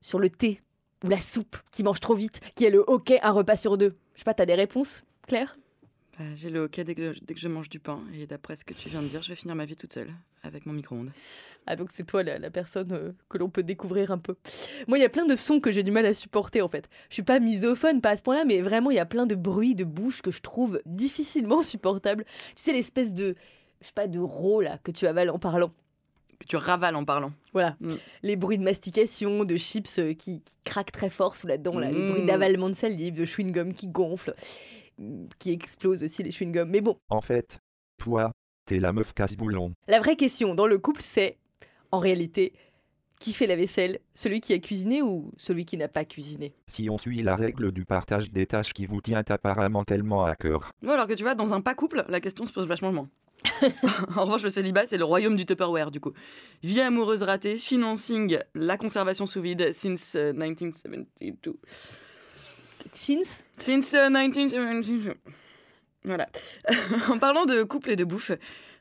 sur 0.00 0.18
le 0.18 0.30
thé 0.30 0.60
ou 1.04 1.08
la 1.08 1.20
soupe, 1.20 1.56
qui 1.70 1.82
mange 1.82 2.00
trop 2.00 2.14
vite, 2.14 2.40
qui 2.54 2.64
est 2.64 2.70
le 2.70 2.84
hockey 2.86 3.18
un 3.22 3.32
repas 3.32 3.56
sur 3.56 3.76
deux. 3.76 3.96
Je 4.14 4.20
sais 4.20 4.24
pas, 4.24 4.34
t'as 4.34 4.46
des 4.46 4.54
réponses, 4.54 5.02
Claire? 5.26 5.56
Bah, 6.18 6.24
J'ai 6.36 6.50
le 6.50 6.60
hockey 6.60 6.84
dès 6.84 6.94
que, 6.94 7.14
dès 7.22 7.34
que 7.34 7.40
je 7.40 7.48
mange 7.48 7.68
du 7.70 7.78
pain. 7.80 8.00
Et 8.14 8.26
d'après 8.26 8.56
ce 8.56 8.64
que 8.64 8.74
tu 8.74 8.88
viens 8.88 9.02
de 9.02 9.08
dire, 9.08 9.22
je 9.22 9.28
vais 9.30 9.34
finir 9.34 9.54
ma 9.56 9.64
vie 9.64 9.76
toute 9.76 9.92
seule, 9.92 10.12
avec 10.42 10.66
mon 10.66 10.72
micro-ondes. 10.72 11.10
Ah 11.66 11.76
donc 11.76 11.90
c'est 11.92 12.04
toi 12.04 12.22
la, 12.24 12.38
la 12.40 12.50
personne 12.50 12.90
euh, 12.92 13.12
que 13.28 13.38
l'on 13.38 13.48
peut 13.48 13.62
découvrir 13.62 14.10
un 14.10 14.18
peu. 14.18 14.34
Moi 14.88 14.98
il 14.98 15.00
y 15.00 15.04
a 15.04 15.08
plein 15.08 15.26
de 15.26 15.36
sons 15.36 15.60
que 15.60 15.70
j'ai 15.70 15.84
du 15.84 15.92
mal 15.92 16.04
à 16.06 16.12
supporter 16.12 16.60
en 16.60 16.68
fait. 16.68 16.88
Je 17.08 17.14
suis 17.14 17.22
pas 17.22 17.38
misophone, 17.38 18.00
pas 18.00 18.10
à 18.10 18.16
ce 18.16 18.22
point-là, 18.22 18.44
mais 18.44 18.60
vraiment 18.62 18.90
il 18.90 18.96
y 18.96 19.00
a 19.00 19.06
plein 19.06 19.26
de 19.26 19.36
bruits 19.36 19.76
de 19.76 19.84
bouche 19.84 20.22
que 20.22 20.32
je 20.32 20.40
trouve 20.40 20.80
difficilement 20.86 21.62
supportables. 21.62 22.24
Tu 22.56 22.62
sais 22.64 22.72
l'espèce 22.72 23.14
de, 23.14 23.36
je 23.80 23.86
sais 23.86 23.92
pas, 23.94 24.08
de 24.08 24.18
rot 24.18 24.60
là 24.60 24.78
que 24.82 24.90
tu 24.90 25.06
avales 25.06 25.30
en 25.30 25.38
parlant. 25.38 25.72
Que 26.40 26.46
tu 26.48 26.56
ravales 26.56 26.96
en 26.96 27.04
parlant. 27.04 27.32
Voilà, 27.52 27.76
Mm. 27.80 27.94
les 28.24 28.34
bruits 28.34 28.58
de 28.58 28.64
mastication, 28.64 29.44
de 29.44 29.56
chips 29.56 30.00
euh, 30.00 30.12
qui, 30.14 30.40
qui 30.42 30.56
craquent 30.64 30.90
très 30.90 31.10
fort 31.10 31.36
sous 31.36 31.46
la 31.46 31.56
dent, 31.58 31.78
là, 31.78 31.92
les 31.92 31.96
Mm. 31.98 32.10
bruits 32.10 32.26
d'avalement 32.26 32.68
de 32.68 32.74
salive, 32.74 33.14
de 33.14 33.24
chewing-gum 33.24 33.72
qui 33.72 33.86
gonflent, 33.86 34.34
mm, 34.36 34.81
qui 35.38 35.52
explosent 35.52 36.02
aussi 36.02 36.22
les 36.22 36.30
chewing-gums. 36.30 36.68
Mais 36.68 36.80
bon, 36.80 36.96
En 37.08 37.20
fait, 37.20 37.58
toi, 37.98 38.32
t'es 38.66 38.78
la 38.78 38.92
meuf 38.92 39.12
casse-boulon. 39.14 39.74
La 39.88 40.00
vraie 40.00 40.16
question 40.16 40.54
dans 40.54 40.66
le 40.66 40.78
couple, 40.78 41.02
c'est, 41.02 41.38
en 41.90 41.98
réalité, 41.98 42.52
qui 43.22 43.32
fait 43.32 43.46
la 43.46 43.54
vaisselle? 43.54 44.00
Celui 44.14 44.40
qui 44.40 44.52
a 44.52 44.58
cuisiné 44.58 45.00
ou 45.00 45.30
celui 45.36 45.64
qui 45.64 45.76
n'a 45.76 45.88
pas 45.88 46.04
cuisiné? 46.04 46.54
Si 46.66 46.90
on 46.90 46.98
suit 46.98 47.22
la 47.22 47.36
règle 47.36 47.70
du 47.70 47.84
partage 47.84 48.32
des 48.32 48.46
tâches 48.46 48.72
qui 48.72 48.86
vous 48.86 49.00
tient 49.00 49.22
apparemment 49.28 49.84
tellement 49.84 50.24
à 50.24 50.34
cœur. 50.34 50.72
Bon, 50.82 50.90
alors 50.90 51.06
que 51.06 51.14
tu 51.14 51.22
vois, 51.22 51.36
dans 51.36 51.54
un 51.54 51.60
pas 51.60 51.74
couple, 51.74 52.04
la 52.08 52.20
question 52.20 52.46
se 52.46 52.52
pose 52.52 52.66
vachement 52.66 52.92
moins. 52.92 53.08
en 54.16 54.24
revanche, 54.24 54.42
le 54.42 54.50
célibat, 54.50 54.86
c'est 54.86 54.98
le 54.98 55.04
royaume 55.04 55.36
du 55.36 55.46
Tupperware, 55.46 55.90
du 55.90 56.00
coup. 56.00 56.12
Vie 56.62 56.80
amoureuse 56.80 57.22
ratée, 57.22 57.58
financing, 57.58 58.38
la 58.54 58.76
conservation 58.76 59.26
sous 59.26 59.40
vide, 59.40 59.72
since 59.72 60.14
euh, 60.16 60.32
1972. 60.32 61.56
Since 62.94 63.44
Since 63.58 63.94
euh, 63.94 64.10
1972. 64.10 65.14
Voilà. 66.04 66.28
en 67.08 67.18
parlant 67.18 67.44
de 67.44 67.62
couple 67.62 67.90
et 67.90 67.96
de 67.96 68.04
bouffe, 68.04 68.32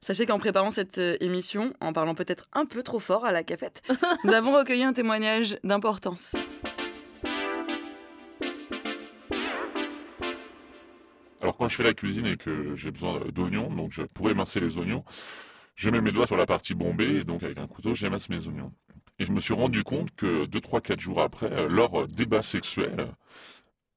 sachez 0.02 0.26
qu'en 0.26 0.40
préparant 0.40 0.72
cette 0.72 0.98
euh, 0.98 1.18
émission, 1.20 1.74
en 1.80 1.94
parlant 1.94 2.16
peut-être 2.16 2.48
un 2.54 2.66
peu 2.66 2.82
trop 2.82 3.00
fort 3.00 3.26
à 3.26 3.32
la 3.32 3.44
cafette, 3.44 3.84
nous 4.24 4.34
avons 4.34 4.56
recueilli 4.56 4.84
un 4.84 4.94
témoignage 4.94 5.58
d'importance. 5.64 6.36
Alors 11.42 11.58
quand 11.58 11.68
je 11.70 11.76
fais 11.76 11.84
la 11.84 11.94
cuisine 11.94 12.28
et 12.28 12.38
que 12.38 12.76
j'ai 12.76 12.92
besoin 12.92 13.20
d'oignons, 13.34 13.70
donc 13.70 13.92
je 13.92 14.04
pourrais 14.04 14.32
émincer 14.32 14.60
les 14.60 14.78
oignons, 14.78 15.04
je 15.76 15.90
mets 15.90 16.02
mes 16.02 16.12
doigts 16.12 16.28
sur 16.28 16.38
la 16.38 16.46
partie 16.46 16.76
bombée 16.76 17.18
et 17.18 17.24
donc 17.24 17.44
avec 17.44 17.60
un 17.60 17.68
couteau 17.68 17.96
j'émince 17.96 18.30
mes 18.30 18.48
oignons. 18.48 18.72
Et 19.20 19.26
je 19.26 19.32
me 19.32 19.40
suis 19.40 19.54
rendu 19.54 19.84
compte 19.84 20.10
que 20.16 20.46
2, 20.46 20.62
3, 20.62 20.82
4 20.82 21.00
jours 21.00 21.22
après, 21.22 21.52
euh, 21.52 21.68
lors 21.68 22.08
débat 22.08 22.42
sexuel, 22.42 23.08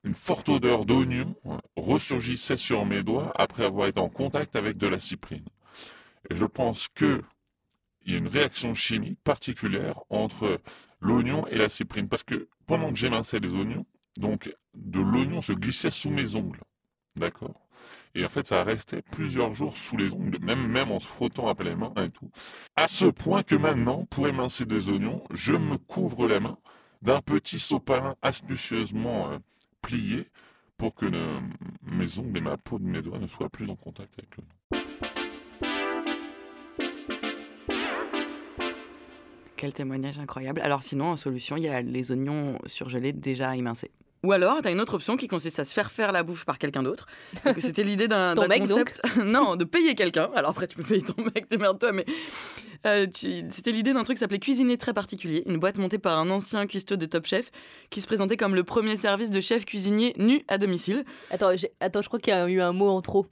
une 0.05 0.15
forte 0.15 0.49
odeur 0.51 0.85
d'oignon 0.85 1.35
ressurgissait 1.77 2.57
sur 2.57 2.85
mes 2.85 3.03
doigts 3.03 3.33
après 3.37 3.65
avoir 3.65 3.89
été 3.89 4.01
en 4.01 4.11
contact 4.11 4.55
avec 4.55 4.77
de 4.77 4.87
la 4.87 4.99
cyprine. 4.99 5.47
Et 6.31 6.37
je 6.37 6.45
pense 6.45 6.89
que 6.89 7.23
il 8.07 8.13
y 8.13 8.17
a 8.17 8.19
une 8.19 8.29
réaction 8.29 8.75
chimique 8.75 9.19
particulière 9.25 10.01
entre 10.11 10.61
l'oignon 11.01 11.47
et 11.47 11.57
la 11.57 11.71
cyprine. 11.71 12.09
Parce 12.09 12.23
que 12.23 12.49
pendant 12.67 12.91
que 12.91 12.97
j'éminçais 12.97 13.41
les 13.41 13.49
oignons, 13.49 13.87
donc 14.19 14.55
de 14.75 15.01
l'oignon 15.01 15.41
se 15.41 15.53
glissait 15.53 15.91
sous 15.91 16.11
mes 16.11 16.37
ongles. 16.37 16.61
D'accord? 17.17 17.61
Et 18.15 18.25
en 18.25 18.29
fait, 18.29 18.47
ça 18.47 18.63
restait 18.63 19.03
plusieurs 19.03 19.55
jours 19.55 19.77
sous 19.77 19.97
les 19.97 20.13
ongles, 20.13 20.39
même, 20.41 20.67
même 20.67 20.93
en 20.93 21.01
se 21.01 21.07
frottant 21.07 21.49
après 21.49 21.65
les 21.65 21.75
mains 21.75 21.95
et 21.97 22.11
tout. 22.11 22.31
À 22.77 22.89
ce 22.89 23.07
point 23.07 23.43
que 23.43 23.57
maintenant, 23.57 24.05
pour 24.11 24.29
émincer 24.29 24.67
des 24.67 24.89
oignons, 24.89 25.25
je 25.33 25.55
me 25.55 25.79
couvre 25.79 26.29
la 26.29 26.41
main 26.41 26.59
d'un 27.03 27.21
petit 27.21 27.59
sopalin 27.59 28.15
astucieusement 28.23 29.31
plié 29.85 30.27
pour 30.77 30.95
que 30.95 31.07
mes 31.83 32.19
ongles 32.19 32.39
et 32.39 32.41
ma 32.41 32.57
peau 32.57 32.79
de 32.79 32.85
mes 32.85 33.03
doigts 33.03 33.19
ne 33.19 33.27
soient 33.27 33.49
plus 33.49 33.69
en 33.69 33.77
contact 33.77 34.13
avec 34.19 34.37
l'oignon. 34.37 34.85
Quel 39.57 39.73
témoignage 39.73 40.19
incroyable. 40.19 40.61
Alors 40.61 40.83
sinon, 40.83 41.13
en 41.13 41.17
solution, 41.17 41.57
il 41.57 41.63
y 41.63 41.69
a 41.69 41.81
les 41.81 42.11
oignons 42.11 42.59
surgelés 42.67 43.13
déjà 43.13 43.57
émincés. 43.57 43.93
Ou 44.25 44.33
alors, 44.33 44.63
tu 44.63 44.69
as 44.69 44.71
une 44.71 44.81
autre 44.81 44.95
option 44.95 45.19
qui 45.19 45.29
consiste 45.29 45.59
à 45.59 45.67
se 45.67 45.75
faire 45.75 45.93
faire 45.93 46.11
la 46.11 46.23
bouffe 46.23 46.47
par 46.47 46.59
quelqu'un 46.59 46.83
d'autre. 46.83 47.07
C'était 47.59 47.83
l'idée 47.85 48.09
d'un 48.09 48.35
concept. 48.35 49.03
non, 49.23 49.55
de 49.55 49.65
payer 49.65 49.95
quelqu'un. 49.95 50.31
Alors 50.35 50.53
après, 50.53 50.67
tu 50.67 50.77
peux 50.77 50.83
payer 50.83 51.03
ton 51.03 51.23
mec, 51.23 51.51
démerde-toi, 51.51 51.93
mais. 51.93 52.07
Euh, 52.87 53.07
c'était 53.13 53.73
l'idée 53.73 53.95
d'un 53.95 54.05
truc 54.05 54.17
qui 54.17 54.21
s'appelait 54.21 54.39
Cuisiner 54.39 54.77
très 54.77 54.93
particulier, 54.93 55.43
une 55.47 55.57
boîte 55.57 55.79
montée 55.79 55.99
par 55.99 56.19
un 56.19 56.29
ancien 56.29 56.67
cuistot 56.67 56.97
de 56.97 57.07
Top 57.07 57.25
Chef 57.25 57.51
qui 57.89 58.03
se 58.03 58.07
présentait 58.07 58.37
comme 58.37 58.55
le 58.55 58.63
premier 58.63 58.99
service 58.99 59.31
de 59.31 59.41
chef 59.41 59.65
cuisinier 59.65 60.13
nu 60.19 60.45
à 60.49 60.59
domicile. 60.59 61.05
Attends, 61.31 61.49
attends 61.81 62.03
je 62.03 62.09
crois 62.09 62.19
qu'il 62.19 62.35
y 62.35 62.37
a 62.37 62.47
eu 62.47 62.61
un 62.61 62.73
mot 62.73 62.89
en 62.89 63.01
trop. 63.01 63.27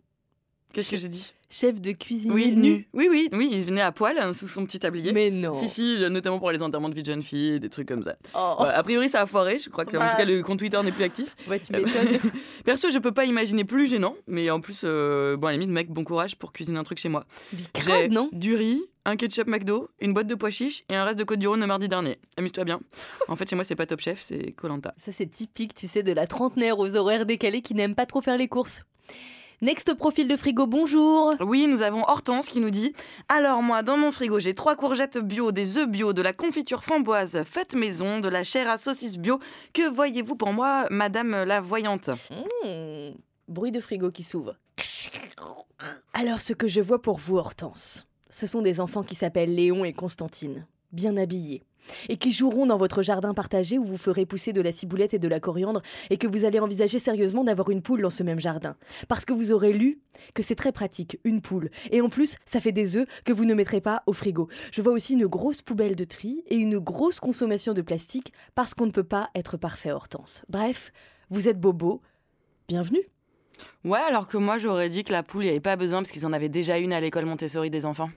Qu'est-ce 0.73 0.91
que 0.91 0.97
j'ai 0.97 1.09
dit? 1.09 1.35
Chef 1.53 1.83
de 1.83 1.93
cuisine 1.93 2.33
oui, 2.33 2.57
nu. 2.57 2.89
Oui, 2.95 3.09
oui, 3.11 3.29
oui, 3.31 3.51
il 3.53 3.61
venait 3.67 3.83
à 3.83 3.93
poil 3.93 4.17
hein, 4.19 4.33
sous 4.33 4.49
son 4.49 4.65
petit 4.65 4.79
tablier. 4.79 5.13
Mais 5.13 5.31
non. 5.31 5.53
Si, 5.53 5.69
si, 5.69 5.99
notamment 6.11 6.39
pour 6.39 6.51
les 6.51 6.63
enterrements 6.63 6.89
de 6.89 6.95
vie 6.95 7.03
de 7.03 7.09
jeune 7.09 7.23
fille, 7.23 7.61
des 7.61 7.69
trucs 7.69 7.87
comme 7.87 8.03
ça. 8.03 8.17
Oh. 8.35 8.57
a 8.61 8.83
priori, 8.83 9.11
ça 9.11 9.21
a 9.21 9.27
foiré. 9.27 9.59
Je 9.59 9.69
crois 9.69 9.85
que, 9.85 9.99
en 9.99 10.11
tout 10.11 10.17
cas, 10.17 10.25
le 10.25 10.43
compte 10.43 10.59
Twitter 10.59 10.81
n'est 10.83 10.93
plus 10.93 11.05
actif. 11.05 11.37
Ouais, 11.47 11.61
tu 11.61 11.73
m'étonnes. 11.73 12.31
Perso, 12.65 12.91
je 12.91 12.99
peux 12.99 13.13
pas 13.13 13.27
imaginer 13.27 13.65
plus 13.65 13.87
gênant, 13.87 14.17
mais 14.27 14.49
en 14.51 14.61
plus, 14.61 14.81
euh, 14.85 15.37
bon, 15.37 15.49
à 15.49 15.51
la 15.51 15.59
limite, 15.59 15.69
mec, 15.69 15.91
bon 15.91 16.05
courage 16.05 16.37
pour 16.37 16.55
cuisiner 16.55 16.79
un 16.79 16.85
truc 16.85 16.99
chez 16.99 17.11
moi. 17.11 17.27
J'ai 17.85 18.09
non 18.09 18.31
Du 18.33 18.55
riz, 18.55 18.81
un 19.05 19.17
ketchup 19.17 19.47
McDo, 19.47 19.91
une 20.01 20.15
boîte 20.15 20.29
de 20.29 20.35
pois 20.35 20.51
chiches 20.51 20.85
et 20.89 20.97
un 20.97 21.05
reste 21.05 21.19
de 21.19 21.25
côte 21.25 21.39
du 21.39 21.49
Rhône 21.49 21.61
le 21.61 21.67
mardi 21.67 21.87
dernier. 21.87 22.17
Amuse-toi 22.39 22.65
bien. 22.65 22.81
En 23.29 23.37
fait, 23.37 23.51
chez 23.51 23.57
moi, 23.57 23.65
c'est 23.67 23.77
pas 23.77 23.85
Top 23.85 24.01
Chef, 24.01 24.23
c'est 24.23 24.53
Colanta. 24.53 24.95
Ça, 24.97 25.13
c'est 25.13 25.27
typique, 25.27 25.75
tu 25.75 25.87
sais, 25.87 26.03
de 26.03 26.15
la 26.15 26.27
trentenaire 26.27 26.79
aux 26.79 26.97
horaires 26.97 27.27
décalés 27.27 27.61
qui 27.61 27.75
n'aime 27.75 27.95
pas 27.95 28.07
trop 28.07 28.23
faire 28.23 28.39
les 28.39 28.49
courses. 28.49 28.85
Next 29.63 29.95
profil 29.95 30.27
de 30.27 30.37
frigo, 30.37 30.67
bonjour. 30.67 31.33
Oui, 31.39 31.69
nous 31.69 31.83
avons 31.83 32.03
Hortense 32.03 32.49
qui 32.49 32.59
nous 32.59 32.71
dit 32.71 32.93
Alors, 33.29 33.63
moi, 33.63 33.85
dans 33.85 33.97
mon 33.97 34.11
frigo, 34.11 34.41
j'ai 34.41 34.57
trois 34.57 34.75
courgettes 34.75 35.19
bio, 35.19 35.53
des 35.53 35.79
œufs 35.79 35.89
bio, 35.89 36.13
de 36.13 36.21
la 36.21 36.33
confiture 36.33 36.83
framboise 36.83 37.45
faite 37.45 37.77
maison, 37.77 38.19
de 38.19 38.27
la 38.29 38.43
chair 38.43 38.69
à 38.69 38.77
saucisse 38.77 39.19
bio. 39.19 39.39
Que 39.73 39.89
voyez-vous 39.89 40.35
pour 40.35 40.53
moi, 40.53 40.89
madame 40.91 41.45
la 41.45 41.61
voyante? 41.61 42.11
Mmh, 42.65 43.13
Bruit 43.47 43.71
de 43.71 43.79
frigo 43.79 44.11
qui 44.11 44.25
s'ouvre. 44.25 44.57
Alors, 46.13 46.41
ce 46.41 46.55
que 46.55 46.67
je 46.67 46.81
vois 46.81 47.01
pour 47.01 47.19
vous, 47.19 47.37
Hortense, 47.37 48.09
ce 48.31 48.49
sont 48.49 48.63
des 48.63 48.81
enfants 48.81 49.05
qui 49.05 49.15
s'appellent 49.15 49.55
Léon 49.55 49.85
et 49.85 49.93
Constantine, 49.93 50.67
bien 50.91 51.17
habillés 51.17 51.63
et 52.09 52.17
qui 52.17 52.33
joueront 52.33 52.67
dans 52.67 52.77
votre 52.77 53.03
jardin 53.03 53.35
partagé 53.35 53.79
où 53.79 53.85
vous 53.85 53.97
ferez 53.97 54.27
pousser 54.27 54.53
de 54.53 54.61
la 54.61 54.73
ciboulette 54.73 55.15
et 55.15 55.19
de 55.19 55.29
la 55.29 55.41
coriandre 55.41 55.83
et 56.11 56.17
que 56.17 56.27
vous 56.27 56.45
allez 56.45 56.59
envisager 56.59 56.99
sérieusement 56.99 57.45
d'avoir 57.45 57.71
une 57.71 57.83
poule 57.83 58.03
dans 58.03 58.11
ce 58.11 58.23
même 58.23 58.41
jardin. 58.41 58.77
Parce 59.09 59.25
que 59.25 59.33
vous 59.33 59.53
aurez 59.53 59.73
lu 59.73 60.01
que 60.35 60.43
c'est 60.43 60.55
très 60.55 60.73
pratique, 60.73 61.19
une 61.25 61.41
poule. 61.41 61.71
Et 61.91 62.01
en 62.01 62.09
plus, 62.09 62.37
ça 62.45 62.61
fait 62.61 62.73
des 62.73 62.97
œufs 62.97 63.07
que 63.25 63.33
vous 63.33 63.45
ne 63.45 63.55
mettrez 63.55 63.81
pas 63.81 64.03
au 64.07 64.13
frigo. 64.13 64.49
Je 64.73 64.83
vois 64.83 64.93
aussi 64.93 65.15
une 65.15 65.27
grosse 65.27 65.63
poubelle 65.63 65.97
de 65.97 66.05
tri 66.05 66.45
et 66.49 66.57
une 66.57 66.79
grosse 66.79 67.21
consommation 67.21 67.75
de 67.75 67.83
plastique 67.83 68.33
parce 68.55 68.75
qu'on 68.75 68.87
ne 68.87 68.93
peut 68.93 69.05
pas 69.05 69.31
être 69.35 69.57
parfait, 69.57 69.93
Hortense. 69.93 70.45
Bref, 70.49 70.93
vous 71.31 71.49
êtes 71.49 71.61
bobo. 71.61 72.01
Bienvenue. 72.69 73.03
Ouais, 73.85 74.01
alors 74.01 74.27
que 74.27 74.37
moi 74.37 74.59
j'aurais 74.59 74.89
dit 74.89 75.05
que 75.05 75.13
la 75.13 75.23
poule, 75.23 75.43
il 75.43 75.47
n'y 75.47 75.51
avait 75.51 75.61
pas 75.61 75.77
besoin 75.77 76.01
parce 76.01 76.11
qu'ils 76.11 76.27
en 76.27 76.33
avaient 76.33 76.49
déjà 76.49 76.79
une 76.79 76.93
à 76.93 77.01
l'école 77.01 77.27
Montessori 77.27 77.71
des 77.71 77.87
enfants. 77.87 78.11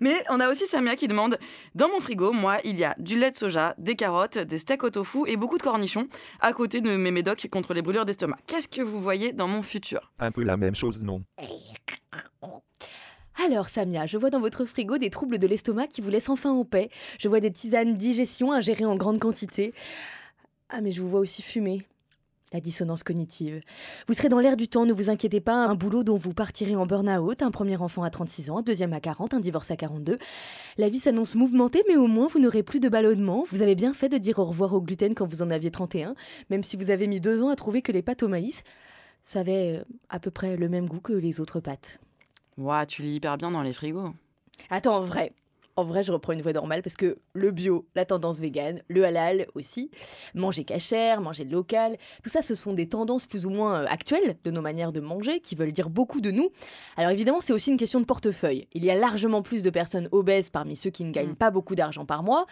Mais 0.00 0.24
on 0.30 0.40
a 0.40 0.50
aussi 0.50 0.66
Samia 0.66 0.96
qui 0.96 1.08
demande 1.08 1.38
Dans 1.74 1.88
mon 1.88 2.00
frigo, 2.00 2.32
moi, 2.32 2.58
il 2.64 2.78
y 2.78 2.84
a 2.84 2.94
du 2.98 3.18
lait 3.18 3.30
de 3.30 3.36
soja, 3.36 3.74
des 3.78 3.96
carottes, 3.96 4.38
des 4.38 4.58
steaks 4.58 4.84
au 4.84 4.90
tofu 4.90 5.20
et 5.26 5.36
beaucoup 5.36 5.58
de 5.58 5.62
cornichons, 5.62 6.08
à 6.40 6.52
côté 6.52 6.80
de 6.80 6.96
mes 6.96 7.10
médocs 7.10 7.48
contre 7.50 7.74
les 7.74 7.82
brûlures 7.82 8.04
d'estomac. 8.04 8.38
Qu'est-ce 8.46 8.68
que 8.68 8.82
vous 8.82 9.00
voyez 9.00 9.32
dans 9.32 9.48
mon 9.48 9.62
futur? 9.62 10.12
Un 10.18 10.30
peu 10.30 10.42
la 10.42 10.56
même 10.56 10.74
chose, 10.74 11.00
non 11.00 11.22
alors 13.44 13.68
Samia, 13.68 14.06
je 14.06 14.16
vois 14.16 14.30
dans 14.30 14.40
votre 14.40 14.64
frigo 14.64 14.96
des 14.96 15.10
troubles 15.10 15.38
de 15.38 15.46
l'estomac 15.48 15.88
qui 15.88 16.00
vous 16.00 16.08
laissent 16.08 16.28
enfin 16.28 16.50
en 16.50 16.64
paix. 16.64 16.88
Je 17.18 17.28
vois 17.28 17.40
des 17.40 17.50
tisanes 17.50 17.96
digestion 17.96 18.52
ingérées 18.52 18.84
en 18.84 18.96
grande 18.96 19.18
quantité. 19.18 19.74
Ah 20.68 20.80
mais 20.80 20.92
je 20.92 21.02
vous 21.02 21.08
vois 21.08 21.20
aussi 21.20 21.42
fumer 21.42 21.84
la 22.54 22.60
dissonance 22.60 23.02
cognitive. 23.02 23.60
Vous 24.06 24.14
serez 24.14 24.28
dans 24.28 24.38
l'air 24.38 24.56
du 24.56 24.68
temps, 24.68 24.86
ne 24.86 24.92
vous 24.92 25.10
inquiétez 25.10 25.40
pas, 25.40 25.66
un 25.66 25.74
boulot 25.74 26.04
dont 26.04 26.16
vous 26.16 26.32
partirez 26.32 26.76
en 26.76 26.86
burn-out, 26.86 27.42
un 27.42 27.50
premier 27.50 27.76
enfant 27.76 28.04
à 28.04 28.10
36 28.10 28.48
ans, 28.50 28.58
un 28.58 28.62
deuxième 28.62 28.92
à 28.92 29.00
40, 29.00 29.34
un 29.34 29.40
divorce 29.40 29.72
à 29.72 29.76
42. 29.76 30.18
La 30.78 30.88
vie 30.88 31.00
s'annonce 31.00 31.34
mouvementée, 31.34 31.82
mais 31.88 31.96
au 31.96 32.06
moins 32.06 32.28
vous 32.28 32.38
n'aurez 32.38 32.62
plus 32.62 32.78
de 32.78 32.88
ballonnement. 32.88 33.44
Vous 33.50 33.60
avez 33.60 33.74
bien 33.74 33.92
fait 33.92 34.08
de 34.08 34.18
dire 34.18 34.38
au 34.38 34.44
revoir 34.44 34.72
au 34.72 34.80
gluten 34.80 35.14
quand 35.14 35.26
vous 35.26 35.42
en 35.42 35.50
aviez 35.50 35.72
31, 35.72 36.14
même 36.48 36.62
si 36.62 36.76
vous 36.76 36.90
avez 36.90 37.08
mis 37.08 37.20
deux 37.20 37.42
ans 37.42 37.48
à 37.48 37.56
trouver 37.56 37.82
que 37.82 37.90
les 37.90 38.02
pâtes 38.02 38.22
au 38.22 38.28
maïs, 38.28 38.62
ça 39.24 39.40
avait 39.40 39.78
euh, 39.78 39.84
à 40.08 40.20
peu 40.20 40.30
près 40.30 40.56
le 40.56 40.68
même 40.68 40.86
goût 40.86 41.00
que 41.00 41.12
les 41.12 41.40
autres 41.40 41.58
pâtes. 41.58 41.98
Ouah, 42.56 42.86
tu 42.86 43.02
lis 43.02 43.16
hyper 43.16 43.36
bien 43.36 43.50
dans 43.50 43.62
les 43.62 43.72
frigos. 43.72 44.14
Attends, 44.70 45.00
vrai, 45.00 45.32
en 45.76 45.84
vrai, 45.84 46.02
je 46.02 46.12
reprends 46.12 46.32
une 46.32 46.42
voie 46.42 46.52
normale 46.52 46.82
parce 46.82 46.96
que 46.96 47.18
le 47.32 47.50
bio, 47.50 47.86
la 47.94 48.04
tendance 48.04 48.38
végane, 48.38 48.82
le 48.88 49.04
halal 49.04 49.46
aussi, 49.54 49.90
manger 50.34 50.64
cachère, 50.64 51.20
manger 51.20 51.44
local, 51.44 51.96
tout 52.22 52.30
ça, 52.30 52.42
ce 52.42 52.54
sont 52.54 52.72
des 52.72 52.88
tendances 52.88 53.26
plus 53.26 53.44
ou 53.46 53.50
moins 53.50 53.82
euh, 53.82 53.86
actuelles 53.88 54.36
de 54.44 54.50
nos 54.50 54.60
manières 54.60 54.92
de 54.92 55.00
manger 55.00 55.40
qui 55.40 55.54
veulent 55.54 55.72
dire 55.72 55.90
beaucoup 55.90 56.20
de 56.20 56.30
nous. 56.30 56.50
Alors 56.96 57.10
évidemment, 57.10 57.40
c'est 57.40 57.52
aussi 57.52 57.70
une 57.70 57.76
question 57.76 58.00
de 58.00 58.06
portefeuille. 58.06 58.68
Il 58.72 58.84
y 58.84 58.90
a 58.90 58.94
largement 58.94 59.42
plus 59.42 59.62
de 59.62 59.70
personnes 59.70 60.08
obèses 60.12 60.50
parmi 60.50 60.76
ceux 60.76 60.90
qui 60.90 61.04
ne 61.04 61.10
gagnent 61.10 61.30
mm. 61.30 61.36
pas 61.36 61.50
beaucoup 61.50 61.74
d'argent 61.74 62.06
par 62.06 62.22
mois, 62.22 62.46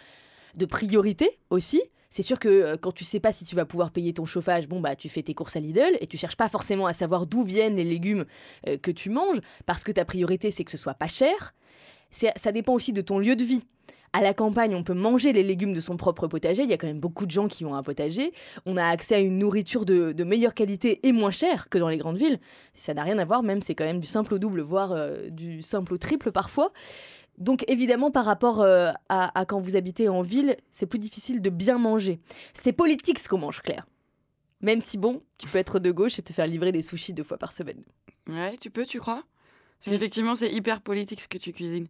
de 0.55 0.65
priorité 0.65 1.39
aussi. 1.49 1.81
C'est 2.09 2.23
sûr 2.23 2.37
que 2.37 2.47
euh, 2.47 2.77
quand 2.79 2.91
tu 2.91 3.05
sais 3.05 3.19
pas 3.19 3.31
si 3.31 3.45
tu 3.45 3.55
vas 3.55 3.65
pouvoir 3.65 3.91
payer 3.91 4.13
ton 4.13 4.25
chauffage, 4.25 4.67
bon 4.67 4.81
bah 4.81 4.95
tu 4.95 5.09
fais 5.09 5.23
tes 5.23 5.33
courses 5.33 5.55
à 5.55 5.59
Lidl 5.59 5.97
et 5.99 6.07
tu 6.07 6.17
cherches 6.17 6.35
pas 6.35 6.49
forcément 6.49 6.85
à 6.85 6.93
savoir 6.93 7.25
d'où 7.25 7.43
viennent 7.43 7.75
les 7.75 7.83
légumes 7.85 8.25
euh, 8.67 8.77
que 8.77 8.91
tu 8.91 9.09
manges 9.09 9.39
parce 9.65 9.83
que 9.83 9.91
ta 9.91 10.05
priorité 10.05 10.51
c'est 10.51 10.63
que 10.63 10.69
ce 10.69 10.77
soit 10.77 10.93
pas 10.93 11.07
cher 11.07 11.55
ça 12.13 12.51
dépend 12.51 12.73
aussi 12.73 12.93
de 12.93 13.01
ton 13.01 13.19
lieu 13.19 13.35
de 13.35 13.43
vie. 13.43 13.63
À 14.15 14.21
la 14.21 14.35
campagne, 14.35 14.75
on 14.75 14.83
peut 14.83 14.93
manger 14.93 15.33
les 15.33 15.41
légumes 15.41 15.73
de 15.73 15.81
son 15.81 15.97
propre 15.97 16.27
potager. 16.27 16.61
Il 16.61 16.69
y 16.69 16.73
a 16.73 16.77
quand 16.77 16.85
même 16.85 16.99
beaucoup 16.99 17.25
de 17.25 17.31
gens 17.31 17.47
qui 17.47 17.65
ont 17.65 17.73
un 17.73 17.81
potager. 17.81 18.31
On 18.67 18.77
a 18.77 18.85
accès 18.85 19.15
à 19.15 19.19
une 19.19 19.39
nourriture 19.39 19.85
de, 19.85 20.23
meilleure 20.23 20.53
qualité 20.53 20.99
et 21.07 21.11
moins 21.11 21.31
chère 21.31 21.67
que 21.67 21.79
dans 21.79 21.89
les 21.89 21.97
grandes 21.97 22.17
villes. 22.17 22.39
Ça 22.75 22.93
n'a 22.93 23.01
rien 23.01 23.17
à 23.17 23.25
voir, 23.25 23.41
même 23.41 23.63
c'est 23.63 23.73
quand 23.73 23.85
même 23.85 23.99
du 23.99 24.05
simple 24.05 24.35
au 24.35 24.39
double, 24.39 24.61
voire 24.61 24.91
euh, 24.91 25.29
du 25.29 25.63
simple 25.63 25.95
au 25.95 25.97
triple 25.97 26.31
parfois. 26.31 26.71
Donc 27.39 27.65
évidemment, 27.67 28.11
par 28.11 28.25
rapport 28.25 28.61
euh, 28.61 28.91
à, 29.09 29.45
quand 29.47 29.59
vous 29.59 29.75
habitez 29.75 30.07
en 30.09 30.21
ville, 30.21 30.57
c'est 30.71 30.85
plus 30.85 30.99
difficile 30.99 31.41
de 31.41 31.49
bien 31.49 31.79
manger. 31.79 32.19
C'est 32.53 32.71
politique 32.71 33.17
ce 33.17 33.27
qu'on 33.27 33.39
mange, 33.39 33.63
Claire. 33.63 33.87
Même 34.61 34.79
si 34.79 34.99
bon, 34.99 35.23
tu 35.39 35.47
peux 35.47 35.57
être 35.57 35.79
de 35.79 35.91
gauche 35.91 36.19
et 36.19 36.21
te 36.21 36.31
faire 36.33 36.45
livrer 36.45 36.71
des 36.71 36.83
sushis 36.83 37.13
deux 37.13 37.23
fois 37.23 37.39
par 37.39 37.51
semaine. 37.51 37.83
Ouais, 38.29 38.55
tu 38.57 38.69
peux, 38.69 38.85
tu 38.85 38.99
crois? 38.99 39.23
Effectivement, 39.87 40.35
c'est 40.35 40.51
hyper 40.51 40.81
politique 40.81 41.21
ce 41.21 41.27
que 41.27 41.37
tu 41.37 41.51
cuisines. 41.51 41.87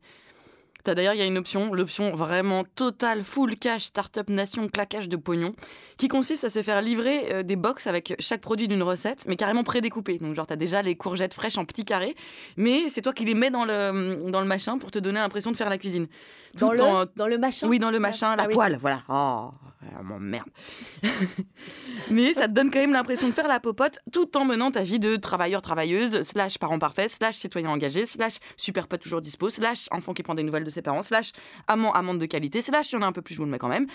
D'ailleurs, 0.86 1.14
il 1.14 1.20
y 1.20 1.22
a 1.22 1.26
une 1.26 1.38
option, 1.38 1.74
l'option 1.74 2.14
vraiment 2.14 2.66
totale, 2.76 3.24
full 3.24 3.56
cash, 3.56 3.84
startup 3.84 4.30
nation, 4.30 4.68
claquage 4.68 5.08
de 5.08 5.16
pognon, 5.16 5.56
qui 5.98 6.10
consiste 6.10 6.44
à 6.44 6.50
se 6.50 6.62
faire 6.62 6.82
livrer 6.82 7.34
euh, 7.34 7.44
des 7.44 7.56
box 7.56 7.88
avec 7.88 8.16
chaque 8.20 8.42
produit 8.42 8.68
d'une 8.68 8.84
recette, 8.84 9.26
mais 9.26 9.38
carrément 9.38 9.64
prédécoupé. 9.64 10.18
Donc, 10.20 10.36
genre, 10.36 10.46
tu 10.46 10.52
as 10.52 10.58
déjà 10.58 10.82
les 10.82 10.96
courgettes 10.96 11.34
fraîches 11.34 11.58
en 11.58 11.64
petits 11.64 11.86
carrés, 11.86 12.16
mais 12.58 12.90
c'est 12.90 13.02
toi 13.02 13.14
qui 13.14 13.24
les 13.24 13.34
mets 13.34 13.50
dans 13.50 13.64
le, 13.64 14.30
dans 14.30 14.42
le 14.42 14.48
machin 14.48 14.78
pour 14.78 14.92
te 14.92 15.00
donner 15.00 15.20
l'impression 15.20 15.52
de 15.52 15.56
faire 15.56 15.70
la 15.70 15.78
cuisine. 15.78 16.08
Dans 16.56 16.72
le, 16.72 17.10
dans 17.16 17.28
le 17.28 17.38
machin 17.38 17.68
Oui, 17.68 17.80
dans 17.80 17.90
le 17.90 18.00
machin, 18.00 18.36
la 18.36 18.44
ah 18.44 18.48
poêle, 18.48 18.78
voilà. 18.80 19.04
Oh, 19.10 19.52
oh 20.00 20.20
merde. 20.20 20.48
Mais 22.12 22.34
ça 22.34 22.48
te 22.48 22.54
donne 22.54 22.70
quand 22.70 22.80
même 22.80 22.94
l'impression 22.94 23.28
de 23.28 23.34
faire 23.34 23.48
la 23.48 23.60
popote 23.60 24.00
tout 24.12 24.38
en 24.38 24.46
menant 24.46 24.70
ta 24.70 24.84
vie 24.84 25.00
de 25.00 25.16
travailleur-travailleuse, 25.16 26.22
slash 26.22 26.60
parent 26.60 26.78
parfait, 26.78 27.08
slash 27.08 27.38
citoyen 27.38 27.70
engagé, 27.70 28.06
slash 28.06 28.36
super 28.56 28.88
pote 28.88 29.02
toujours 29.02 29.22
dispo, 29.22 29.50
slash 29.50 29.88
enfant 29.92 30.14
qui 30.14 30.22
prend 30.22 30.36
des 30.36 30.44
nouvelles 30.44 30.64
de 30.64 30.70
ses 30.70 30.84
parents, 30.84 31.02
slash 31.02 31.32
amant, 31.68 31.94
amante 31.94 32.20
de 32.20 32.26
qualité, 32.28 32.62
slash 32.62 32.92
il 32.92 32.96
y 32.96 32.98
en 33.00 33.02
a 33.02 33.08
un 33.08 33.12
peu 33.14 33.22
plus, 33.22 33.34
je 33.34 33.40
vous 33.40 33.46
le 33.46 33.52
mets 33.52 33.60
quand 33.60 33.68
même. 33.68 33.88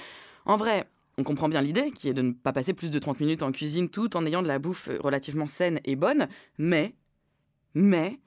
En 0.45 0.57
vrai, 0.57 0.89
on 1.17 1.23
comprend 1.23 1.49
bien 1.49 1.61
l'idée, 1.61 1.91
qui 1.93 2.09
est 2.09 2.15
de 2.15 2.23
ne 2.23 2.33
pas 2.33 2.53
passer 2.53 2.75
plus 2.75 2.91
de 2.91 2.99
30 2.99 3.21
minutes 3.21 3.43
en 3.43 3.53
cuisine 3.53 3.89
tout 3.89 4.17
en 4.17 4.27
ayant 4.27 4.43
de 4.43 4.49
la 4.49 4.59
bouffe 4.59 4.89
relativement 5.01 5.47
saine 5.47 5.81
et 5.85 5.95
bonne, 5.95 6.29
mais, 6.59 6.95
mais, 7.75 8.19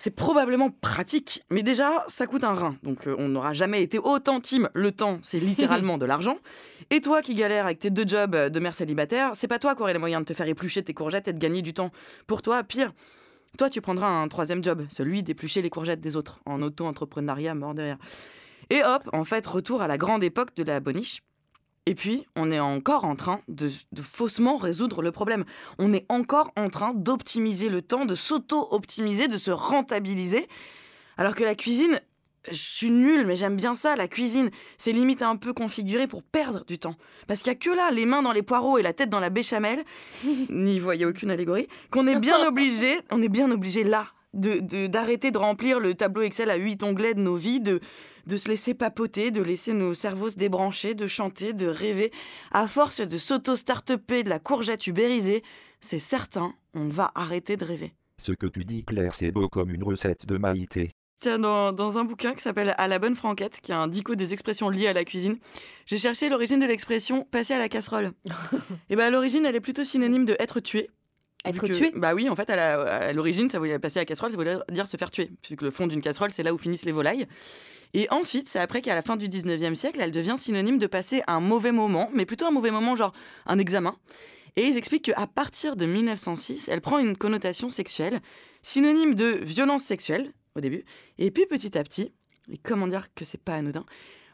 C'est 0.00 0.12
probablement 0.12 0.70
pratique, 0.70 1.44
mais 1.50 1.64
déjà, 1.64 2.04
ça 2.06 2.28
coûte 2.28 2.44
un 2.44 2.52
rein. 2.52 2.76
Donc 2.84 3.08
euh, 3.08 3.16
on 3.18 3.28
n'aura 3.28 3.52
jamais 3.52 3.82
été 3.82 3.98
autant 3.98 4.40
team. 4.40 4.68
Le 4.72 4.92
temps, 4.92 5.18
c'est 5.22 5.40
littéralement 5.40 5.98
de 5.98 6.06
l'argent. 6.06 6.38
Et 6.90 7.00
toi 7.00 7.20
qui 7.20 7.34
galères 7.34 7.64
avec 7.64 7.80
tes 7.80 7.90
deux 7.90 8.06
jobs 8.06 8.36
euh, 8.36 8.48
de 8.48 8.60
mère 8.60 8.74
célibataire, 8.74 9.32
c'est 9.34 9.48
pas 9.48 9.58
toi 9.58 9.74
qui 9.74 9.82
aurais 9.82 9.92
les 9.92 9.98
moyens 9.98 10.22
de 10.22 10.26
te 10.26 10.34
faire 10.34 10.46
éplucher 10.46 10.84
tes 10.84 10.94
courgettes 10.94 11.26
et 11.26 11.32
de 11.32 11.38
gagner 11.38 11.62
du 11.62 11.74
temps. 11.74 11.90
Pour 12.28 12.42
toi, 12.42 12.62
pire, 12.62 12.92
toi 13.58 13.68
tu 13.68 13.80
prendras 13.80 14.06
un 14.06 14.28
troisième 14.28 14.62
job, 14.62 14.86
celui 14.88 15.24
d'éplucher 15.24 15.62
les 15.62 15.70
courgettes 15.70 16.00
des 16.00 16.14
autres, 16.14 16.38
en 16.46 16.62
auto-entrepreneuriat 16.62 17.56
mort 17.56 17.74
de 17.74 17.82
rire. 17.82 17.98
Et 18.70 18.84
hop, 18.84 19.02
en 19.12 19.24
fait, 19.24 19.44
retour 19.48 19.82
à 19.82 19.88
la 19.88 19.98
grande 19.98 20.22
époque 20.22 20.54
de 20.54 20.62
la 20.62 20.78
boniche. 20.78 21.22
Et 21.88 21.94
puis, 21.94 22.26
on 22.36 22.50
est 22.50 22.60
encore 22.60 23.06
en 23.06 23.16
train 23.16 23.40
de, 23.48 23.70
de 23.92 24.02
faussement 24.02 24.58
résoudre 24.58 25.00
le 25.00 25.10
problème. 25.10 25.46
On 25.78 25.94
est 25.94 26.04
encore 26.10 26.52
en 26.54 26.68
train 26.68 26.92
d'optimiser 26.92 27.70
le 27.70 27.80
temps, 27.80 28.04
de 28.04 28.14
s'auto-optimiser, 28.14 29.26
de 29.26 29.38
se 29.38 29.50
rentabiliser. 29.50 30.48
Alors 31.16 31.34
que 31.34 31.44
la 31.44 31.54
cuisine, 31.54 31.98
je 32.46 32.58
suis 32.58 32.90
nulle, 32.90 33.26
mais 33.26 33.36
j'aime 33.36 33.56
bien 33.56 33.74
ça, 33.74 33.96
la 33.96 34.06
cuisine. 34.06 34.50
C'est 34.76 34.92
limite 34.92 35.22
un 35.22 35.36
peu 35.36 35.54
configuré 35.54 36.06
pour 36.06 36.22
perdre 36.22 36.62
du 36.66 36.78
temps. 36.78 36.96
Parce 37.26 37.40
qu'il 37.40 37.52
y 37.52 37.56
a 37.56 37.58
que 37.58 37.70
là, 37.70 37.90
les 37.90 38.04
mains 38.04 38.20
dans 38.20 38.32
les 38.32 38.42
poireaux 38.42 38.76
et 38.76 38.82
la 38.82 38.92
tête 38.92 39.08
dans 39.08 39.18
la 39.18 39.30
béchamel, 39.30 39.82
n'y 40.50 40.80
voyez 40.80 41.06
aucune 41.06 41.30
allégorie, 41.30 41.68
qu'on 41.90 42.06
est 42.06 42.20
bien 42.20 42.46
obligé, 42.48 42.98
on 43.10 43.22
est 43.22 43.30
bien 43.30 43.50
obligé 43.50 43.82
là, 43.82 44.08
d'arrêter 44.34 44.66
de, 44.66 44.86
d'arrêter 44.88 45.30
de 45.30 45.38
remplir 45.38 45.80
le 45.80 45.94
tableau 45.94 46.20
Excel 46.20 46.50
à 46.50 46.56
8 46.56 46.82
onglets 46.82 47.14
de 47.14 47.20
nos 47.20 47.36
vies, 47.36 47.60
de, 47.60 47.80
de 48.28 48.36
se 48.36 48.48
laisser 48.48 48.74
papoter, 48.74 49.30
de 49.30 49.42
laisser 49.42 49.72
nos 49.72 49.94
cerveaux 49.94 50.30
se 50.30 50.36
débrancher, 50.36 50.94
de 50.94 51.06
chanter, 51.06 51.54
de 51.54 51.66
rêver. 51.66 52.12
À 52.52 52.68
force 52.68 53.00
de 53.00 53.16
s'auto-startuper 53.18 54.22
de 54.22 54.28
la 54.28 54.38
courgette 54.38 54.86
ubérisée, 54.86 55.42
c'est 55.80 55.98
certain, 55.98 56.54
on 56.74 56.88
va 56.88 57.10
arrêter 57.14 57.56
de 57.56 57.64
rêver. 57.64 57.94
Ce 58.18 58.32
que 58.32 58.46
tu 58.46 58.64
dis, 58.64 58.84
Claire, 58.84 59.14
c'est 59.14 59.30
beau 59.30 59.48
comme 59.48 59.70
une 59.70 59.82
recette 59.82 60.26
de 60.26 60.36
Maïté. 60.36 60.90
Tiens, 61.20 61.38
dans, 61.38 61.72
dans 61.72 61.98
un 61.98 62.04
bouquin 62.04 62.34
qui 62.34 62.42
s'appelle 62.42 62.74
À 62.78 62.86
la 62.86 63.00
bonne 63.00 63.16
franquette, 63.16 63.60
qui 63.60 63.72
a 63.72 63.78
un 63.78 63.88
dico 63.88 64.14
des 64.14 64.32
expressions 64.32 64.68
liées 64.68 64.86
à 64.86 64.92
la 64.92 65.04
cuisine, 65.04 65.38
j'ai 65.86 65.98
cherché 65.98 66.28
l'origine 66.28 66.60
de 66.60 66.66
l'expression 66.66 67.26
passer 67.30 67.54
à 67.54 67.58
la 67.58 67.68
casserole. 67.68 68.12
Et 68.90 68.94
ben 68.94 69.06
à 69.06 69.10
l'origine, 69.10 69.44
elle 69.44 69.56
est 69.56 69.60
plutôt 69.60 69.84
synonyme 69.84 70.24
de 70.24 70.36
être 70.38 70.60
tué. 70.60 70.90
Être 71.44 71.66
que- 71.68 71.72
tué 71.72 71.92
Bah 71.94 72.14
oui, 72.14 72.28
en 72.28 72.36
fait, 72.36 72.50
à 72.50 73.12
l'origine, 73.12 73.48
ça 73.48 73.58
voulait 73.58 73.78
passer 73.78 73.98
à 73.98 74.02
la 74.02 74.06
casserole, 74.06 74.30
ça 74.30 74.36
voulait 74.36 74.56
dire 74.70 74.86
se 74.86 74.96
faire 74.96 75.10
tuer. 75.10 75.30
Puisque 75.42 75.62
le 75.62 75.70
fond 75.70 75.86
d'une 75.86 76.00
casserole, 76.02 76.30
c'est 76.32 76.42
là 76.42 76.52
où 76.52 76.58
finissent 76.58 76.84
les 76.84 76.92
volailles. 76.92 77.26
Et 77.94 78.06
ensuite, 78.10 78.48
c'est 78.48 78.58
après 78.58 78.82
qu'à 78.82 78.94
la 78.94 79.02
fin 79.02 79.16
du 79.16 79.28
19e 79.28 79.74
siècle, 79.74 80.00
elle 80.02 80.10
devient 80.10 80.34
synonyme 80.36 80.78
de 80.78 80.86
passer 80.86 81.22
un 81.26 81.40
mauvais 81.40 81.72
moment, 81.72 82.10
mais 82.12 82.26
plutôt 82.26 82.44
un 82.46 82.50
mauvais 82.50 82.70
moment, 82.70 82.96
genre 82.96 83.12
un 83.46 83.58
examen. 83.58 83.96
Et 84.56 84.66
ils 84.66 84.76
expliquent 84.76 85.06
qu'à 85.14 85.26
partir 85.26 85.76
de 85.76 85.86
1906, 85.86 86.68
elle 86.68 86.80
prend 86.80 86.98
une 86.98 87.16
connotation 87.16 87.70
sexuelle, 87.70 88.20
synonyme 88.60 89.14
de 89.14 89.28
violence 89.42 89.84
sexuelle 89.84 90.32
au 90.56 90.60
début, 90.60 90.84
et 91.18 91.30
puis 91.30 91.46
petit 91.46 91.78
à 91.78 91.84
petit, 91.84 92.12
et 92.50 92.58
comment 92.58 92.88
dire 92.88 93.06
que 93.14 93.24
c'est 93.24 93.40
pas 93.42 93.54
anodin, 93.54 93.84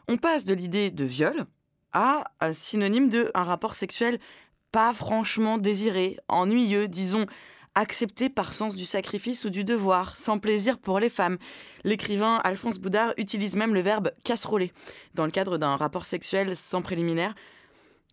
on 0.07 0.17
passe 0.17 0.43
de 0.43 0.53
l'idée 0.53 0.89
de 0.91 1.05
viol 1.05 1.45
à 1.93 2.31
un 2.41 2.51
synonyme 2.51 3.07
de 3.07 3.31
un 3.35 3.43
rapport 3.43 3.75
sexuel 3.75 4.19
pas 4.75 4.91
franchement 4.91 5.57
désiré, 5.57 6.17
ennuyeux, 6.27 6.89
disons, 6.89 7.27
accepté 7.75 8.27
par 8.27 8.53
sens 8.53 8.75
du 8.75 8.83
sacrifice 8.83 9.45
ou 9.45 9.49
du 9.49 9.63
devoir, 9.63 10.17
sans 10.17 10.37
plaisir 10.37 10.79
pour 10.79 10.99
les 10.99 11.09
femmes. 11.09 11.37
L'écrivain 11.85 12.41
Alphonse 12.43 12.77
Boudard 12.77 13.13
utilise 13.15 13.55
même 13.55 13.73
le 13.73 13.79
verbe 13.79 14.11
casseroler 14.25 14.73
dans 15.13 15.23
le 15.23 15.31
cadre 15.31 15.57
d'un 15.57 15.77
rapport 15.77 16.03
sexuel 16.03 16.57
sans 16.57 16.81
préliminaire. 16.81 17.35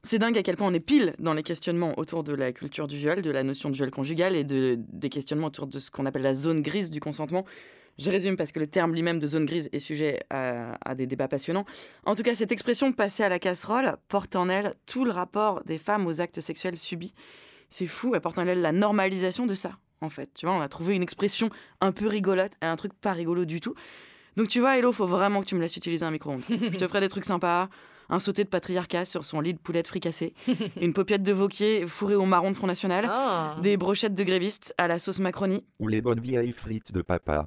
C'est 0.04 0.20
dingue 0.20 0.38
à 0.38 0.44
quel 0.44 0.56
point 0.56 0.68
on 0.68 0.72
est 0.72 0.78
pile 0.78 1.16
dans 1.18 1.34
les 1.34 1.42
questionnements 1.42 1.98
autour 1.98 2.22
de 2.22 2.32
la 2.32 2.52
culture 2.52 2.86
du 2.86 2.96
viol, 2.96 3.22
de 3.22 3.30
la 3.32 3.42
notion 3.42 3.68
de 3.68 3.74
viol 3.74 3.90
conjugal 3.90 4.36
et 4.36 4.44
de, 4.44 4.78
des 4.78 5.08
questionnements 5.08 5.48
autour 5.48 5.66
de 5.66 5.80
ce 5.80 5.90
qu'on 5.90 6.06
appelle 6.06 6.22
la 6.22 6.34
zone 6.34 6.62
grise 6.62 6.92
du 6.92 7.00
consentement. 7.00 7.44
Je 7.98 8.10
résume 8.10 8.36
parce 8.36 8.52
que 8.52 8.58
le 8.60 8.66
terme 8.66 8.94
lui-même 8.94 9.18
de 9.18 9.26
zone 9.26 9.44
grise 9.44 9.68
est 9.72 9.78
sujet 9.78 10.20
à, 10.30 10.76
à 10.88 10.94
des 10.94 11.06
débats 11.06 11.28
passionnants. 11.28 11.64
En 12.04 12.14
tout 12.14 12.22
cas, 12.22 12.34
cette 12.34 12.50
expression 12.52 12.92
passer 12.92 13.22
à 13.22 13.28
la 13.28 13.38
casserole 13.38 13.96
porte 14.08 14.34
en 14.34 14.48
elle 14.48 14.74
tout 14.86 15.04
le 15.04 15.10
rapport 15.10 15.62
des 15.64 15.78
femmes 15.78 16.06
aux 16.06 16.20
actes 16.20 16.40
sexuels 16.40 16.78
subis. 16.78 17.12
C'est 17.68 17.86
fou, 17.86 18.14
elle 18.14 18.20
porte 18.20 18.38
en 18.38 18.46
elle 18.46 18.60
la 18.62 18.72
normalisation 18.72 19.46
de 19.46 19.54
ça, 19.54 19.72
en 20.00 20.08
fait. 20.08 20.30
Tu 20.34 20.46
vois, 20.46 20.54
on 20.54 20.60
a 20.60 20.68
trouvé 20.68 20.94
une 20.96 21.02
expression 21.02 21.50
un 21.80 21.92
peu 21.92 22.06
rigolote 22.06 22.52
et 22.62 22.66
un 22.66 22.76
truc 22.76 22.92
pas 22.94 23.12
rigolo 23.12 23.44
du 23.44 23.60
tout. 23.60 23.74
Donc 24.36 24.48
tu 24.48 24.60
vois, 24.60 24.78
Hello, 24.78 24.92
faut 24.92 25.06
vraiment 25.06 25.40
que 25.42 25.46
tu 25.46 25.54
me 25.54 25.60
laisses 25.60 25.76
utiliser 25.76 26.04
un 26.06 26.10
micro-ondes. 26.10 26.42
Je 26.48 26.78
te 26.78 26.88
ferai 26.88 27.00
des 27.00 27.08
trucs 27.08 27.24
sympas, 27.26 27.68
un 28.08 28.18
sauté 28.18 28.44
de 28.44 28.48
patriarcat 28.48 29.04
sur 29.04 29.24
son 29.26 29.40
lit 29.42 29.52
de 29.52 29.58
poulette 29.58 29.86
fricassée, 29.88 30.32
une 30.80 30.94
paupiette 30.94 31.22
de 31.22 31.32
Vauquier 31.32 31.86
fourrée 31.86 32.14
au 32.14 32.24
marron 32.24 32.50
de 32.50 32.56
Front 32.56 32.66
National, 32.66 33.04
Ah. 33.08 33.56
des 33.62 33.76
brochettes 33.76 34.14
de 34.14 34.24
grévistes 34.24 34.74
à 34.78 34.88
la 34.88 34.98
sauce 34.98 35.18
Macronie. 35.18 35.64
Ou 35.78 35.88
les 35.88 36.00
bonnes 36.00 36.20
vieilles 36.20 36.52
frites 36.52 36.92
de 36.92 37.02
papa. 37.02 37.44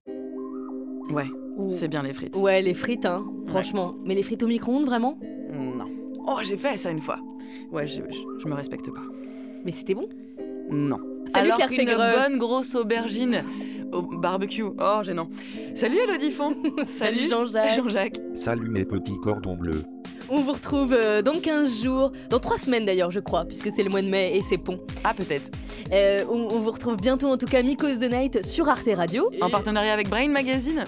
Ouais, 1.10 1.28
c'est 1.70 1.88
bien 1.88 2.03
les 2.03 2.14
frites. 2.14 2.36
Ouais, 2.36 2.62
les 2.62 2.74
frites, 2.74 3.06
hein, 3.06 3.26
franchement. 3.47 3.95
Mais 4.03 4.16
les 4.16 4.24
frites 4.24 4.43
au 4.43 4.47
micro-ondes, 4.47 4.86
vraiment? 4.86 5.18
Non. 5.51 5.89
Oh, 6.28 6.39
j'ai 6.43 6.58
fait 6.58 6.78
ça 6.78 6.89
une 6.91 7.01
fois. 7.01 7.20
Ouais, 7.72 7.88
je, 7.88 8.01
je, 8.10 8.20
je 8.39 8.47
me 8.47 8.53
respecte 8.53 8.91
pas. 8.91 9.03
Mais 9.64 9.72
c'était 9.72 9.93
bon? 9.93 10.08
Non. 10.70 10.99
Salut 11.28 11.51
Alors 11.51 11.68
qu'une 11.70 11.86
bonne 11.86 12.38
grosse 12.38 12.76
aubergine 12.76 13.43
au 13.91 14.01
barbecue. 14.01 14.63
Oh, 14.63 14.99
gênant. 15.03 15.29
Salut 15.75 15.97
Elodie 15.97 16.31
Font. 16.31 16.55
Salut 16.89 17.27
Jean-Jacques. 17.29 17.75
Jean-Jacques. 17.75 18.19
Salut 18.33 18.69
mes 18.69 18.86
petits 18.86 19.17
cordons 19.23 19.55
bleus. 19.55 19.83
On 20.29 20.39
vous 20.39 20.53
retrouve 20.53 20.93
euh, 20.93 21.21
dans 21.21 21.39
15 21.39 21.83
jours, 21.83 22.11
dans 22.29 22.39
3 22.39 22.57
semaines 22.57 22.86
d'ailleurs, 22.86 23.11
je 23.11 23.19
crois, 23.19 23.45
puisque 23.45 23.71
c'est 23.71 23.83
le 23.83 23.89
mois 23.91 24.01
de 24.01 24.07
mai 24.07 24.36
et 24.36 24.41
c'est 24.41 24.57
pont. 24.57 24.79
Ah, 25.03 25.13
peut-être. 25.13 25.51
Euh, 25.91 26.25
on, 26.31 26.47
on 26.51 26.59
vous 26.59 26.71
retrouve 26.71 26.97
bientôt, 26.97 27.27
en 27.27 27.38
tout 27.38 27.45
cas, 27.45 27.61
Micos 27.61 27.99
the 27.99 28.11
Night 28.11 28.43
sur 28.43 28.67
Arte 28.67 28.89
Radio. 28.95 29.29
En 29.41 29.49
partenariat 29.49 29.93
avec 29.93 30.09
Brain 30.09 30.29
Magazine. 30.29 30.83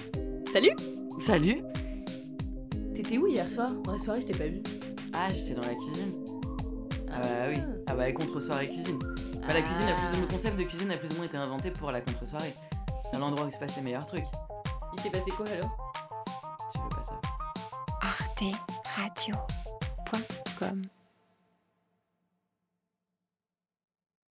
Salut 0.52 0.72
Salut. 1.22 1.62
T'étais 2.96 3.18
où 3.20 3.28
hier 3.28 3.48
soir? 3.48 3.68
Dans 3.84 3.92
la 3.92 4.00
soirée, 4.00 4.22
je 4.22 4.28
t'ai 4.28 4.38
pas 4.38 4.48
vu. 4.50 4.62
Ah, 5.14 5.28
j'étais 5.30 5.54
dans 5.60 5.68
la 5.68 5.76
cuisine. 5.76 6.12
Ah 7.12 7.22
bah 7.22 7.28
oui. 7.50 7.62
Ah 7.88 7.96
bah 7.96 8.12
contre-soirée 8.12 8.68
cuisine. 8.70 8.98
Bah, 9.00 9.54
la 9.54 9.62
cuisine 9.62 9.86
a 9.86 9.94
plus, 9.94 10.20
le 10.22 10.28
concept 10.28 10.58
de 10.58 10.64
cuisine 10.64 10.92
a 10.92 10.98
plus 10.98 11.10
ou 11.12 11.16
moins 11.18 11.26
été 11.26 11.38
inventé 11.38 11.72
pour 11.72 11.92
la 11.92 12.02
contre-soirée. 12.02 12.54
C'est 13.10 13.18
l'endroit 13.18 13.46
où 13.46 13.52
se 13.52 13.58
passent 13.58 13.78
les 13.78 13.82
meilleurs 13.82 14.06
trucs. 14.06 14.28
Il 14.94 15.00
s'est 15.00 15.10
passé 15.10 15.32
quoi 15.32 15.48
alors? 15.48 15.94
Tu 16.74 16.80
veux 16.82 16.90
pas 16.90 17.04
ça? 17.04 17.18
Arteradio.com 18.02 20.82